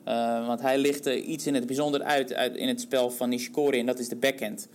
Eh, 0.05 0.47
want 0.47 0.61
hij 0.61 0.79
lichtte 0.79 1.23
iets 1.23 1.47
in 1.47 1.55
het 1.55 1.67
bijzonder 1.67 2.03
uit, 2.03 2.35
uit 2.35 2.57
in 2.57 2.69
het 2.69 2.81
spel 2.81 3.11
van 3.11 3.29
Nishikori 3.29 3.79
en 3.79 3.87
dat 3.87 3.99
is 3.99 4.09
de 4.09 4.17
backhand. 4.17 4.69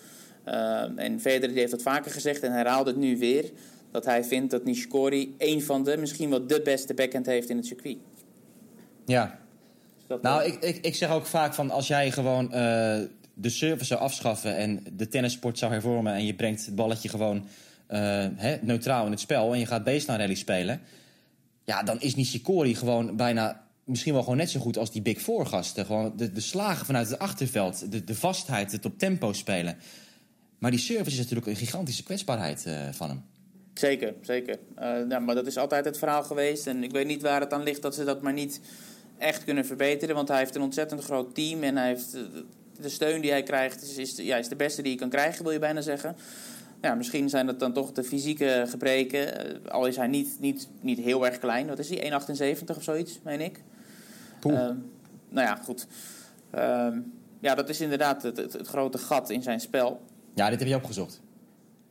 Ehm, 0.44 0.98
en 0.98 1.20
Federer 1.20 1.56
heeft 1.56 1.72
dat 1.72 1.82
vaker 1.82 2.12
gezegd 2.12 2.44
en 2.44 2.52
herhaalde 2.52 2.90
het 2.90 3.00
nu 3.00 3.18
weer. 3.18 3.52
Dat 3.92 4.06
hij 4.06 4.24
vindt 4.24 4.52
dat 4.52 4.64
Nishikori 4.64 5.36
een 5.38 5.62
van 5.62 5.84
de, 5.84 5.98
misschien 5.98 6.30
wel 6.30 6.48
de 6.48 6.62
beste 6.62 6.94
backhand 6.94 7.26
heeft 7.26 7.50
in 7.50 7.58
het 7.58 7.66
circuit. 7.66 7.98
Ja. 9.06 9.40
Dus 10.08 10.18
Nou, 10.22 10.42
eh, 10.42 10.48
ik, 10.48 10.64
ik, 10.64 10.86
ik 10.86 10.96
zeg 10.96 11.12
ook 11.12 11.26
vaak 11.26 11.54
van 11.54 11.72
als 11.72 11.88
jij 11.88 12.12
gewoon 12.12 12.52
eh, 12.52 13.00
de 13.34 13.50
service 13.50 13.86
zou 13.86 14.00
afschaffen 14.00 14.58
en 14.58 14.84
de 14.94 15.08
tennissport 15.08 15.58
zou 15.58 15.72
hervormen 15.72 16.14
en 16.14 16.26
je 16.26 16.34
brengt 16.34 16.66
het 16.66 16.76
balletje 16.76 17.10
gewoon 17.10 17.46
eh, 17.88 18.26
neutraal 18.62 19.06
in 19.06 19.12
het 19.12 19.20
spel 19.20 19.54
en 19.54 19.60
je 19.60 19.66
gaat 19.66 19.84
baseline 19.84 20.18
rally 20.18 20.36
spelen, 20.36 20.82
ja, 21.66 21.84
dan 21.84 22.02
is 22.02 22.16
Nishikori 22.16 22.76
gewoon 22.76 23.16
bijna 23.16 23.64
misschien 23.86 24.14
wel 24.14 24.24
gewoon 24.24 24.38
net 24.38 24.50
zo 24.50 24.60
goed 24.60 24.78
als 24.78 24.92
die 24.92 25.02
Big 25.02 25.22
Four 25.22 25.46
gasten. 25.46 25.86
Gewoon 25.86 26.14
de, 26.16 26.42
slagen 26.42 26.86
vanuit 26.86 27.10
het 27.10 27.20
achterveld, 27.20 28.08
de, 28.08 28.16
vastheid, 28.16 28.72
het 28.72 28.86
op 28.86 28.98
tempo 28.98 29.34
spelen. 29.34 29.78
Maar 30.60 30.72
die 30.72 30.80
service 30.80 31.12
is 31.12 31.18
natuurlijk 31.18 31.48
een 31.48 31.56
gigantische 31.56 32.04
kwetsbaarheid 32.04 32.66
eh, 32.66 32.88
van 32.92 33.10
hem. 33.10 33.24
Zeker, 33.74 34.14
zeker. 34.22 34.60
Eh, 34.76 35.18
maar 35.18 35.36
dat 35.36 35.48
is 35.48 35.58
altijd 35.58 35.86
het 35.86 35.98
verhaal 35.98 36.24
geweest. 36.24 36.68
En 36.68 36.84
ik 36.84 36.92
weet 36.92 37.08
niet 37.08 37.22
waar 37.22 37.40
het 37.40 37.54
aan 37.54 37.64
ligt 37.64 37.82
dat 37.82 37.96
ze 37.96 38.04
dat 38.04 38.22
maar 38.22 38.34
niet 38.34 38.62
echt 39.18 39.44
kunnen 39.44 39.66
verbeteren. 39.66 40.16
Want 40.16 40.28
hij 40.28 40.38
heeft 40.38 40.56
een 40.56 40.62
ontzettend 40.62 41.04
groot 41.04 41.36
team. 41.36 41.64
En 41.64 41.78
hij 41.78 41.88
heeft, 41.88 42.18
de 42.82 42.90
steun 42.90 43.22
die 43.22 43.32
hij 43.32 43.44
krijgt 43.44 43.82
is, 43.82 43.98
is, 43.98 44.16
de- 44.16 44.26
ja, 44.26 44.38
is 44.38 44.48
de 44.48 44.56
beste 44.56 44.82
die 44.82 44.92
je 44.92 44.98
kan 44.98 45.10
krijgen, 45.10 45.44
wil 45.44 45.52
je 45.54 45.60
bijna 45.60 45.82
zeggen. 45.82 46.16
Ja, 46.82 46.96
misschien 46.96 47.30
zijn 47.30 47.46
dat 47.46 47.60
dan 47.60 47.74
toch 47.74 47.92
de 47.92 48.04
fysieke 48.04 48.66
gebreken. 48.70 49.46
Eh, 49.66 49.72
al 49.72 49.86
is 49.86 49.96
hij 49.96 50.08
niet, 50.08 50.38
niet, 50.40 50.68
niet 50.82 51.00
heel 51.00 51.26
erg 51.26 51.38
klein. 51.40 51.68
Wat 51.68 51.80
is 51.80 51.90
hij? 51.90 52.12
1,78 52.12 52.78
of 52.78 52.84
zoiets, 52.84 53.20
meen 53.24 53.42
ik. 53.42 53.62
Ehm, 54.54 54.76
nou 55.30 55.48
ja, 55.48 55.56
goed. 55.56 55.88
Ehm, 56.52 57.00
ja, 57.40 57.56
dat 57.56 57.70
is 57.70 57.82
inderdaad 57.82 58.24
het, 58.24 58.38
het, 58.38 58.54
het 58.54 58.68
grote 58.68 58.98
gat 58.98 59.30
in 59.30 59.42
zijn 59.44 59.60
spel. 59.60 60.02
Ja, 60.34 60.50
dit 60.50 60.60
heb 60.60 60.68
je 60.68 60.76
opgezocht. 60.76 61.22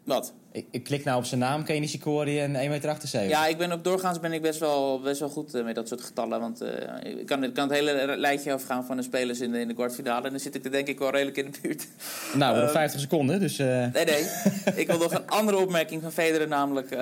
Wat? 0.05 0.33
Ik, 0.53 0.67
ik 0.71 0.85
klik 0.85 1.05
nou 1.05 1.19
op 1.19 1.25
zijn 1.25 1.41
naam, 1.41 1.65
Kenny 1.65 1.87
Shikori 1.87 2.41
en 2.41 2.55
1,78 2.55 2.59
meter. 2.69 3.29
Ja, 3.29 3.47
ik 3.47 3.59
ben 3.59 3.73
op 3.73 3.85
doorgaans 3.85 4.21
ben 4.21 4.33
ik 4.33 4.43
best 4.43 4.59
wel, 4.61 5.01
best 5.01 5.21
wel 5.21 5.29
goed 5.29 5.55
eh, 5.55 5.65
met 5.65 5.75
dat 5.75 5.89
soort 5.89 6.01
getallen. 6.01 6.41
Want 6.41 6.61
eh, 6.61 7.19
ik, 7.21 7.27
kan, 7.27 7.45
ik 7.45 7.55
kan 7.55 7.69
het 7.69 7.79
hele 7.79 8.17
lijstje 8.17 8.53
afgaan 8.53 8.85
van 8.85 8.97
de 8.97 9.03
spelers 9.03 9.41
in 9.41 9.53
de, 9.53 9.61
in 9.61 9.69
de 9.69 9.75
kwartfinale. 9.75 10.25
En 10.25 10.31
dan 10.31 10.41
zit 10.41 10.55
ik 10.55 10.65
er 10.65 10.71
denk 10.71 10.89
ik 10.89 10.99
wel 10.99 11.11
redelijk 11.11 11.37
in 11.37 11.51
de 11.51 11.59
buurt. 11.63 11.87
Nou, 12.35 12.57
nog 12.57 12.67
Eh, 12.67 12.73
50 12.73 13.01
seconden, 13.01 13.41
dus... 13.41 13.57
Nee, 13.57 13.91
nee. 13.93 14.25
ik 14.83 14.87
wil 14.87 14.99
nog 14.99 15.13
een 15.13 15.29
andere 15.29 15.57
opmerking 15.59 16.03
van 16.03 16.13
Federer 16.13 16.49
namelijk 16.49 16.97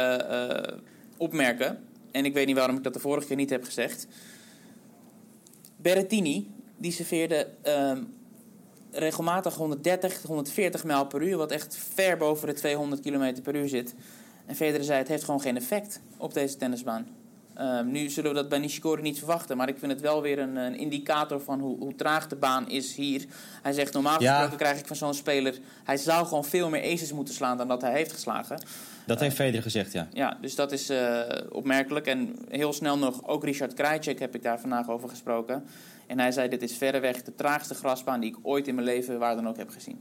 opmerken. 1.17 1.79
En 2.11 2.25
ik 2.25 2.35
weet 2.35 2.47
niet 2.47 2.57
waarom 2.57 2.77
ik 2.77 2.83
dat 2.83 2.93
de 2.95 3.01
vorige 3.01 3.27
keer 3.27 3.37
niet 3.37 3.51
heb 3.51 3.65
gezegd. 3.65 4.07
Berrettini, 5.77 6.51
die 6.77 6.93
serveerde 6.93 7.49
ehm, 7.63 8.03
regelmatig 8.93 9.55
130, 9.55 10.23
140 10.23 10.85
mijl 10.85 11.07
per 11.07 11.23
uur. 11.23 11.37
Wat 11.37 11.51
echt 11.51 11.79
ver 11.95 12.17
boven 12.17 12.47
de 12.49 12.55
200 12.55 13.03
km 13.03 13.43
per 13.43 13.55
uur 13.55 13.69
zit. 13.69 13.95
En 14.47 14.57
Federer 14.57 14.85
zei, 14.85 14.99
het 14.99 15.09
heeft 15.09 15.25
gewoon 15.25 15.41
geen 15.41 15.57
effect 15.57 16.01
op 16.17 16.35
deze 16.35 16.57
tennisbaan. 16.57 17.07
Ehm, 17.55 17.91
nu 17.91 18.09
zullen 18.09 18.31
we 18.31 18.37
dat 18.37 18.49
bij 18.49 18.59
Nishikori 18.59 19.03
niet 19.03 19.19
verwachten. 19.19 19.57
Maar 19.57 19.69
ik 19.69 19.79
vind 19.79 19.93
het 19.93 20.01
wel 20.01 20.23
weer 20.23 20.39
een, 20.39 20.57
een 20.57 20.77
indicator 20.77 21.41
van 21.41 21.61
hoe, 21.61 21.79
hoe 21.79 21.95
traag 21.95 22.27
de 22.27 22.37
baan 22.37 22.69
is 22.69 22.95
hier. 22.95 23.25
Hij 23.63 23.73
zegt, 23.73 23.93
normaal 23.93 24.23
Ja. 24.23 24.33
gesproken 24.33 24.59
krijg 24.59 24.79
ik 24.79 24.87
van 24.87 24.97
zo'n 24.97 25.15
speler... 25.15 25.59
hij 25.85 25.97
zou 25.97 26.27
gewoon 26.27 26.45
veel 26.45 26.69
meer 26.69 26.93
aces 26.93 27.13
moeten 27.13 27.35
slaan 27.35 27.57
dan 27.57 27.69
dat 27.69 27.81
hij 27.81 27.93
heeft 27.93 28.13
geslagen. 28.13 28.63
dat 29.07 29.21
heeft 29.21 29.37
Federer 29.37 29.63
gezegd, 29.63 29.93
ja. 29.93 30.09
Ja, 30.13 30.39
dus 30.41 30.55
dat 30.55 30.73
is 30.73 30.89
eh, 30.89 31.21
opmerkelijk. 31.49 32.07
En 32.07 32.37
heel 32.49 32.73
snel 32.73 32.99
nog, 32.99 33.27
ook 33.29 33.45
Richard 33.45 33.75
Krajcek 33.75 34.19
heb 34.19 34.35
ik 34.35 34.43
daar 34.43 34.61
vandaag 34.61 34.89
over 34.89 35.09
gesproken. 35.09 35.65
En 36.11 36.19
hij 36.19 36.33
zei, 36.33 36.49
dit 36.49 36.63
is 36.63 36.77
verreweg 36.77 37.23
de 37.23 37.35
traagste 37.35 37.75
grasbaan... 37.75 38.21
die 38.21 38.31
ik 38.31 38.37
ooit 38.43 38.69
in 38.69 38.75
mijn 38.75 38.87
leven 38.87 39.19
waar 39.19 39.35
dan 39.35 39.49
ook 39.49 39.57
heb 39.57 39.69
gezien. 39.71 39.99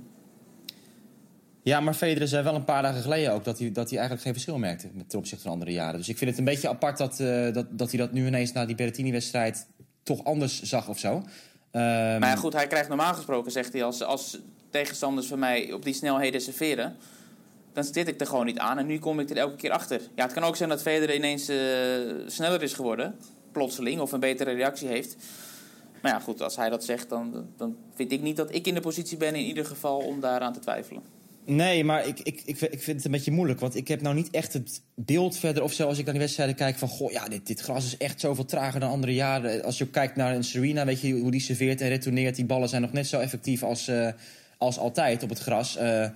Ja, 1.62 1.80
maar 1.80 1.94
Federer 1.94 2.28
zei 2.28 2.44
wel 2.44 2.56
een 2.56 2.64
paar 2.64 2.82
dagen 2.82 3.02
geleden 3.02 3.34
ook... 3.34 3.44
dat 3.44 3.60
hij, 3.60 3.72
dat 3.72 3.90
hij 3.90 3.98
eigenlijk 3.98 4.22
geen 4.22 4.34
verschil 4.34 4.58
merkte 4.58 4.90
met 4.94 5.10
ten 5.10 5.20
opzichte 5.20 5.44
van 5.44 5.52
andere 5.52 5.72
jaren. 5.72 5.98
Dus 5.98 6.10
ik 6.10 6.18
vind 6.18 6.30
het 6.30 6.40
een 6.40 6.46
beetje 6.46 6.70
apart 6.70 6.98
dat, 6.98 7.20
eh, 7.20 7.54
dat, 7.54 7.66
dat 7.70 7.90
hij 7.90 8.00
dat 8.00 8.12
nu 8.12 8.28
ineens... 8.28 8.52
na 8.52 8.66
die 8.66 8.76
Berrettini-wedstrijd 8.76 9.68
toch 10.04 10.24
anders 10.24 10.62
zag 10.62 10.88
of 10.88 11.00
zo. 11.00 11.10
Ehm, 11.72 12.20
Maar 12.20 12.30
ja, 12.30 12.36
goed, 12.36 12.54
hij 12.54 12.68
krijgt 12.68 12.88
normaal 12.88 13.14
gesproken, 13.14 13.52
zegt 13.52 13.74
hij... 13.74 13.84
als, 13.84 14.04
als 14.04 14.40
tegenstanders 14.70 15.28
van 15.28 15.40
mij 15.40 15.72
op 15.74 15.84
die 15.84 15.94
snelheden 15.94 16.42
serveren... 16.42 16.96
dan 17.74 17.84
zit 17.84 18.08
ik 18.08 18.20
er 18.20 18.28
gewoon 18.28 18.46
niet 18.46 18.60
aan 18.60 18.78
en 18.78 18.86
nu 18.86 19.00
kom 19.00 19.20
ik 19.20 19.30
er 19.30 19.38
elke 19.38 19.56
keer 19.56 19.72
achter. 19.72 20.02
Ja, 20.16 20.24
het 20.24 20.34
kan 20.34 20.44
ook 20.44 20.56
zijn 20.56 20.70
dat 20.70 20.82
Federer 20.82 21.16
ineens 21.16 21.48
eh, 21.48 21.58
sneller 22.28 22.64
is 22.64 22.74
geworden... 22.74 23.16
plotseling, 23.52 24.02
of 24.02 24.12
een 24.12 24.20
betere 24.20 24.52
reactie 24.52 24.88
heeft... 24.88 25.16
Maar 26.02 26.12
ja, 26.12 26.20
goed, 26.20 26.42
als 26.42 26.56
hij 26.56 26.70
dat 26.70 26.84
zegt, 26.84 27.10
dan, 27.10 27.48
dan 27.58 27.76
vind 27.94 28.12
ik 28.12 28.22
niet 28.22 28.38
dat 28.38 28.56
ik 28.56 28.68
in 28.68 28.74
de 28.74 28.82
positie 28.82 29.18
ben... 29.18 29.36
in 29.36 29.46
ieder 29.46 29.66
geval 29.66 29.98
om 29.98 30.20
daaraan 30.20 30.54
te 30.54 30.60
twijfelen. 30.60 31.04
Nee, 31.46 31.84
maar 31.84 32.08
ik, 32.08 32.20
ik, 32.20 32.42
ik, 32.46 32.62
ik 32.62 32.84
vind 32.84 32.98
het 32.98 33.06
een 33.06 33.12
beetje 33.12 33.32
moeilijk. 33.32 33.60
Want 33.60 33.76
ik 33.76 33.88
heb 33.88 34.02
nou 34.02 34.16
niet 34.16 34.30
echt 34.30 34.54
het 34.54 34.82
beeld 34.96 35.38
verder 35.38 35.64
of 35.64 35.74
zo... 35.74 35.88
als 35.88 35.98
ik 35.98 36.04
naar 36.04 36.14
die 36.14 36.24
wedstrijden 36.24 36.56
kijk 36.56 36.78
van... 36.78 36.88
goh, 36.88 37.12
ja, 37.12 37.28
dit, 37.28 37.48
dit 37.48 37.60
gras 37.60 37.86
is 37.86 37.98
echt 37.98 38.20
zoveel 38.20 38.46
trager 38.46 38.80
dan 38.80 38.90
andere 38.90 39.14
jaren. 39.14 39.64
Als 39.64 39.78
je 39.78 39.88
kijkt 39.88 40.16
naar 40.16 40.36
een 40.36 40.44
Serena, 40.44 40.86
weet 40.86 41.02
je 41.02 41.14
hoe 41.14 41.32
die 41.32 41.42
serveert 41.42 41.82
en 41.82 41.88
retourneert. 41.88 42.36
Die 42.36 42.46
ballen 42.46 42.70
zijn 42.70 42.82
nog 42.82 42.92
net 42.92 43.08
zo 43.08 43.20
effectief 43.20 43.64
als, 43.64 43.88
eh, 43.88 44.08
als 44.58 44.78
altijd 44.78 45.24
op 45.24 45.30
het 45.30 45.40
gras. 45.40 45.76
Eh, 45.76 46.10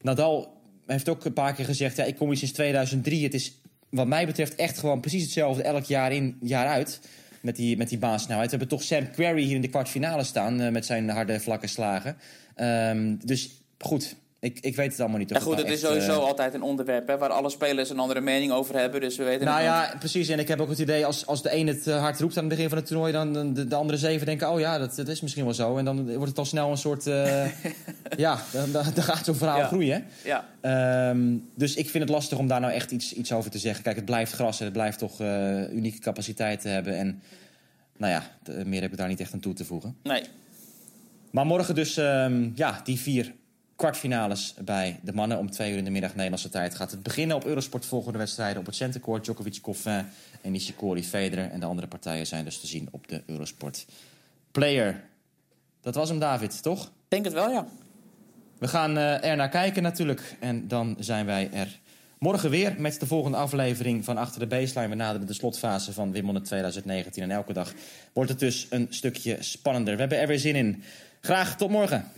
Nadal 0.00 0.60
heeft 0.86 1.08
ook 1.08 1.24
een 1.24 1.32
paar 1.32 1.54
keer 1.54 1.64
gezegd... 1.64 1.96
ja, 1.96 2.04
ik 2.04 2.16
kom 2.16 2.28
hier 2.28 2.36
sinds 2.36 2.54
2003. 2.54 3.24
Het 3.24 3.34
is 3.34 3.60
wat 3.88 4.06
mij 4.06 4.26
betreft 4.26 4.54
echt 4.54 4.78
gewoon 4.78 5.00
precies 5.00 5.22
hetzelfde... 5.22 5.62
elk 5.62 5.84
jaar 5.84 6.12
in, 6.12 6.36
jaar 6.40 6.66
uit 6.66 7.00
met 7.42 7.56
die, 7.56 7.76
met 7.76 7.88
die 7.88 7.98
baansnelheid. 7.98 8.50
We 8.50 8.56
hebben 8.56 8.76
toch 8.78 8.82
Sam 8.82 9.10
Querrey 9.10 9.42
hier 9.42 9.54
in 9.54 9.60
de 9.60 9.68
kwartfinale 9.68 10.24
staan... 10.24 10.60
eh, 10.60 10.70
met 10.70 10.86
zijn 10.86 11.08
harde 11.08 11.40
vlakke 11.40 11.66
slagen. 11.66 12.16
Ehm, 12.54 13.16
dus 13.24 13.62
goed, 13.78 14.16
ik, 14.42 14.58
ik 14.60 14.76
weet 14.76 14.90
het 14.90 15.00
allemaal 15.00 15.18
niet. 15.18 15.30
Ja, 15.30 15.38
goed, 15.40 15.56
nou 15.56 15.58
het 15.64 15.74
is 15.74 15.82
echt, 15.82 15.92
sowieso 15.92 16.20
eh, 16.20 16.26
altijd 16.26 16.54
een 16.54 16.62
onderwerp 16.62 17.08
hè, 17.08 17.18
waar 17.18 17.28
alle 17.30 17.50
spelers 17.50 17.90
een 17.90 17.98
andere 17.98 18.20
mening 18.20 18.52
over 18.52 18.76
hebben. 18.78 19.00
Dus 19.00 19.16
we 19.16 19.24
weten 19.24 19.46
nou 19.46 19.62
ja, 19.62 19.94
precies. 19.98 20.28
En 20.28 20.38
ik 20.38 20.48
heb 20.48 20.60
ook 20.60 20.68
het 20.68 20.78
idee, 20.78 21.06
als, 21.06 21.26
als 21.26 21.42
de 21.42 21.54
een 21.54 21.66
het 21.66 21.86
eh, 21.86 22.00
hard 22.00 22.20
roept 22.20 22.36
aan 22.36 22.44
het 22.44 22.52
begin 22.52 22.68
van 22.68 22.78
het 22.78 22.86
toernooi... 22.86 23.12
dan 23.12 23.32
dan 23.32 23.54
de, 23.54 23.68
de 23.68 23.74
andere 23.74 23.98
zeven 23.98 24.26
denken, 24.26 24.50
oh 24.50 24.60
ja, 24.60 24.78
dat, 24.78 24.96
dat 24.96 25.08
is 25.08 25.20
misschien 25.20 25.44
wel 25.44 25.54
zo. 25.54 25.76
En 25.76 25.84
dan 25.84 26.12
wordt 26.12 26.28
het 26.28 26.38
al 26.38 26.44
snel 26.44 26.70
een 26.70 26.76
soort... 26.76 27.06
eh, 27.06 27.44
ja, 28.16 28.38
dan, 28.52 28.72
dan, 28.72 28.84
dan 28.94 29.04
gaat 29.04 29.24
zo'n 29.24 29.34
verhaal 29.34 29.58
Ja. 29.58 29.66
groeien. 29.66 30.04
Ja. 30.24 30.48
Ehm, 30.60 31.36
dus 31.54 31.74
ik 31.74 31.90
vind 31.90 32.04
het 32.04 32.12
lastig 32.12 32.38
om 32.38 32.46
daar 32.46 32.60
nou 32.60 32.72
echt 32.72 32.90
iets, 32.90 33.12
iets 33.12 33.32
over 33.32 33.50
te 33.50 33.58
zeggen. 33.58 33.82
Kijk, 33.82 33.96
het 33.96 34.04
blijft 34.04 34.32
gras 34.32 34.58
en 34.58 34.64
het 34.64 34.74
blijft 34.74 34.98
toch 34.98 35.20
eh, 35.20 35.72
unieke 35.72 35.98
capaciteit 35.98 36.60
te 36.60 36.68
hebben. 36.68 36.96
En 36.98 37.22
nou 37.96 38.12
ja, 38.12 38.22
meer 38.64 38.82
heb 38.82 38.90
ik 38.92 38.98
daar 38.98 39.08
niet 39.08 39.20
echt 39.20 39.32
aan 39.32 39.40
toe 39.40 39.54
te 39.54 39.64
voegen. 39.64 39.96
Nee. 40.02 40.22
Maar 41.30 41.46
morgen 41.46 41.74
dus 41.74 41.96
ehm, 41.96 42.48
ja, 42.54 42.80
die 42.84 42.98
vier 43.00 43.32
kwartfinales 43.82 44.54
bij 44.64 44.98
de 45.02 45.12
mannen 45.12 45.38
om 45.38 45.50
twee 45.50 45.70
uur 45.70 45.78
in 45.78 45.84
de 45.84 45.90
middag 45.90 46.14
Nederlandse 46.14 46.48
tijd. 46.48 46.74
Gaat 46.74 46.90
het 46.90 47.02
beginnen 47.02 47.36
op 47.36 47.44
Eurosport 47.44 47.86
volgende 47.86 48.18
wedstrijden 48.18 48.58
op 48.58 48.66
het 48.66 48.74
centercourt. 48.74 49.24
Djokovic, 49.24 49.58
Goffin 49.62 50.04
en 50.40 50.52
Nishikori, 50.52 51.04
Federer. 51.04 51.50
En 51.50 51.60
de 51.60 51.66
andere 51.66 51.86
partijen 51.86 52.26
zijn 52.26 52.44
dus 52.44 52.60
te 52.60 52.66
zien 52.66 52.88
op 52.90 53.08
de 53.08 53.22
Eurosport 53.26 53.86
Player. 54.50 55.04
Dat 55.80 55.94
was 55.94 56.08
hem, 56.08 56.18
David, 56.18 56.62
toch? 56.62 56.84
Ik 56.84 56.90
denk 57.08 57.24
het 57.24 57.32
wel, 57.34 57.50
ja. 57.50 57.66
We 58.58 58.68
gaan 58.68 58.96
eh, 58.96 59.24
er 59.24 59.36
naar 59.36 59.48
kijken 59.48 59.82
natuurlijk. 59.82 60.36
En 60.40 60.68
dan 60.68 60.96
zijn 60.98 61.26
wij 61.26 61.50
er 61.52 61.78
morgen 62.18 62.50
weer 62.50 62.74
met 62.78 63.00
de 63.00 63.06
volgende 63.06 63.36
aflevering 63.36 64.04
van 64.04 64.16
Achter 64.16 64.40
de 64.40 64.46
Baseline. 64.46 64.88
We 64.88 64.94
naderen 64.94 65.26
de 65.26 65.32
slotfase 65.32 65.92
van 65.92 66.12
Wimbledon 66.12 66.42
2019. 66.42 67.22
En 67.22 67.30
elke 67.30 67.52
dag 67.52 67.72
wordt 68.12 68.30
het 68.30 68.38
dus 68.38 68.66
een 68.70 68.86
stukje 68.90 69.36
spannender. 69.40 69.94
We 69.94 70.00
hebben 70.00 70.20
er 70.20 70.26
weer 70.26 70.38
zin 70.38 70.56
in. 70.56 70.82
Graag 71.20 71.56
tot 71.56 71.70
morgen. 71.70 72.10